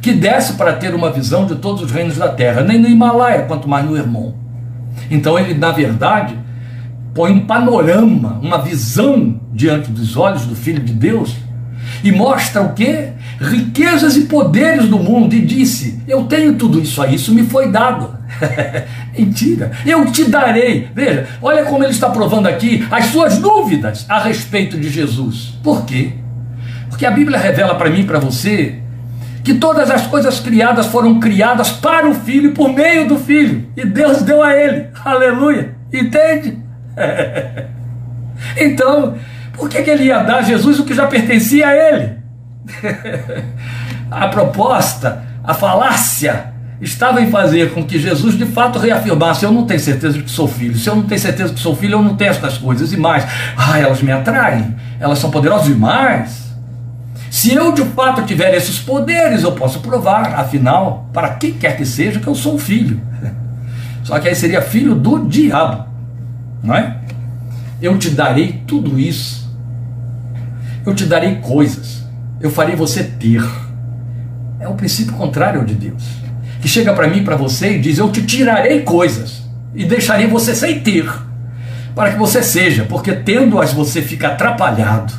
que 0.00 0.12
desse 0.12 0.52
para 0.52 0.74
ter 0.74 0.94
uma 0.94 1.10
visão 1.10 1.44
de 1.44 1.56
todos 1.56 1.82
os 1.82 1.90
reinos 1.90 2.16
da 2.16 2.28
terra, 2.28 2.62
nem 2.62 2.78
no 2.78 2.88
Himalaia, 2.88 3.46
quanto 3.46 3.68
mais 3.68 3.84
no 3.84 3.96
Hermon. 3.96 4.32
Então 5.10 5.36
ele, 5.36 5.54
na 5.54 5.72
verdade, 5.72 6.38
põe 7.12 7.32
um 7.32 7.40
panorama, 7.40 8.38
uma 8.40 8.58
visão 8.58 9.40
diante 9.52 9.90
dos 9.90 10.16
olhos 10.16 10.46
do 10.46 10.54
Filho 10.54 10.84
de 10.84 10.92
Deus 10.92 11.34
e 12.02 12.12
mostra 12.12 12.62
o 12.62 12.72
que? 12.72 13.08
Riquezas 13.40 14.16
e 14.16 14.22
poderes 14.22 14.88
do 14.88 14.98
mundo 14.98 15.34
e 15.34 15.40
disse: 15.40 16.00
Eu 16.06 16.24
tenho 16.24 16.54
tudo 16.54 16.80
isso 16.80 17.02
aí, 17.02 17.14
isso 17.14 17.34
me 17.34 17.42
foi 17.44 17.70
dado. 17.70 18.16
Mentira, 19.16 19.72
eu 19.84 20.04
te 20.10 20.24
darei. 20.24 20.88
Veja, 20.94 21.26
olha 21.40 21.64
como 21.64 21.84
ele 21.84 21.92
está 21.92 22.10
provando 22.10 22.46
aqui 22.46 22.86
as 22.90 23.06
suas 23.06 23.38
dúvidas 23.38 24.04
a 24.08 24.20
respeito 24.20 24.78
de 24.78 24.88
Jesus. 24.88 25.58
Por 25.62 25.84
quê? 25.84 26.12
Porque 26.88 27.06
a 27.06 27.10
Bíblia 27.10 27.38
revela 27.38 27.74
para 27.74 27.90
mim 27.90 28.00
e 28.00 28.04
para 28.04 28.18
você 28.18 28.80
que 29.46 29.54
todas 29.54 29.90
as 29.92 30.08
coisas 30.08 30.40
criadas 30.40 30.86
foram 30.86 31.20
criadas 31.20 31.70
para 31.70 32.08
o 32.08 32.14
Filho, 32.14 32.50
por 32.50 32.72
meio 32.72 33.06
do 33.06 33.16
Filho, 33.16 33.68
e 33.76 33.86
Deus 33.86 34.22
deu 34.22 34.42
a 34.42 34.52
ele. 34.52 34.88
Aleluia. 35.04 35.76
Entende? 35.92 36.58
então, 38.58 39.14
por 39.56 39.68
que, 39.68 39.82
que 39.82 39.90
ele 39.90 40.04
ia 40.04 40.22
dar 40.22 40.38
a 40.38 40.42
Jesus 40.42 40.78
o 40.78 40.84
que 40.84 40.94
já 40.94 41.06
pertencia 41.06 41.66
a 41.66 41.74
ele? 41.74 42.18
a 44.10 44.28
proposta, 44.28 45.24
a 45.42 45.54
falácia, 45.54 46.52
estava 46.80 47.20
em 47.20 47.30
fazer 47.30 47.72
com 47.72 47.84
que 47.84 47.98
Jesus 47.98 48.36
de 48.36 48.46
fato 48.46 48.78
reafirmasse: 48.78 49.44
Eu 49.44 49.52
não 49.52 49.64
tenho 49.64 49.80
certeza 49.80 50.18
de 50.18 50.24
que 50.24 50.30
sou 50.30 50.46
filho. 50.46 50.76
Se 50.76 50.88
eu 50.88 50.96
não 50.96 51.04
tenho 51.04 51.20
certeza 51.20 51.50
de 51.50 51.54
que 51.56 51.60
sou 51.60 51.74
filho, 51.74 51.94
eu 51.94 52.02
não 52.02 52.16
tenho 52.16 52.30
estas 52.30 52.58
coisas. 52.58 52.92
E 52.92 52.96
mais, 52.96 53.26
ah, 53.56 53.78
elas 53.78 54.02
me 54.02 54.12
atraem, 54.12 54.74
elas 55.00 55.18
são 55.18 55.30
poderosas 55.30 55.66
demais. 55.66 56.46
Se 57.30 57.52
eu 57.52 57.72
de 57.72 57.84
fato 57.84 58.22
tiver 58.22 58.54
esses 58.54 58.78
poderes, 58.78 59.42
eu 59.42 59.52
posso 59.52 59.80
provar, 59.80 60.34
afinal, 60.38 61.08
para 61.12 61.30
quem 61.30 61.52
quer 61.52 61.76
que 61.76 61.84
seja, 61.84 62.20
que 62.20 62.26
eu 62.26 62.34
sou 62.34 62.58
filho. 62.58 63.00
Só 64.04 64.18
que 64.18 64.28
aí 64.28 64.34
seria 64.34 64.62
filho 64.62 64.94
do 64.94 65.26
diabo, 65.26 65.86
não 66.62 66.74
é? 66.74 66.96
Eu 67.82 67.98
te 67.98 68.08
darei 68.10 68.62
tudo 68.66 68.98
isso 68.98 69.45
eu 70.86 70.94
te 70.94 71.04
darei 71.04 71.36
coisas, 71.36 72.04
eu 72.40 72.48
farei 72.50 72.76
você 72.76 73.02
ter. 73.02 73.44
É 74.60 74.68
o 74.68 74.74
princípio 74.74 75.12
contrário 75.14 75.64
de 75.64 75.74
Deus, 75.74 76.04
que 76.62 76.68
chega 76.68 76.94
para 76.94 77.08
mim, 77.08 77.24
para 77.24 77.34
você 77.34 77.76
e 77.76 77.80
diz: 77.80 77.98
Eu 77.98 78.10
te 78.10 78.22
tirarei 78.22 78.82
coisas 78.82 79.42
e 79.74 79.84
deixarei 79.84 80.28
você 80.28 80.54
sem 80.54 80.80
ter, 80.80 81.12
para 81.94 82.12
que 82.12 82.18
você 82.18 82.42
seja, 82.42 82.84
porque 82.84 83.12
tendo-as 83.12 83.72
você 83.72 84.00
fica 84.00 84.28
atrapalhado, 84.28 85.12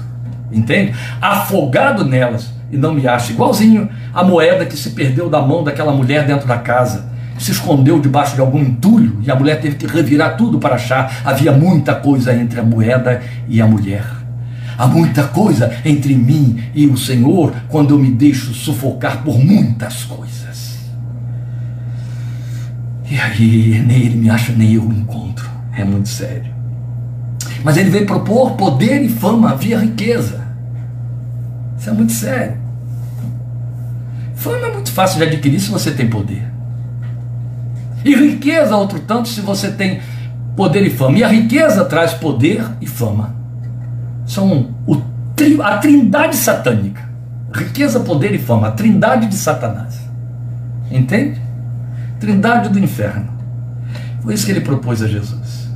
entende? 0.52 0.96
Afogado 1.22 2.06
nelas 2.06 2.50
e 2.72 2.78
não 2.78 2.94
me 2.94 3.08
acha, 3.08 3.32
igualzinho 3.32 3.90
a 4.14 4.24
moeda 4.24 4.66
que 4.66 4.76
se 4.76 4.92
perdeu 4.92 5.30
da 5.30 5.42
mão 5.42 5.64
daquela 5.64 5.92
mulher 5.92 6.26
dentro 6.26 6.48
da 6.48 6.58
casa 6.58 7.18
se 7.38 7.52
escondeu 7.52 8.00
debaixo 8.00 8.34
de 8.34 8.42
algum 8.42 8.60
entulho 8.60 9.20
e 9.22 9.30
a 9.30 9.36
mulher 9.36 9.62
teve 9.62 9.76
que 9.76 9.86
revirar 9.86 10.36
tudo 10.38 10.58
para 10.58 10.74
achar. 10.74 11.22
Havia 11.24 11.52
muita 11.52 11.94
coisa 11.94 12.34
entre 12.34 12.60
a 12.60 12.64
moeda 12.64 13.22
e 13.48 13.62
a 13.62 13.68
mulher. 13.68 14.17
Há 14.78 14.86
muita 14.86 15.24
coisa 15.24 15.76
entre 15.84 16.14
mim 16.14 16.64
e 16.76 16.86
o 16.86 16.96
Senhor 16.96 17.52
quando 17.68 17.96
eu 17.96 18.00
me 18.00 18.12
deixo 18.12 18.54
sufocar 18.54 19.24
por 19.24 19.40
muitas 19.40 20.04
coisas. 20.04 20.78
E 23.10 23.18
aí, 23.18 23.84
nem 23.88 23.98
ele 23.98 24.18
me 24.18 24.30
acha, 24.30 24.52
nem 24.52 24.74
eu 24.74 24.84
o 24.84 24.94
encontro. 24.94 25.50
É 25.76 25.84
muito 25.84 26.10
sério. 26.10 26.54
Mas 27.64 27.76
ele 27.78 27.90
veio 27.90 28.06
propor 28.06 28.52
poder 28.52 29.02
e 29.02 29.10
fama 29.10 29.56
via 29.56 29.80
riqueza. 29.80 30.46
Isso 31.80 31.90
é 31.90 31.94
muito 31.94 32.14
sério. 32.14 32.58
Fama 34.36 34.68
é 34.68 34.74
muito 34.74 34.92
fácil 34.92 35.18
de 35.18 35.24
adquirir 35.24 35.60
se 35.60 35.72
você 35.72 35.90
tem 35.90 36.08
poder. 36.08 36.46
E 38.06 38.14
riqueza, 38.14 38.76
outro 38.76 39.00
tanto, 39.00 39.28
se 39.28 39.42
você 39.42 39.72
tem 39.72 40.02
poder 40.56 40.86
e 40.86 40.90
fama. 40.92 41.18
E 41.18 41.24
a 41.24 41.28
riqueza 41.30 41.84
traz 41.86 42.14
poder 42.14 42.64
e 42.80 42.86
fama 42.86 43.37
são 44.28 44.76
o 44.86 45.02
a 45.64 45.78
trindade 45.78 46.36
satânica. 46.36 47.08
Riqueza, 47.54 48.00
poder 48.00 48.34
e 48.34 48.40
fama, 48.40 48.68
a 48.68 48.72
trindade 48.72 49.28
de 49.28 49.36
Satanás. 49.36 50.00
Entende? 50.92 51.40
Trindade 52.20 52.70
do 52.70 52.80
inferno. 52.80 53.28
Foi 54.22 54.34
isso 54.34 54.46
que 54.46 54.52
ele 54.52 54.62
propôs 54.62 55.02
a 55.04 55.08
Jesus. 55.08 55.70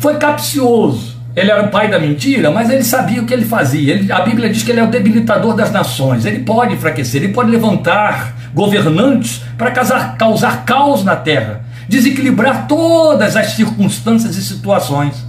Foi 0.00 0.16
capcioso. 0.16 1.18
Ele 1.34 1.50
era 1.50 1.66
o 1.66 1.68
pai 1.68 1.90
da 1.90 1.98
mentira, 1.98 2.50
mas 2.50 2.70
ele 2.70 2.82
sabia 2.82 3.22
o 3.22 3.26
que 3.26 3.34
ele 3.34 3.44
fazia. 3.44 3.94
Ele, 3.94 4.10
a 4.10 4.20
Bíblia 4.20 4.48
diz 4.48 4.62
que 4.62 4.70
ele 4.70 4.80
é 4.80 4.84
o 4.84 4.90
debilitador 4.90 5.54
das 5.54 5.70
nações. 5.70 6.24
Ele 6.24 6.40
pode 6.40 6.74
enfraquecer, 6.74 7.22
ele 7.22 7.32
pode 7.32 7.50
levantar 7.50 8.34
governantes 8.54 9.42
para 9.56 9.70
causar, 9.70 10.16
causar 10.16 10.64
caos 10.64 11.04
na 11.04 11.14
terra, 11.14 11.60
desequilibrar 11.88 12.66
todas 12.66 13.36
as 13.36 13.52
circunstâncias 13.52 14.36
e 14.36 14.42
situações. 14.42 15.27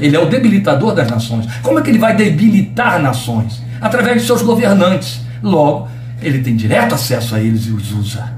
Ele 0.00 0.16
é 0.16 0.20
o 0.20 0.28
debilitador 0.28 0.94
das 0.94 1.08
nações. 1.08 1.46
Como 1.62 1.78
é 1.78 1.82
que 1.82 1.90
ele 1.90 1.98
vai 1.98 2.16
debilitar 2.16 3.00
nações? 3.00 3.62
Através 3.80 4.22
de 4.22 4.26
seus 4.26 4.42
governantes. 4.42 5.20
Logo, 5.42 5.88
ele 6.20 6.40
tem 6.40 6.56
direto 6.56 6.94
acesso 6.94 7.34
a 7.34 7.40
eles 7.40 7.66
e 7.66 7.70
os 7.70 7.92
usa. 7.92 8.32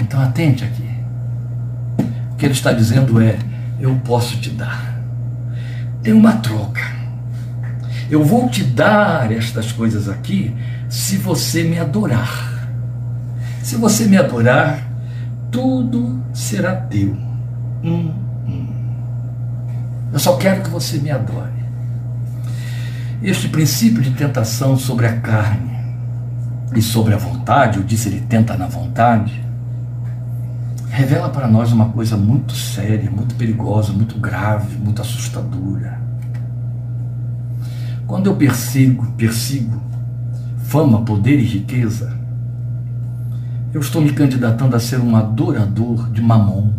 Então 0.00 0.20
atente 0.22 0.64
aqui. 0.64 0.88
O 2.32 2.36
que 2.36 2.46
ele 2.46 2.52
está 2.52 2.72
dizendo 2.72 3.20
é: 3.20 3.36
eu 3.80 3.94
posso 4.04 4.36
te 4.38 4.50
dar. 4.50 4.94
Tem 6.02 6.12
uma 6.12 6.34
troca. 6.34 6.82
Eu 8.10 8.22
vou 8.22 8.48
te 8.48 8.62
dar 8.62 9.32
estas 9.32 9.72
coisas 9.72 10.08
aqui 10.08 10.54
se 10.88 11.16
você 11.16 11.64
me 11.64 11.78
adorar. 11.78 12.68
Se 13.62 13.76
você 13.76 14.04
me 14.04 14.16
adorar, 14.16 14.86
tudo 15.50 16.22
será 16.32 16.76
teu. 16.76 17.16
Hum, 17.84 18.14
hum. 18.48 18.66
Eu 20.10 20.18
só 20.18 20.36
quero 20.36 20.62
que 20.62 20.70
você 20.70 20.96
me 20.96 21.10
adore. 21.10 21.52
Este 23.22 23.46
princípio 23.48 24.00
de 24.00 24.12
tentação 24.12 24.76
sobre 24.76 25.06
a 25.06 25.20
carne 25.20 25.78
e 26.74 26.80
sobre 26.80 27.12
a 27.12 27.18
vontade, 27.18 27.78
eu 27.78 27.84
disse 27.84 28.08
ele 28.08 28.22
tenta 28.22 28.56
na 28.56 28.66
vontade, 28.66 29.44
revela 30.88 31.28
para 31.28 31.46
nós 31.46 31.72
uma 31.72 31.90
coisa 31.90 32.16
muito 32.16 32.54
séria, 32.54 33.10
muito 33.10 33.34
perigosa, 33.34 33.92
muito 33.92 34.18
grave, 34.18 34.78
muito 34.78 35.02
assustadora. 35.02 36.00
Quando 38.06 38.26
eu 38.26 38.36
persigo, 38.36 39.06
persigo 39.12 39.82
fama, 40.64 41.02
poder 41.02 41.38
e 41.38 41.44
riqueza, 41.44 42.16
eu 43.72 43.80
estou 43.80 44.00
me 44.00 44.12
candidatando 44.12 44.74
a 44.74 44.80
ser 44.80 45.00
um 45.00 45.14
adorador 45.16 46.10
de 46.10 46.22
mamon. 46.22 46.72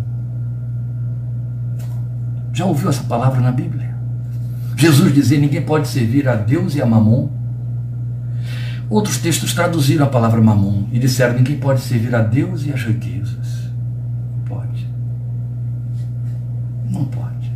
Já 2.56 2.64
ouviu 2.64 2.88
essa 2.88 3.02
palavra 3.02 3.38
na 3.38 3.52
Bíblia? 3.52 3.94
Jesus 4.78 5.12
dizia: 5.12 5.38
ninguém 5.38 5.60
pode 5.60 5.88
servir 5.88 6.26
a 6.26 6.34
Deus 6.34 6.74
e 6.74 6.80
a 6.80 6.86
Mamon. 6.86 7.28
Outros 8.88 9.18
textos 9.18 9.52
traduziram 9.52 10.06
a 10.06 10.08
palavra 10.08 10.40
Mamon 10.40 10.88
e 10.90 10.98
disseram: 10.98 11.34
ninguém 11.34 11.58
pode 11.58 11.82
servir 11.82 12.14
a 12.14 12.22
Deus 12.22 12.64
e 12.64 12.72
as 12.72 12.82
riquezas. 12.82 13.70
Não 14.32 14.44
pode. 14.46 14.88
Não 16.90 17.04
pode. 17.04 17.52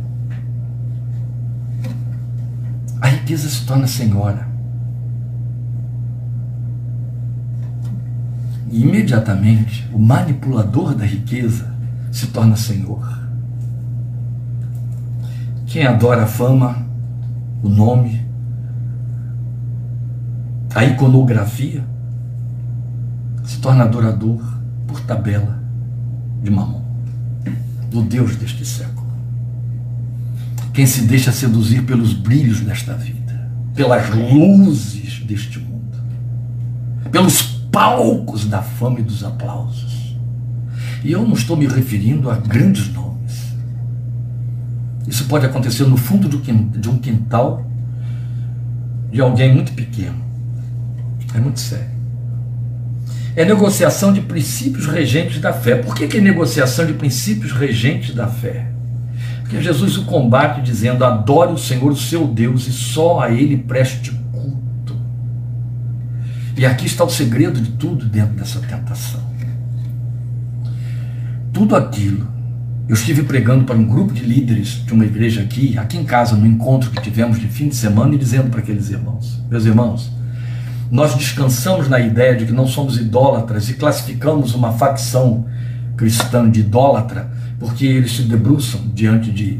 A 3.01 3.07
riqueza 3.07 3.49
se 3.49 3.65
torna 3.65 3.87
senhora. 3.87 4.47
E 8.69 8.83
imediatamente 8.83 9.89
o 9.91 9.97
manipulador 9.97 10.93
da 10.93 11.05
riqueza 11.05 11.73
se 12.11 12.27
torna 12.27 12.55
senhor. 12.55 13.20
Quem 15.71 15.85
adora 15.85 16.23
a 16.23 16.27
fama, 16.27 16.85
o 17.63 17.69
nome, 17.69 18.25
a 20.75 20.83
iconografia, 20.83 21.81
se 23.45 23.57
torna 23.59 23.85
adorador 23.85 24.43
por 24.85 24.99
tabela 24.99 25.63
de 26.43 26.51
mamão, 26.51 26.83
do 27.89 28.01
Deus 28.01 28.35
deste 28.35 28.65
século. 28.65 29.07
Quem 30.73 30.85
se 30.85 31.03
deixa 31.03 31.31
seduzir 31.31 31.83
pelos 31.83 32.13
brilhos 32.13 32.59
desta 32.59 32.93
vida, 32.93 33.49
pelas 33.73 34.09
luzes 34.09 35.23
deste 35.23 35.57
mundo, 35.57 35.97
pelos 37.09 37.43
palcos 37.71 38.45
da 38.45 38.61
fama 38.61 38.99
e 38.99 39.03
dos 39.03 39.23
aplausos. 39.23 40.17
E 41.01 41.13
eu 41.13 41.25
não 41.25 41.33
estou 41.33 41.55
me 41.55 41.65
referindo 41.65 42.29
a 42.29 42.35
grandes 42.35 42.91
nomes 42.91 43.20
isso 45.11 45.25
pode 45.25 45.45
acontecer 45.45 45.83
no 45.83 45.97
fundo 45.97 46.29
de 46.29 46.89
um 46.89 46.97
quintal 46.97 47.69
de 49.11 49.19
alguém 49.19 49.53
muito 49.53 49.73
pequeno, 49.73 50.15
É 51.35 51.37
muito 51.37 51.59
sério. 51.59 51.91
É 53.35 53.43
negociação 53.43 54.13
de 54.13 54.21
princípios 54.21 54.85
regentes 54.85 55.41
da 55.41 55.51
fé. 55.51 55.75
Por 55.75 55.95
que, 55.95 56.07
que 56.07 56.17
é 56.17 56.21
negociação 56.21 56.85
de 56.85 56.93
princípios 56.93 57.51
regentes 57.51 58.15
da 58.15 58.27
fé? 58.27 58.71
Porque 59.41 59.61
Jesus 59.61 59.97
o 59.97 60.05
combate 60.05 60.61
dizendo: 60.61 61.03
adore 61.03 61.51
o 61.51 61.57
Senhor, 61.57 61.91
o 61.91 61.97
seu 61.97 62.25
Deus, 62.25 62.65
e 62.67 62.71
só 62.71 63.19
a 63.19 63.31
Ele 63.31 63.57
preste 63.57 64.11
culto. 64.31 64.95
E 66.55 66.65
aqui 66.65 66.85
está 66.85 67.03
o 67.03 67.09
segredo 67.09 67.59
de 67.59 67.71
tudo 67.71 68.05
dentro 68.05 68.33
dessa 68.35 68.61
tentação. 68.61 69.19
Tudo 71.51 71.75
aquilo. 71.75 72.31
Eu 72.91 72.95
estive 72.95 73.23
pregando 73.23 73.63
para 73.63 73.77
um 73.77 73.85
grupo 73.85 74.13
de 74.13 74.21
líderes 74.21 74.83
de 74.85 74.91
uma 74.91 75.05
igreja 75.05 75.39
aqui, 75.39 75.77
aqui 75.77 75.95
em 75.95 76.03
casa, 76.03 76.35
no 76.35 76.45
encontro 76.45 76.91
que 76.91 77.01
tivemos 77.01 77.39
de 77.39 77.47
fim 77.47 77.69
de 77.69 77.75
semana, 77.77 78.15
e 78.15 78.17
dizendo 78.17 78.49
para 78.49 78.59
aqueles 78.59 78.89
irmãos: 78.89 79.41
Meus 79.49 79.63
irmãos, 79.63 80.11
nós 80.91 81.15
descansamos 81.15 81.87
na 81.87 82.01
ideia 82.01 82.35
de 82.35 82.45
que 82.45 82.51
não 82.51 82.67
somos 82.67 82.97
idólatras 82.97 83.69
e 83.69 83.75
classificamos 83.75 84.53
uma 84.53 84.73
facção 84.73 85.45
cristã 85.95 86.51
de 86.51 86.59
idólatra 86.59 87.31
porque 87.57 87.85
eles 87.85 88.13
se 88.13 88.23
debruçam 88.23 88.81
diante 88.93 89.31
de 89.31 89.57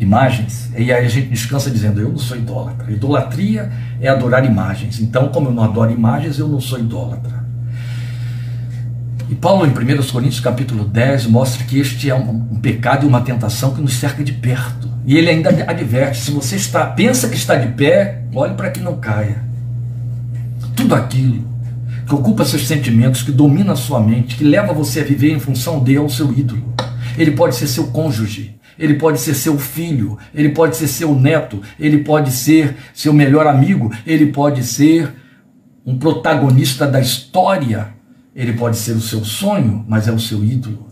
imagens 0.00 0.70
e 0.74 0.90
aí 0.90 1.04
a 1.04 1.08
gente 1.08 1.28
descansa 1.28 1.70
dizendo 1.70 2.00
eu 2.00 2.08
não 2.08 2.16
sou 2.16 2.34
idólatra. 2.34 2.90
Idolatria 2.90 3.70
é 4.00 4.08
adorar 4.08 4.42
imagens. 4.42 5.00
Então, 5.00 5.28
como 5.28 5.50
eu 5.50 5.52
não 5.52 5.64
adoro 5.64 5.92
imagens, 5.92 6.38
eu 6.38 6.48
não 6.48 6.62
sou 6.62 6.78
idólatra. 6.78 7.43
E 9.28 9.34
Paulo, 9.34 9.66
em 9.66 9.70
1 9.70 10.02
Coríntios 10.12 10.40
capítulo 10.40 10.84
10, 10.84 11.26
mostra 11.26 11.64
que 11.64 11.78
este 11.78 12.10
é 12.10 12.14
um, 12.14 12.60
pecado 12.60 13.04
e 13.04 13.08
uma 13.08 13.20
tentação 13.20 13.74
que 13.74 13.80
nos 13.80 13.94
cerca 13.94 14.22
de 14.22 14.32
perto. 14.32 14.88
E 15.06 15.16
ele 15.16 15.30
ainda 15.30 15.50
adverte: 15.66 16.20
se 16.20 16.30
você 16.30 16.56
está, 16.56 16.86
pensa 16.86 17.28
que 17.28 17.36
está 17.36 17.54
de 17.54 17.68
pé, 17.72 18.22
olhe 18.34 18.54
para 18.54 18.70
que 18.70 18.80
não 18.80 18.96
caia 18.96 19.44
tudo 20.76 20.94
aquilo 20.94 21.44
que 22.06 22.14
ocupa 22.14 22.44
seus 22.44 22.66
sentimentos, 22.66 23.22
que 23.22 23.32
domina 23.32 23.74
sua 23.74 24.00
mente, 24.00 24.36
que 24.36 24.44
leva 24.44 24.72
você 24.72 25.00
a 25.00 25.04
viver 25.04 25.32
em 25.32 25.40
função 25.40 25.82
de 25.82 25.96
ao 25.96 26.08
seu 26.08 26.30
ídolo. 26.32 26.74
Ele 27.16 27.30
pode 27.30 27.56
ser 27.56 27.66
seu 27.66 27.86
cônjuge, 27.86 28.56
ele 28.78 28.94
pode 28.94 29.20
ser 29.20 29.34
seu 29.34 29.58
filho, 29.58 30.18
ele 30.34 30.50
pode 30.50 30.76
ser 30.76 30.88
seu 30.88 31.14
neto, 31.14 31.62
ele 31.80 31.98
pode 31.98 32.30
ser 32.30 32.76
seu 32.92 33.12
melhor 33.12 33.46
amigo, 33.46 33.90
ele 34.06 34.26
pode 34.26 34.62
ser 34.64 35.14
um 35.86 35.96
protagonista 35.98 36.86
da 36.86 37.00
história, 37.00 37.88
ele 38.34 38.54
pode 38.54 38.76
ser 38.76 38.92
o 38.92 39.00
seu 39.00 39.24
sonho, 39.24 39.84
mas 39.88 40.08
é 40.08 40.12
o 40.12 40.18
seu 40.18 40.44
ídolo. 40.44 40.88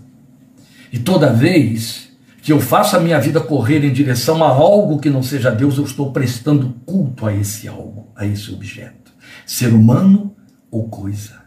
E 0.93 0.99
toda 0.99 1.33
vez 1.33 2.11
que 2.43 2.53
eu 2.53 2.61
faço 2.61 2.97
a 2.97 3.01
minha 3.01 3.21
vida 3.21 3.41
correr 3.41 3.85
em 3.85 3.93
direção 3.93 4.43
a 4.43 4.49
algo 4.49 4.99
que 4.99 5.09
não 5.09 5.23
seja 5.23 5.51
Deus, 5.51 5.79
eu 5.79 5.85
estou 5.85 6.13
prestando 6.13 6.75
culto 6.85 7.27
a 7.27 7.35
esse 7.35 7.69
algo, 7.69 8.11
a 8.17 8.27
esse 8.27 8.53
objeto 8.53 9.03
ser 9.47 9.73
humano 9.73 10.35
ou 10.71 10.89
coisa. 10.89 11.43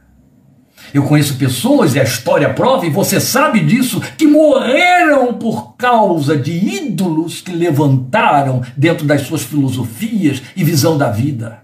Eu 0.93 1.04
conheço 1.04 1.36
pessoas, 1.36 1.96
e 1.96 2.00
a 2.00 2.04
história 2.04 2.54
prova, 2.54 2.86
e 2.86 2.89
você 2.89 3.20
sabe 3.20 3.60
disso, 3.62 4.00
que 4.18 4.28
morreram 4.28 5.34
por 5.34 5.76
causa 5.76 6.38
de 6.38 6.52
ídolos 6.52 7.41
que 7.41 7.52
levantaram 7.52 8.62
dentro 8.78 9.06
das 9.06 9.22
suas 9.22 9.41
filosofias 9.41 10.41
e 10.56 10.64
visão 10.64 10.98
da 10.98 11.10
vida. 11.10 11.64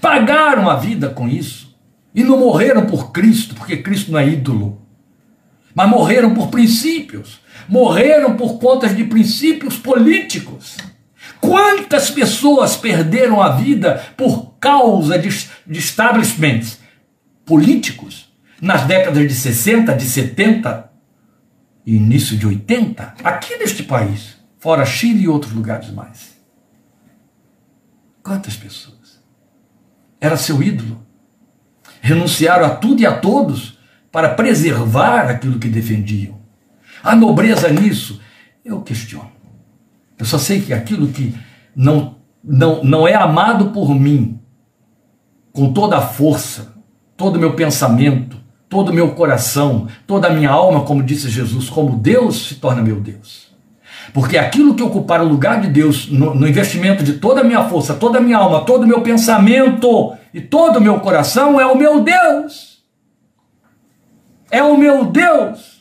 Pagaram 0.00 0.68
a 0.68 0.76
vida 0.76 1.08
com 1.08 1.28
isso. 1.28 1.73
E 2.14 2.22
não 2.22 2.38
morreram 2.38 2.86
por 2.86 3.10
Cristo, 3.10 3.54
porque 3.54 3.78
Cristo 3.78 4.12
não 4.12 4.18
é 4.18 4.28
ídolo. 4.28 4.80
Mas 5.74 5.88
morreram 5.88 6.32
por 6.32 6.48
princípios. 6.48 7.40
Morreram 7.68 8.36
por 8.36 8.58
contas 8.58 8.96
de 8.96 9.04
princípios 9.04 9.76
políticos. 9.76 10.76
Quantas 11.40 12.10
pessoas 12.10 12.76
perderam 12.76 13.42
a 13.42 13.50
vida 13.50 14.02
por 14.16 14.54
causa 14.60 15.18
de, 15.18 15.28
de 15.66 15.78
establishments 15.78 16.78
políticos 17.44 18.32
nas 18.60 18.84
décadas 18.84 19.28
de 19.28 19.34
60, 19.34 19.94
de 19.94 20.04
70 20.04 20.90
e 21.84 21.96
início 21.96 22.36
de 22.36 22.46
80, 22.46 23.14
aqui 23.22 23.56
neste 23.58 23.82
país, 23.82 24.38
fora 24.58 24.86
Chile 24.86 25.24
e 25.24 25.28
outros 25.28 25.52
lugares 25.52 25.90
mais? 25.90 26.34
Quantas 28.22 28.56
pessoas? 28.56 29.22
Era 30.18 30.38
seu 30.38 30.62
ídolo. 30.62 31.03
Renunciaram 32.04 32.66
a 32.66 32.68
tudo 32.68 33.00
e 33.00 33.06
a 33.06 33.16
todos 33.16 33.78
para 34.12 34.28
preservar 34.28 35.30
aquilo 35.30 35.58
que 35.58 35.68
defendiam. 35.68 36.38
A 37.02 37.16
nobreza 37.16 37.70
nisso, 37.70 38.20
eu 38.62 38.82
questiono. 38.82 39.32
Eu 40.18 40.26
só 40.26 40.36
sei 40.36 40.60
que 40.60 40.74
aquilo 40.74 41.08
que 41.08 41.34
não, 41.74 42.16
não, 42.44 42.84
não 42.84 43.08
é 43.08 43.14
amado 43.14 43.70
por 43.70 43.94
mim 43.94 44.38
com 45.50 45.72
toda 45.72 45.96
a 45.96 46.02
força, 46.02 46.74
todo 47.16 47.36
o 47.36 47.40
meu 47.40 47.54
pensamento, 47.54 48.36
todo 48.68 48.90
o 48.90 48.94
meu 48.94 49.12
coração, 49.12 49.88
toda 50.06 50.28
a 50.28 50.34
minha 50.34 50.50
alma, 50.50 50.82
como 50.82 51.02
disse 51.02 51.30
Jesus, 51.30 51.70
como 51.70 51.96
Deus 51.96 52.48
se 52.48 52.56
torna 52.56 52.82
meu 52.82 53.00
Deus. 53.00 53.48
Porque 54.12 54.36
aquilo 54.36 54.74
que 54.74 54.82
ocupar 54.82 55.22
o 55.22 55.28
lugar 55.28 55.58
de 55.58 55.68
Deus 55.68 56.10
no, 56.10 56.34
no 56.34 56.46
investimento 56.46 57.02
de 57.02 57.14
toda 57.14 57.40
a 57.40 57.44
minha 57.44 57.64
força, 57.64 57.94
toda 57.94 58.18
a 58.18 58.20
minha 58.20 58.36
alma, 58.36 58.60
todo 58.60 58.82
o 58.82 58.86
meu 58.86 59.00
pensamento 59.00 60.12
e 60.34 60.40
todo 60.40 60.78
o 60.78 60.80
meu 60.80 60.98
coração 60.98 61.60
é 61.60 61.64
o 61.64 61.78
meu 61.78 62.00
Deus. 62.00 62.82
É 64.50 64.60
o 64.64 64.76
meu 64.76 65.04
Deus. 65.04 65.74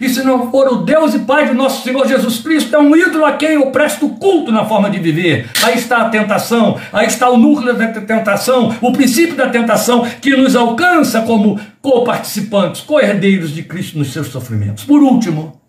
E 0.00 0.08
se 0.08 0.24
não 0.24 0.50
for 0.50 0.66
o 0.66 0.76
Deus 0.78 1.14
e 1.14 1.20
Pai 1.20 1.46
de 1.46 1.54
nosso 1.54 1.84
Senhor 1.84 2.04
Jesus 2.08 2.40
Cristo, 2.40 2.74
é 2.74 2.78
um 2.78 2.96
ídolo 2.96 3.24
a 3.24 3.34
quem 3.34 3.50
eu 3.50 3.70
presto 3.70 4.08
culto 4.08 4.50
na 4.50 4.64
forma 4.64 4.90
de 4.90 4.98
viver. 4.98 5.48
Aí 5.62 5.78
está 5.78 5.98
a 5.98 6.08
tentação, 6.08 6.76
aí 6.92 7.06
está 7.06 7.30
o 7.30 7.36
núcleo 7.36 7.72
da 7.72 7.86
tentação, 7.86 8.74
o 8.80 8.92
princípio 8.92 9.36
da 9.36 9.48
tentação 9.48 10.04
que 10.20 10.36
nos 10.36 10.56
alcança 10.56 11.22
como 11.22 11.60
co-participantes, 11.80 12.80
co-herdeiros 12.80 13.54
de 13.54 13.62
Cristo 13.62 13.96
nos 13.96 14.12
seus 14.12 14.26
sofrimentos. 14.26 14.82
Por 14.82 15.00
último, 15.00 15.60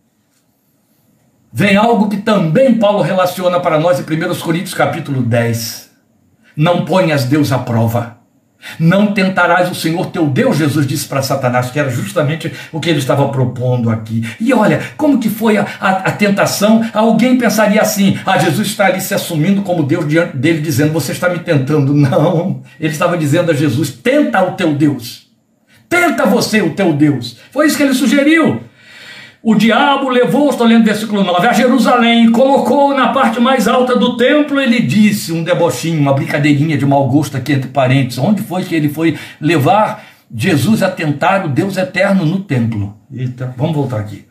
vem 1.54 1.78
algo 1.78 2.10
que 2.10 2.18
também 2.18 2.74
Paulo 2.74 3.04
relaciona 3.04 3.60
para 3.60 3.80
nós 3.80 4.00
em 4.00 4.02
1 4.02 4.40
Coríntios 4.40 4.74
capítulo 4.74 5.22
10. 5.22 5.92
Não 6.58 6.86
ponhas 6.86 7.26
Deus 7.26 7.52
à 7.52 7.60
prova. 7.60 8.15
Não 8.80 9.14
tentarás 9.14 9.70
o 9.70 9.76
Senhor 9.76 10.08
teu 10.08 10.28
Deus, 10.28 10.58
Jesus 10.58 10.86
disse 10.88 11.08
para 11.08 11.22
Satanás, 11.22 11.70
que 11.72 11.80
era 11.80 11.90
justamente 11.90 12.52
o 12.72 12.80
que 12.80 12.90
ele 12.90 13.00
estava 13.00 13.28
propondo 13.30 13.90
aqui. 13.90 14.28
E 14.40 14.54
olha, 14.54 14.82
como 14.98 15.20
que 15.20 15.30
foi 15.30 15.58
a, 15.58 15.66
a, 15.80 15.90
a, 15.90 16.12
tentação? 16.12 16.84
Alguém 16.94 17.38
pensaria 17.38 17.82
assim: 17.82 18.18
ah, 18.26 18.38
Jesus 18.38 18.68
está 18.68 18.88
ali 18.88 19.02
se 19.02 19.14
assumindo 19.14 19.62
como 19.62 19.84
Deus 19.84 20.08
diante 20.08 20.38
dele, 20.38 20.62
dizendo, 20.62 20.94
você 20.94 21.12
está 21.12 21.30
me 21.30 21.40
tentando. 21.40 21.94
Não, 21.94 22.62
ele 22.80 22.94
estava 22.94 23.18
dizendo 23.18 23.52
a 23.52 23.54
Jesus: 23.54 23.92
tenta 23.92 24.44
o 24.44 24.52
teu 24.52 24.74
Deus. 24.74 25.26
Tenta 25.88 26.26
você 26.26 26.62
o 26.62 26.72
teu 26.72 26.94
Deus. 26.94 27.38
Foi 27.52 27.68
isso 27.68 27.78
que 27.78 27.84
ele 27.84 27.94
sugeriu. 27.94 28.62
O 29.48 29.54
diabo 29.54 30.10
levou, 30.10 30.50
estou 30.50 30.66
lendo 30.66 30.86
versículo 30.86 31.24
9, 31.24 31.48
a 31.48 31.54
Jerusalém, 31.54 32.32
colocou 32.32 32.96
na 32.96 33.10
parte 33.10 33.40
mais 33.40 33.68
alta 33.68 33.96
do 33.96 34.18
templo, 34.18 34.60
ele 34.60 34.80
disse, 34.80 35.32
um 35.32 35.44
debochinho, 35.44 36.02
uma 36.02 36.14
brincadeirinha 36.14 36.76
de 36.76 36.84
mau 36.84 37.08
gosto 37.08 37.38
aqui 37.38 37.54
entre 37.54 37.70
parentes, 37.70 38.18
onde 38.18 38.42
foi 38.42 38.64
que 38.64 38.74
ele 38.74 38.90
foi 38.90 39.16
levar 39.40 40.04
Jesus 40.36 40.82
a 40.82 40.90
tentar 40.90 41.46
o 41.46 41.50
Deus 41.50 41.78
eterno 41.78 42.26
no 42.26 42.40
templo? 42.40 42.98
Eita, 43.14 43.54
vamos 43.56 43.76
voltar 43.76 44.00
aqui. 44.00 44.26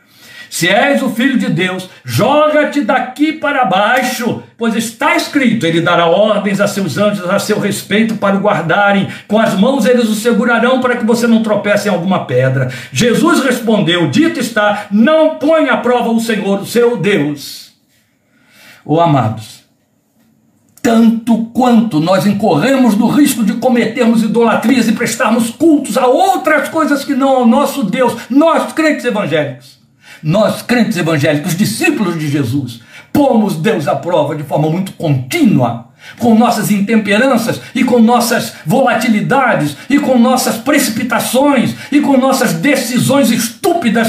Se 0.55 0.69
és 0.69 1.03
o 1.03 1.11
filho 1.11 1.37
de 1.37 1.49
Deus, 1.49 1.91
joga-te 2.05 2.81
daqui 2.81 3.33
para 3.33 3.65
baixo, 3.65 4.41
pois 4.57 4.77
está 4.77 5.17
escrito: 5.17 5.67
Ele 5.67 5.81
dará 5.81 6.07
ordens 6.07 6.61
a 6.61 6.69
seus 6.69 6.97
anjos 6.97 7.29
a 7.29 7.41
seu 7.41 7.59
respeito 7.59 8.15
para 8.15 8.37
o 8.37 8.41
guardarem, 8.41 9.09
com 9.27 9.37
as 9.37 9.59
mãos 9.59 9.85
eles 9.85 10.09
o 10.09 10.15
segurarão 10.15 10.81
para 10.81 10.95
que 10.95 11.05
você 11.05 11.27
não 11.27 11.43
tropece 11.43 11.89
em 11.89 11.91
alguma 11.91 12.25
pedra. 12.25 12.71
Jesus 12.93 13.43
respondeu: 13.43 14.09
Dito 14.09 14.39
está, 14.39 14.87
não 14.93 15.41
ponha 15.41 15.73
à 15.73 15.77
prova 15.79 16.11
o 16.11 16.21
Senhor, 16.21 16.61
o 16.61 16.67
seu 16.67 16.99
Deus. 16.99 17.73
Ô 18.85 18.95
oh, 18.95 19.01
amados, 19.01 19.65
tanto 20.81 21.47
quanto 21.47 21.99
nós 21.99 22.27
incorremos 22.27 22.97
no 22.97 23.09
risco 23.09 23.43
de 23.43 23.55
cometermos 23.55 24.23
idolatrias 24.23 24.87
e 24.87 24.93
prestarmos 24.93 25.51
cultos 25.51 25.99
a 25.99 26.07
outras 26.07 26.69
coisas 26.69 27.05
que 27.05 27.13
não 27.17 27.39
ao 27.39 27.45
nosso 27.45 27.83
Deus, 27.83 28.15
nós 28.31 28.73
crentes 28.73 29.05
evangélicos 29.05 29.83
nós, 30.25 30.63
crentes 30.63 30.97
evangélicos, 30.97 31.55
discípulos 31.55 32.19
de 32.19 32.29
Jesus, 32.29 32.81
pomos 33.13 33.57
Deus 33.57 33.87
à 33.87 33.95
prova 33.95 34.35
de 34.35 34.43
forma 34.43 34.71
muito 34.71 34.93
contínua, 34.93 35.91
com 36.19 36.35
nossas 36.35 36.71
intemperanças 36.71 37.61
e 37.75 37.85
com 37.85 37.99
nossas 37.99 38.55
volatilidades 38.67 39.77
e 39.89 39.99
com 39.99 40.19
nossas 40.19 40.57
precipitações 40.57 41.75
e 41.93 42.01
com 42.01 42.17
nossas 42.17 42.55
decisões 42.55 43.31
estúpidas, 43.31 44.09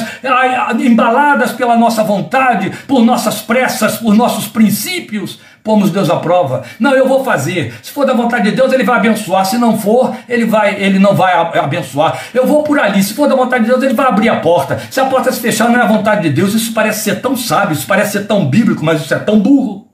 embaladas 0.79 1.51
pela 1.51 1.77
nossa 1.77 2.03
vontade, 2.03 2.71
por 2.87 3.03
nossas 3.03 3.41
pressas, 3.41 3.97
por 3.97 4.15
nossos 4.15 4.47
princípios, 4.47 5.39
pomos 5.65 5.89
Deus 5.89 6.11
à 6.11 6.17
prova. 6.17 6.63
Não, 6.79 6.93
eu 6.93 7.07
vou 7.07 7.23
fazer. 7.23 7.73
Se 7.81 7.91
for 7.91 8.05
da 8.05 8.13
vontade 8.13 8.51
de 8.51 8.55
Deus, 8.55 8.71
ele 8.71 8.83
vai 8.83 8.97
abençoar. 8.97 9.43
Se 9.45 9.57
não 9.57 9.77
for, 9.77 10.15
ele 10.29 10.45
vai, 10.45 10.75
ele 10.81 10.99
não 10.99 11.15
vai 11.15 11.33
abençoar. 11.33 12.21
Eu 12.35 12.45
vou 12.45 12.61
por 12.61 12.79
ali. 12.79 13.03
Se 13.03 13.15
for 13.15 13.27
da 13.27 13.35
vontade 13.35 13.63
de 13.63 13.71
Deus, 13.71 13.81
ele 13.81 13.95
vai 13.95 14.05
abrir 14.05 14.29
a 14.29 14.39
porta. 14.39 14.79
Se 14.91 14.99
a 14.99 15.05
porta 15.05 15.31
se 15.31 15.39
fechar, 15.39 15.67
não 15.67 15.79
é 15.79 15.81
a 15.81 15.87
vontade 15.87 16.21
de 16.21 16.29
Deus. 16.29 16.53
Isso 16.53 16.71
parece 16.71 17.03
ser 17.03 17.19
tão 17.19 17.35
sábio, 17.35 17.73
isso 17.73 17.87
parece 17.87 18.11
ser 18.11 18.27
tão 18.27 18.45
bíblico, 18.45 18.85
mas 18.85 19.01
isso 19.01 19.13
é 19.13 19.17
tão 19.17 19.39
burro. 19.39 19.87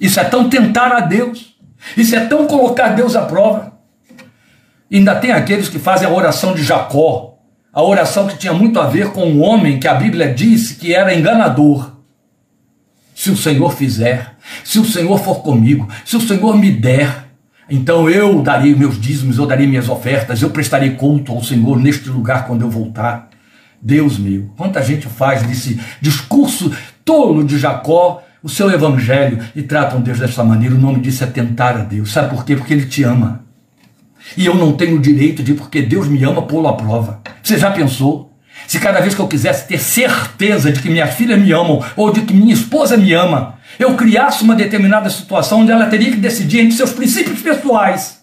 Isso 0.00 0.18
é 0.18 0.24
tão 0.24 0.50
tentar 0.50 0.90
a 0.90 1.00
Deus. 1.00 1.54
Isso 1.96 2.16
é 2.16 2.26
tão 2.26 2.48
colocar 2.48 2.88
Deus 2.88 3.14
à 3.14 3.22
prova. 3.22 3.74
Ainda 4.92 5.14
tem 5.14 5.30
aqueles 5.30 5.68
que 5.68 5.78
fazem 5.78 6.08
a 6.08 6.12
oração 6.12 6.52
de 6.52 6.64
Jacó, 6.64 7.38
a 7.72 7.80
oração 7.80 8.26
que 8.26 8.36
tinha 8.36 8.52
muito 8.52 8.80
a 8.80 8.86
ver 8.86 9.12
com 9.12 9.24
um 9.24 9.40
homem 9.40 9.78
que 9.78 9.86
a 9.86 9.94
Bíblia 9.94 10.34
disse 10.34 10.74
que 10.74 10.92
era 10.92 11.14
enganador. 11.14 11.91
Se 13.22 13.30
o 13.30 13.36
Senhor 13.36 13.72
fizer, 13.72 14.34
se 14.64 14.80
o 14.80 14.84
Senhor 14.84 15.16
for 15.16 15.42
comigo, 15.42 15.88
se 16.04 16.16
o 16.16 16.20
Senhor 16.20 16.58
me 16.58 16.72
der, 16.72 17.28
então 17.70 18.10
eu 18.10 18.42
darei 18.42 18.74
meus 18.74 19.00
dízimos, 19.00 19.38
eu 19.38 19.46
darei 19.46 19.64
minhas 19.64 19.88
ofertas, 19.88 20.42
eu 20.42 20.50
prestarei 20.50 20.96
culto 20.96 21.30
ao 21.30 21.40
Senhor 21.40 21.78
neste 21.78 22.08
lugar 22.08 22.48
quando 22.48 22.62
eu 22.62 22.68
voltar. 22.68 23.28
Deus 23.80 24.18
meu, 24.18 24.50
quanta 24.56 24.82
gente 24.82 25.06
faz 25.06 25.40
desse 25.44 25.80
discurso 26.00 26.72
tolo 27.04 27.44
de 27.44 27.60
Jacó 27.60 28.24
o 28.42 28.48
seu 28.48 28.68
evangelho 28.68 29.38
e 29.54 29.62
tratam 29.62 30.00
Deus 30.00 30.18
dessa 30.18 30.42
maneira. 30.42 30.74
O 30.74 30.78
nome 30.78 30.98
disso 30.98 31.22
é 31.22 31.28
tentar 31.28 31.76
a 31.76 31.84
Deus. 31.84 32.10
Sabe 32.10 32.28
por 32.28 32.44
quê? 32.44 32.56
Porque 32.56 32.74
Ele 32.74 32.86
te 32.86 33.04
ama. 33.04 33.44
E 34.36 34.44
eu 34.44 34.56
não 34.56 34.72
tenho 34.72 34.96
o 34.96 35.00
direito 35.00 35.44
de, 35.44 35.54
porque 35.54 35.80
Deus 35.80 36.08
me 36.08 36.24
ama, 36.24 36.42
pô-lo 36.42 36.66
à 36.66 36.72
prova. 36.72 37.20
Você 37.40 37.56
já 37.56 37.70
pensou? 37.70 38.31
Se 38.66 38.78
cada 38.78 39.00
vez 39.00 39.14
que 39.14 39.20
eu 39.20 39.28
quisesse 39.28 39.66
ter 39.66 39.78
certeza 39.78 40.72
de 40.72 40.80
que 40.80 40.88
minhas 40.88 41.14
filhas 41.14 41.38
me 41.38 41.52
amam 41.52 41.84
ou 41.96 42.12
de 42.12 42.22
que 42.22 42.32
minha 42.32 42.54
esposa 42.54 42.96
me 42.96 43.12
ama, 43.12 43.58
eu 43.78 43.94
criasse 43.94 44.42
uma 44.42 44.54
determinada 44.54 45.10
situação 45.10 45.60
onde 45.60 45.72
ela 45.72 45.86
teria 45.86 46.10
que 46.10 46.16
decidir 46.16 46.60
entre 46.60 46.76
seus 46.76 46.92
princípios 46.92 47.40
pessoais 47.40 48.22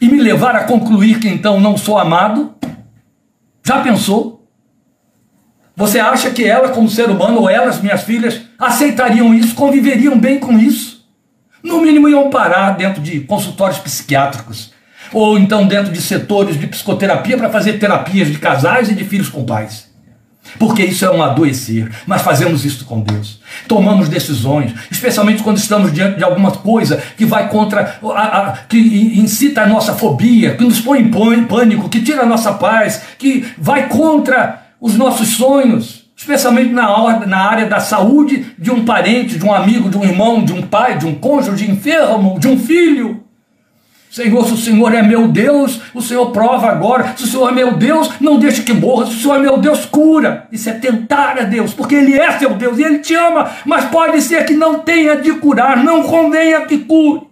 e 0.00 0.08
me 0.08 0.20
levar 0.20 0.56
a 0.56 0.64
concluir 0.64 1.20
que 1.20 1.28
então 1.28 1.60
não 1.60 1.76
sou 1.76 1.98
amado? 1.98 2.54
Já 3.64 3.82
pensou? 3.82 4.48
Você 5.76 5.98
acha 5.98 6.30
que 6.30 6.44
ela, 6.44 6.70
como 6.70 6.88
ser 6.88 7.08
humano, 7.08 7.40
ou 7.40 7.50
elas, 7.50 7.80
minhas 7.80 8.02
filhas, 8.02 8.40
aceitariam 8.58 9.34
isso, 9.34 9.54
conviveriam 9.54 10.18
bem 10.18 10.38
com 10.38 10.58
isso? 10.58 11.08
No 11.62 11.80
mínimo 11.80 12.08
iam 12.08 12.30
parar 12.30 12.72
dentro 12.72 13.02
de 13.02 13.20
consultórios 13.20 13.78
psiquiátricos, 13.78 14.72
ou 15.12 15.38
então 15.38 15.66
dentro 15.66 15.92
de 15.92 16.00
setores 16.00 16.58
de 16.58 16.66
psicoterapia 16.66 17.36
para 17.36 17.50
fazer 17.50 17.74
terapias 17.74 18.28
de 18.28 18.38
casais 18.38 18.90
e 18.90 18.94
de 18.94 19.04
filhos 19.04 19.28
com 19.28 19.44
pais. 19.44 19.90
Porque 20.58 20.82
isso 20.82 21.04
é 21.04 21.10
um 21.10 21.22
adoecer, 21.22 21.90
mas 22.06 22.22
fazemos 22.22 22.64
isso 22.64 22.84
com 22.84 23.00
Deus. 23.00 23.40
Tomamos 23.68 24.08
decisões, 24.08 24.72
especialmente 24.90 25.42
quando 25.42 25.58
estamos 25.58 25.92
diante 25.92 26.18
de 26.18 26.24
alguma 26.24 26.50
coisa 26.50 27.00
que 27.16 27.24
vai 27.24 27.48
contra, 27.48 27.98
a, 28.02 28.38
a, 28.38 28.52
que 28.68 28.78
incita 29.16 29.62
a 29.62 29.66
nossa 29.66 29.94
fobia, 29.94 30.56
que 30.56 30.64
nos 30.64 30.80
põe 30.80 31.00
em 31.00 31.44
pânico, 31.46 31.88
que 31.88 32.02
tira 32.02 32.22
a 32.22 32.26
nossa 32.26 32.52
paz, 32.54 33.02
que 33.18 33.46
vai 33.58 33.88
contra 33.88 34.62
os 34.80 34.96
nossos 34.96 35.28
sonhos, 35.36 36.06
especialmente 36.16 36.72
na, 36.72 37.26
na 37.26 37.38
área 37.38 37.66
da 37.66 37.78
saúde 37.78 38.46
de 38.58 38.70
um 38.70 38.84
parente, 38.84 39.38
de 39.38 39.44
um 39.44 39.52
amigo, 39.52 39.88
de 39.88 39.98
um 39.98 40.04
irmão, 40.04 40.44
de 40.44 40.52
um 40.52 40.62
pai, 40.62 40.98
de 40.98 41.06
um 41.06 41.14
cônjuge 41.14 41.70
enfermo, 41.70 42.38
de 42.40 42.48
um 42.48 42.58
filho. 42.58 43.24
Senhor, 44.10 44.44
se 44.44 44.52
o 44.52 44.56
Senhor 44.56 44.92
é 44.92 45.02
meu 45.02 45.28
Deus, 45.28 45.80
o 45.94 46.02
Senhor 46.02 46.32
prova 46.32 46.68
agora. 46.68 47.14
Se 47.16 47.22
o 47.22 47.26
Senhor 47.28 47.48
é 47.48 47.52
meu 47.52 47.74
Deus, 47.74 48.10
não 48.20 48.40
deixe 48.40 48.62
que 48.62 48.72
morra. 48.72 49.06
Se 49.06 49.12
o 49.12 49.20
Senhor 49.20 49.36
é 49.36 49.38
meu 49.38 49.56
Deus, 49.56 49.86
cura. 49.86 50.48
Isso 50.50 50.68
é 50.68 50.72
tentar 50.72 51.38
a 51.38 51.44
Deus, 51.44 51.72
porque 51.72 51.94
Ele 51.94 52.18
é 52.18 52.32
seu 52.32 52.50
Deus 52.54 52.76
e 52.76 52.82
Ele 52.82 52.98
te 52.98 53.14
ama, 53.14 53.48
mas 53.64 53.84
pode 53.84 54.20
ser 54.20 54.44
que 54.44 54.54
não 54.54 54.80
tenha 54.80 55.14
de 55.16 55.32
curar, 55.34 55.76
não 55.76 56.02
convenha 56.02 56.62
que 56.62 56.78
cure. 56.78 57.22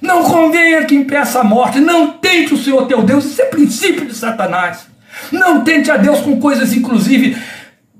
Não 0.00 0.24
convenha 0.24 0.84
que 0.84 0.96
impeça 0.96 1.38
a 1.38 1.44
morte, 1.44 1.78
não 1.78 2.08
tente 2.10 2.54
o 2.54 2.58
Senhor 2.58 2.88
teu 2.88 3.02
Deus, 3.02 3.24
isso 3.24 3.40
é 3.40 3.44
princípio 3.44 4.04
de 4.04 4.14
Satanás. 4.14 4.88
Não 5.30 5.62
tente 5.62 5.92
a 5.92 5.96
Deus 5.96 6.20
com 6.22 6.40
coisas, 6.40 6.72
inclusive, 6.72 7.36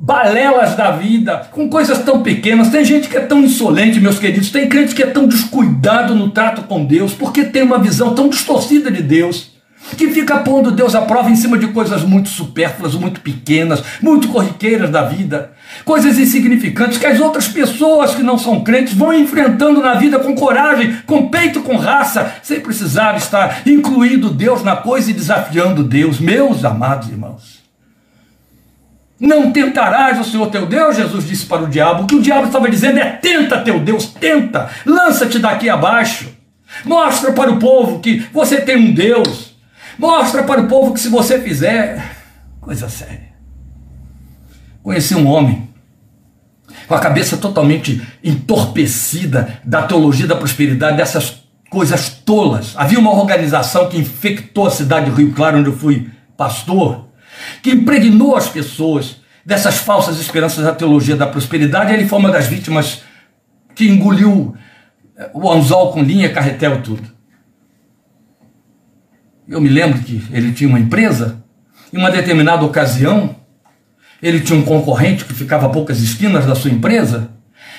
balelas 0.05 0.75
da 0.75 0.91
vida, 0.91 1.47
com 1.53 1.69
coisas 1.69 2.01
tão 2.01 2.25
pequenas. 2.25 2.71
Tem 2.71 2.85
gente 2.85 3.09
que 3.09 3.17
é 3.17 3.21
tão 3.21 3.41
insolente, 3.41 4.01
meus 4.01 4.19
queridos, 4.19 4.51
tem 4.51 4.69
crente 4.69 4.97
que 4.97 5.03
é 5.05 5.07
tão 5.07 5.29
descuidado 5.29 6.13
no 6.17 6.31
trato 6.31 6.63
com 6.63 6.85
Deus, 6.85 7.15
porque 7.15 7.45
tem 7.45 7.63
uma 7.63 7.79
visão 7.79 8.13
tão 8.13 8.29
distorcida 8.29 8.91
de 8.91 9.01
Deus, 9.01 9.53
que 9.97 10.09
fica 10.09 10.39
pondo 10.39 10.73
Deus 10.73 10.97
à 10.97 11.03
prova 11.03 11.31
em 11.31 11.37
cima 11.37 11.57
de 11.57 11.69
coisas 11.69 12.03
muito 12.03 12.31
supérfluas, 12.31 12.97
muito 12.97 13.21
pequenas, 13.21 13.81
muito 14.03 14.27
corriqueiras 14.27 14.91
da 14.91 15.03
vida, 15.03 15.53
coisas 15.85 16.19
insignificantes 16.19 16.99
que 16.99 17.07
as 17.07 17.21
outras 17.21 17.47
pessoas 17.47 18.13
que 18.13 18.25
não 18.25 18.37
são 18.37 18.65
crentes 18.65 18.95
vão 18.95 19.15
enfrentando 19.15 19.81
na 19.81 19.95
vida 19.95 20.19
com 20.19 20.35
coragem, 20.35 20.97
com 21.07 21.29
peito, 21.29 21.61
com 21.61 21.77
raça, 21.77 22.35
sem 22.43 22.59
precisar 22.59 23.17
estar 23.17 23.63
incluindo 23.65 24.31
Deus 24.31 24.65
na 24.65 24.75
coisa 24.75 25.13
e 25.13 25.15
desafiando 25.15 25.85
Deus, 25.85 26.19
meus 26.19 26.65
amados 26.65 27.09
irmãos. 27.09 27.62
Não 29.23 29.53
tentarás 29.53 30.19
o 30.19 30.25
Senhor 30.25 30.51
teu 30.51 30.67
Deus, 30.67 30.97
Jesus 30.97 31.29
disse 31.29 31.47
para 31.47 31.63
o 31.63 31.69
diabo. 31.69 32.03
O 32.03 32.07
que 32.09 32.17
o 32.17 32.21
diabo 32.21 32.49
estava 32.49 32.69
dizendo 32.69 32.99
é: 32.99 33.09
tenta 33.13 33.61
teu 33.61 33.79
Deus, 33.79 34.07
tenta, 34.07 34.69
lança-te 34.85 35.39
daqui 35.39 35.71
abaixo. 35.71 36.29
Mostra 36.85 37.31
para 37.31 37.53
o 37.53 37.61
povo 37.61 38.01
que 38.01 38.27
você 38.33 38.61
tem 38.61 38.77
um 38.77 38.93
Deus. 38.93 39.55
Mostra 39.97 40.43
para 40.43 40.63
o 40.63 40.67
povo 40.67 40.93
que 40.93 40.99
se 40.99 41.09
você 41.09 41.39
fizer, 41.39 42.17
coisa 42.61 42.89
séria. 42.89 43.31
Conheci 44.83 45.15
um 45.15 45.29
homem 45.29 45.69
com 46.89 46.95
a 46.97 46.99
cabeça 46.99 47.37
totalmente 47.37 48.03
entorpecida 48.25 49.61
da 49.63 49.83
teologia 49.83 50.27
da 50.27 50.35
prosperidade, 50.35 50.97
dessas 50.97 51.45
coisas 51.71 52.09
tolas. 52.11 52.75
Havia 52.77 52.99
uma 52.99 53.13
organização 53.13 53.89
que 53.89 53.99
infectou 53.99 54.67
a 54.67 54.71
cidade 54.71 55.11
de 55.11 55.17
Rio 55.17 55.33
Claro, 55.33 55.59
onde 55.59 55.69
eu 55.69 55.77
fui 55.77 56.11
pastor 56.37 57.12
que 57.63 57.71
impregnou 57.71 58.37
as 58.37 58.49
pessoas 58.49 59.17
dessas 59.45 59.79
falsas 59.79 60.21
esperanças 60.21 60.65
da 60.65 60.75
teologia 60.75 61.17
da 61.17 61.27
prosperidade. 61.27 61.93
Ele 61.93 62.07
foi 62.07 62.19
uma 62.19 62.31
das 62.31 62.47
vítimas 62.47 63.03
que 63.75 63.89
engoliu 63.89 64.55
eh, 65.17 65.31
o 65.35 65.51
anzol 65.51 65.93
com 65.93 66.03
linha, 66.03 66.33
carretel, 66.33 66.83
tudo. 66.83 67.11
Eu 69.49 69.61
me 69.61 69.69
lembro 69.69 70.01
que 70.01 70.23
ele 70.31 70.53
tinha 70.53 70.69
uma 70.69 70.79
empresa, 70.79 71.43
em 71.93 71.99
uma 71.99 72.11
determinada 72.11 72.65
ocasião, 72.65 73.37
ele 74.23 74.41
tinha 74.41 74.59
um 74.59 74.63
concorrente 74.63 75.25
que 75.25 75.35
ficava 75.35 75.67
a 75.67 75.71
poucas 75.71 76.01
esquinas 76.01 76.47
da 76.47 76.55
sua 76.55 76.71
empresa. 76.71 77.31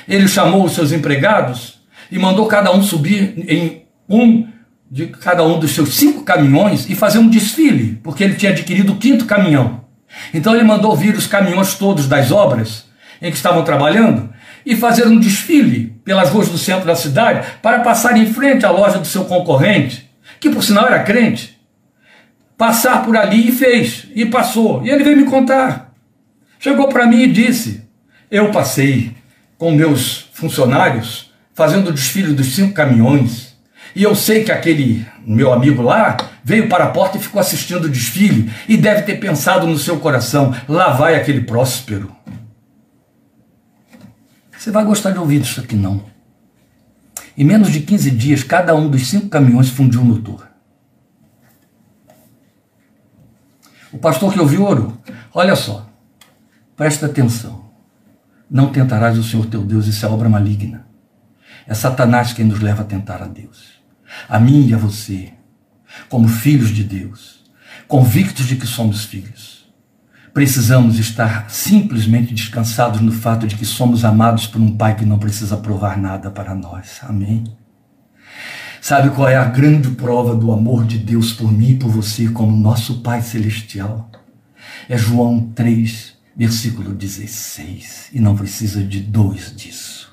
Ele 0.07 0.27
chamou 0.27 0.65
os 0.65 0.73
seus 0.73 0.91
empregados 0.91 1.81
e 2.11 2.19
mandou 2.19 2.45
cada 2.47 2.71
um 2.71 2.83
subir 2.83 3.33
em 3.47 3.85
um 4.09 4.47
de 4.93 5.07
cada 5.07 5.43
um 5.43 5.57
dos 5.57 5.71
seus 5.71 5.95
cinco 5.95 6.21
caminhões 6.21 6.87
e 6.87 6.93
fazer 6.93 7.17
um 7.17 7.27
desfile, 7.27 7.99
porque 8.03 8.23
ele 8.23 8.35
tinha 8.35 8.51
adquirido 8.51 8.93
o 8.93 8.97
quinto 8.97 9.25
caminhão. 9.25 9.85
Então 10.31 10.53
ele 10.53 10.63
mandou 10.63 10.95
vir 10.95 11.15
os 11.15 11.25
caminhões 11.25 11.73
todos 11.73 12.07
das 12.07 12.31
obras 12.31 12.85
em 13.19 13.31
que 13.31 13.35
estavam 13.35 13.63
trabalhando 13.63 14.31
e 14.63 14.75
fazer 14.75 15.07
um 15.07 15.19
desfile 15.19 15.95
pelas 16.05 16.29
ruas 16.29 16.47
do 16.47 16.59
centro 16.59 16.85
da 16.85 16.95
cidade 16.95 17.43
para 17.59 17.79
passar 17.79 18.15
em 18.15 18.31
frente 18.31 18.67
à 18.67 18.69
loja 18.69 18.99
do 18.99 19.07
seu 19.07 19.25
concorrente, 19.25 20.07
que 20.39 20.51
por 20.51 20.63
sinal 20.63 20.85
era 20.85 21.01
crente. 21.01 21.59
Passar 22.55 23.03
por 23.03 23.17
ali 23.17 23.49
e 23.49 23.51
fez, 23.51 24.05
e 24.13 24.27
passou. 24.27 24.85
E 24.85 24.91
ele 24.91 25.03
veio 25.03 25.17
me 25.17 25.25
contar. 25.25 25.91
Chegou 26.59 26.87
para 26.87 27.07
mim 27.07 27.23
e 27.23 27.31
disse: 27.31 27.83
Eu 28.29 28.51
passei 28.51 29.15
com 29.57 29.71
meus 29.71 30.29
funcionários 30.33 31.33
fazendo 31.55 31.89
o 31.89 31.91
desfile 31.91 32.33
dos 32.33 32.53
cinco 32.53 32.75
caminhões 32.75 33.52
e 33.95 34.01
eu 34.01 34.15
sei 34.15 34.43
que 34.43 34.51
aquele 34.51 35.05
meu 35.25 35.53
amigo 35.53 35.81
lá 35.81 36.17
veio 36.43 36.67
para 36.67 36.85
a 36.85 36.89
porta 36.89 37.17
e 37.17 37.21
ficou 37.21 37.39
assistindo 37.39 37.85
o 37.85 37.89
desfile 37.89 38.51
e 38.67 38.75
deve 38.75 39.03
ter 39.03 39.19
pensado 39.19 39.67
no 39.67 39.77
seu 39.77 39.99
coração: 39.99 40.53
lá 40.67 40.91
vai 40.93 41.15
aquele 41.15 41.41
próspero. 41.41 42.13
Você 44.57 44.71
vai 44.71 44.83
gostar 44.83 45.11
de 45.11 45.19
ouvir 45.19 45.41
isso 45.41 45.59
aqui, 45.59 45.75
não. 45.75 46.03
Em 47.37 47.43
menos 47.43 47.71
de 47.71 47.81
15 47.81 48.11
dias, 48.11 48.43
cada 48.43 48.75
um 48.75 48.89
dos 48.89 49.07
cinco 49.07 49.27
caminhões 49.27 49.69
fundiu 49.69 50.01
o 50.01 50.05
motor. 50.05 50.47
O 53.91 53.97
pastor 53.97 54.33
que 54.33 54.39
ouviu 54.39 54.63
orou: 54.63 54.97
Olha 55.33 55.55
só, 55.55 55.87
presta 56.75 57.05
atenção. 57.05 57.63
Não 58.49 58.71
tentarás 58.71 59.17
o 59.17 59.23
Senhor 59.23 59.45
teu 59.47 59.63
Deus, 59.63 59.87
isso 59.87 60.05
é 60.05 60.09
obra 60.09 60.29
maligna. 60.29 60.87
É 61.67 61.73
Satanás 61.73 62.33
quem 62.33 62.45
nos 62.45 62.59
leva 62.59 62.81
a 62.81 62.85
tentar 62.85 63.21
a 63.21 63.27
Deus 63.27 63.82
a 64.27 64.39
mim 64.39 64.67
e 64.67 64.73
a 64.73 64.77
você, 64.77 65.33
como 66.09 66.27
filhos 66.27 66.69
de 66.69 66.83
Deus, 66.83 67.43
convictos 67.87 68.45
de 68.45 68.55
que 68.55 68.67
somos 68.67 69.05
filhos. 69.05 69.63
Precisamos 70.33 70.97
estar 70.97 71.49
simplesmente 71.49 72.33
descansados 72.33 72.99
no 73.01 73.11
fato 73.11 73.45
de 73.45 73.55
que 73.55 73.65
somos 73.65 74.03
amados 74.03 74.47
por 74.47 74.59
um 74.59 74.75
Pai 74.75 74.95
que 74.95 75.05
não 75.05 75.19
precisa 75.19 75.57
provar 75.57 75.97
nada 75.97 76.31
para 76.31 76.55
nós. 76.55 77.01
Amém? 77.03 77.43
Sabe 78.81 79.11
qual 79.11 79.29
é 79.29 79.37
a 79.37 79.45
grande 79.45 79.91
prova 79.91 80.35
do 80.35 80.51
amor 80.51 80.85
de 80.85 80.97
Deus 80.97 81.31
por 81.31 81.51
mim 81.51 81.69
e 81.69 81.75
por 81.75 81.89
você 81.89 82.27
como 82.29 82.57
nosso 82.57 83.01
Pai 83.01 83.21
Celestial? 83.21 84.09
É 84.89 84.97
João 84.97 85.51
3, 85.55 86.13
versículo 86.35 86.93
16. 86.93 88.09
E 88.11 88.19
não 88.19 88.35
precisa 88.35 88.83
de 88.83 88.99
dois 88.99 89.55
disso. 89.55 90.12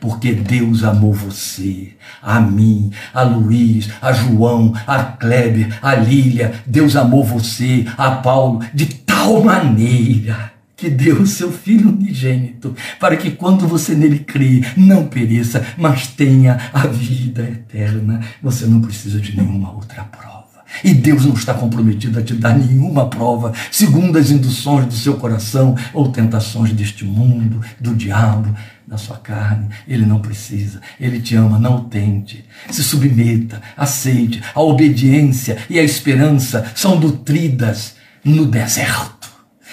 Porque 0.00 0.32
Deus 0.32 0.84
amou 0.84 1.12
você, 1.12 1.92
a 2.22 2.40
mim, 2.40 2.90
a 3.12 3.22
Luiz, 3.22 3.90
a 4.00 4.12
João, 4.12 4.74
a 4.86 5.02
Kleber, 5.02 5.78
a 5.82 5.94
Lília. 5.94 6.54
Deus 6.66 6.96
amou 6.96 7.24
você, 7.24 7.86
a 7.96 8.10
Paulo, 8.12 8.64
de 8.72 8.86
tal 8.86 9.42
maneira 9.42 10.52
que 10.76 10.90
deu 10.90 11.22
o 11.22 11.26
seu 11.26 11.52
Filho 11.52 11.88
unigênito, 11.88 12.74
para 12.98 13.16
que 13.16 13.30
quando 13.30 13.66
você 13.66 13.94
nele 13.94 14.18
crê, 14.18 14.62
não 14.76 15.06
pereça, 15.06 15.64
mas 15.78 16.08
tenha 16.08 16.58
a 16.72 16.86
vida 16.86 17.42
eterna. 17.42 18.20
Você 18.42 18.66
não 18.66 18.80
precisa 18.80 19.20
de 19.20 19.36
nenhuma 19.36 19.72
outra 19.72 20.02
prova. 20.04 20.34
E 20.82 20.92
Deus 20.92 21.24
não 21.24 21.34
está 21.34 21.54
comprometido 21.54 22.18
a 22.18 22.22
te 22.22 22.34
dar 22.34 22.58
nenhuma 22.58 23.08
prova, 23.08 23.52
segundo 23.70 24.18
as 24.18 24.30
induções 24.30 24.86
do 24.86 24.94
seu 24.94 25.14
coração 25.14 25.76
ou 25.92 26.10
tentações 26.10 26.72
deste 26.72 27.04
mundo, 27.04 27.60
do 27.80 27.94
diabo, 27.94 28.54
da 28.94 28.98
sua 28.98 29.18
carne. 29.18 29.68
Ele 29.86 30.06
não 30.06 30.20
precisa. 30.20 30.80
Ele 30.98 31.20
te 31.20 31.36
ama, 31.36 31.58
não 31.58 31.84
tente. 31.84 32.44
Se 32.70 32.82
submeta, 32.82 33.60
aceite. 33.76 34.42
A 34.54 34.62
obediência 34.62 35.58
e 35.68 35.78
a 35.78 35.82
esperança 35.82 36.64
são 36.74 36.98
nutridas 36.98 37.96
no 38.24 38.46
deserto 38.46 39.24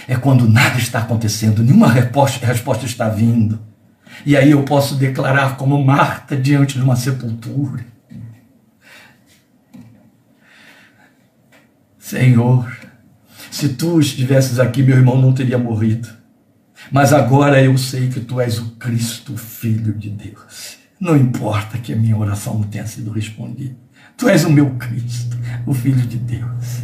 é 0.07 0.15
quando 0.15 0.47
nada 0.47 0.77
está 0.77 0.99
acontecendo, 0.99 1.63
nenhuma 1.63 1.89
resposta, 1.89 2.45
resposta 2.45 2.85
está 2.85 3.09
vindo. 3.09 3.59
E 4.25 4.35
aí 4.35 4.51
eu 4.51 4.63
posso 4.63 4.95
declarar 4.95 5.57
como 5.57 5.83
Marta 5.83 6.35
diante 6.35 6.75
de 6.75 6.83
uma 6.83 6.95
sepultura: 6.95 7.85
Senhor, 11.97 12.69
se 13.49 13.69
tu 13.69 13.99
estivesses 13.99 14.59
aqui, 14.59 14.83
meu 14.83 14.97
irmão 14.97 15.19
não 15.19 15.33
teria 15.33 15.57
morrido. 15.57 16.20
Mas 16.91 17.13
agora 17.13 17.63
eu 17.63 17.77
sei 17.77 18.09
que 18.09 18.19
tu 18.19 18.41
és 18.41 18.59
o 18.59 18.71
Cristo, 18.71 19.37
Filho 19.37 19.93
de 19.93 20.09
Deus. 20.09 20.77
Não 20.99 21.15
importa 21.15 21.77
que 21.77 21.93
a 21.93 21.95
minha 21.95 22.17
oração 22.17 22.55
não 22.55 22.63
tenha 22.63 22.85
sido 22.85 23.11
respondida. 23.11 23.75
Tu 24.17 24.27
és 24.27 24.43
o 24.43 24.51
meu 24.51 24.71
Cristo, 24.71 25.37
o 25.65 25.73
Filho 25.73 26.05
de 26.05 26.17
Deus. 26.17 26.83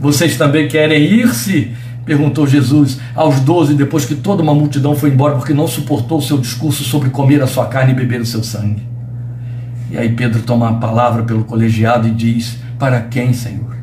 Vocês 0.00 0.36
também 0.36 0.66
querem 0.66 1.02
ir-se? 1.02 1.72
Perguntou 2.04 2.46
Jesus 2.46 2.98
aos 3.14 3.40
doze, 3.40 3.74
depois 3.74 4.04
que 4.04 4.14
toda 4.14 4.42
uma 4.42 4.54
multidão 4.54 4.96
foi 4.96 5.10
embora, 5.10 5.36
porque 5.36 5.54
não 5.54 5.68
suportou 5.68 6.18
o 6.18 6.22
seu 6.22 6.38
discurso 6.38 6.82
sobre 6.82 7.10
comer 7.10 7.42
a 7.42 7.46
sua 7.46 7.66
carne 7.66 7.92
e 7.92 7.96
beber 7.96 8.20
o 8.20 8.26
seu 8.26 8.42
sangue. 8.42 8.82
E 9.90 9.96
aí 9.96 10.12
Pedro 10.12 10.42
toma 10.42 10.68
a 10.68 10.74
palavra 10.74 11.22
pelo 11.22 11.44
colegiado 11.44 12.08
e 12.08 12.10
diz: 12.10 12.58
Para 12.78 13.00
quem, 13.02 13.32
Senhor? 13.32 13.76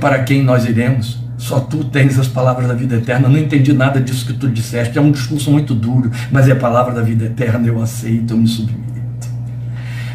Para 0.00 0.22
quem 0.22 0.42
nós 0.42 0.66
iremos? 0.66 1.19
Só 1.40 1.58
tu 1.58 1.82
tens 1.84 2.18
as 2.18 2.28
palavras 2.28 2.68
da 2.68 2.74
vida 2.74 2.96
eterna. 2.96 3.26
Não 3.26 3.38
entendi 3.38 3.72
nada 3.72 3.98
disso 3.98 4.26
que 4.26 4.34
tu 4.34 4.46
disseste. 4.46 4.98
É 4.98 5.00
um 5.00 5.10
discurso 5.10 5.50
muito 5.50 5.74
duro, 5.74 6.10
mas 6.30 6.46
é 6.46 6.52
a 6.52 6.56
palavra 6.56 6.92
da 6.92 7.00
vida 7.00 7.24
eterna. 7.24 7.66
Eu 7.66 7.80
aceito, 7.82 8.34
eu 8.34 8.36
me 8.36 8.46
submeto. 8.46 8.89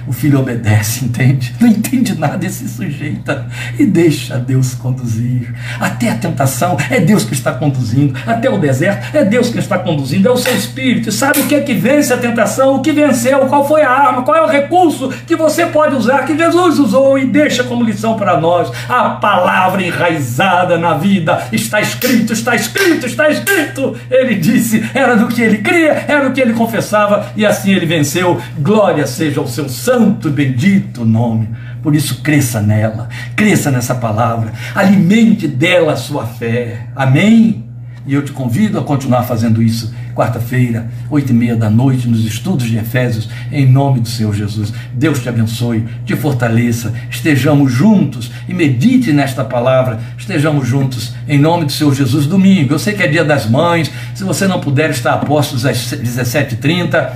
O 0.08 0.14
filho 0.14 0.40
obedece, 0.40 1.06
entende? 1.06 1.56
Não 1.60 1.68
entende 1.68 2.18
nada 2.18 2.46
e 2.46 2.50
se 2.50 2.68
sujeita 2.70 3.48
e 3.80 3.86
deixa 3.86 4.38
Deus 4.38 4.76
conduzir. 4.76 5.54
Até 5.80 6.10
a 6.10 6.16
tentação 6.16 6.78
é 6.90 7.00
Deus 7.00 7.24
que 7.24 7.34
está 7.34 7.52
conduzindo, 7.54 8.14
até 8.26 8.50
o 8.50 8.58
deserto 8.58 9.16
é 9.16 9.24
Deus 9.24 9.50
que 9.50 9.58
está 9.58 9.80
conduzindo, 9.80 10.28
é 10.28 10.32
o 10.32 10.38
seu 10.38 10.56
espírito. 10.56 11.12
Sabe 11.12 11.40
o 11.40 11.48
que 11.48 11.56
é 11.56 11.62
que 11.62 11.74
vence 11.74 12.14
a 12.14 12.18
tentação? 12.18 12.76
O 12.76 12.82
que 12.82 12.92
venceu? 12.92 13.40
Qual 13.48 13.68
foi 13.68 13.82
a 13.82 13.90
arma? 13.90 14.22
Qual 14.22 14.38
é 14.38 14.42
o 14.42 14.48
recurso 14.48 15.10
que 15.26 15.36
você 15.36 15.66
pode 15.66 15.96
usar, 15.96 16.26
que 16.26 16.38
Jesus 16.38 16.78
usou 16.78 17.18
e 17.18 17.26
deixa 17.26 17.64
como 17.64 17.84
lição 17.84 18.16
para 18.16 18.40
nós? 18.40 18.72
A 18.88 19.10
palavra 19.10 19.82
enraizada 19.82 20.78
na 20.78 20.94
vida 20.94 21.48
está 21.52 21.82
escrito, 21.82 22.32
está 22.32 22.56
escrito, 22.56 23.08
está 23.08 23.28
escrito. 23.30 23.96
Ele 24.12 24.36
disse, 24.36 24.88
era 24.94 25.16
do 25.16 25.28
que 25.28 25.42
ele 25.42 25.60
cria, 25.60 26.06
era 26.08 26.30
do 26.30 26.34
que 26.34 26.42
ele 26.42 26.54
confessava 26.54 27.32
e 27.36 27.44
assim 27.44 27.72
ele 27.72 27.88
venceu. 27.88 28.40
Glória 28.60 29.08
seja 29.08 29.40
ao 29.40 29.48
seu 29.48 29.68
santo 29.68 29.95
santo 29.96 30.28
e 30.28 30.32
bendito 30.32 31.06
nome. 31.06 31.48
Por 31.82 31.96
isso, 31.96 32.22
cresça 32.22 32.62
nela, 32.62 33.08
cresça 33.36 33.72
nessa 33.72 33.96
palavra, 33.96 34.52
alimente 34.74 35.48
dela 35.48 35.94
a 35.94 35.98
sua 35.98 36.26
fé. 36.26 36.88
Amém? 36.96 37.64
E 38.06 38.14
eu 38.14 38.24
te 38.24 38.32
convido 38.32 38.78
a 38.78 38.84
continuar 38.84 39.24
fazendo 39.24 39.64
isso 39.64 39.94
quarta-feira, 40.14 40.90
oito 41.10 41.32
e 41.32 41.36
meia 41.36 41.56
da 41.56 41.70
noite, 41.70 42.08
nos 42.08 42.26
estudos 42.26 42.68
de 42.68 42.78
Efésios, 42.78 43.28
em 43.52 43.70
nome 43.70 44.00
do 44.00 44.08
Senhor 44.08 44.34
Jesus. 44.34 44.72
Deus 44.94 45.20
te 45.20 45.28
abençoe, 45.28 45.86
te 46.06 46.16
fortaleça, 46.16 46.94
estejamos 47.10 47.72
juntos 47.72 48.32
e 48.48 48.54
medite 48.54 49.12
nesta 49.12 49.44
palavra, 49.44 50.00
estejamos 50.18 50.68
juntos 50.68 51.14
em 51.28 51.38
nome 51.38 51.66
do 51.66 51.72
Senhor 51.72 51.94
Jesus. 51.94 52.28
Domingo, 52.28 52.74
eu 52.74 52.80
sei 52.80 52.94
que 52.94 53.04
é 53.04 53.08
dia 53.08 53.26
das 53.26 53.50
mães, 53.50 53.92
se 54.14 54.24
você 54.24 54.48
não 54.48 54.62
puder 54.62 54.90
estar 54.90 55.14
a 55.14 55.18
postos 55.18 55.66
às 55.66 55.78
17h30, 55.78 57.12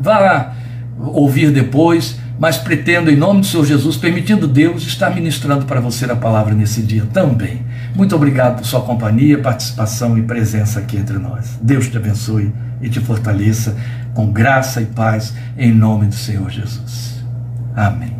vá 0.00 0.59
ouvir 1.08 1.50
depois, 1.50 2.18
mas 2.38 2.56
pretendo, 2.56 3.10
em 3.10 3.16
nome 3.16 3.40
do 3.40 3.46
Senhor 3.46 3.64
Jesus, 3.64 3.96
permitindo 3.96 4.46
Deus, 4.46 4.82
estar 4.82 5.10
ministrando 5.14 5.66
para 5.66 5.80
você 5.80 6.06
a 6.06 6.16
palavra 6.16 6.54
nesse 6.54 6.82
dia 6.82 7.04
também. 7.12 7.62
Muito 7.94 8.14
obrigado 8.14 8.58
por 8.58 8.66
sua 8.66 8.80
companhia, 8.80 9.38
participação 9.38 10.16
e 10.16 10.22
presença 10.22 10.80
aqui 10.80 10.96
entre 10.96 11.18
nós. 11.18 11.58
Deus 11.60 11.88
te 11.88 11.96
abençoe 11.96 12.52
e 12.80 12.88
te 12.88 13.00
fortaleça 13.00 13.76
com 14.14 14.30
graça 14.30 14.80
e 14.80 14.86
paz, 14.86 15.34
em 15.56 15.72
nome 15.72 16.06
do 16.06 16.14
Senhor 16.14 16.50
Jesus. 16.50 17.22
Amém. 17.76 18.19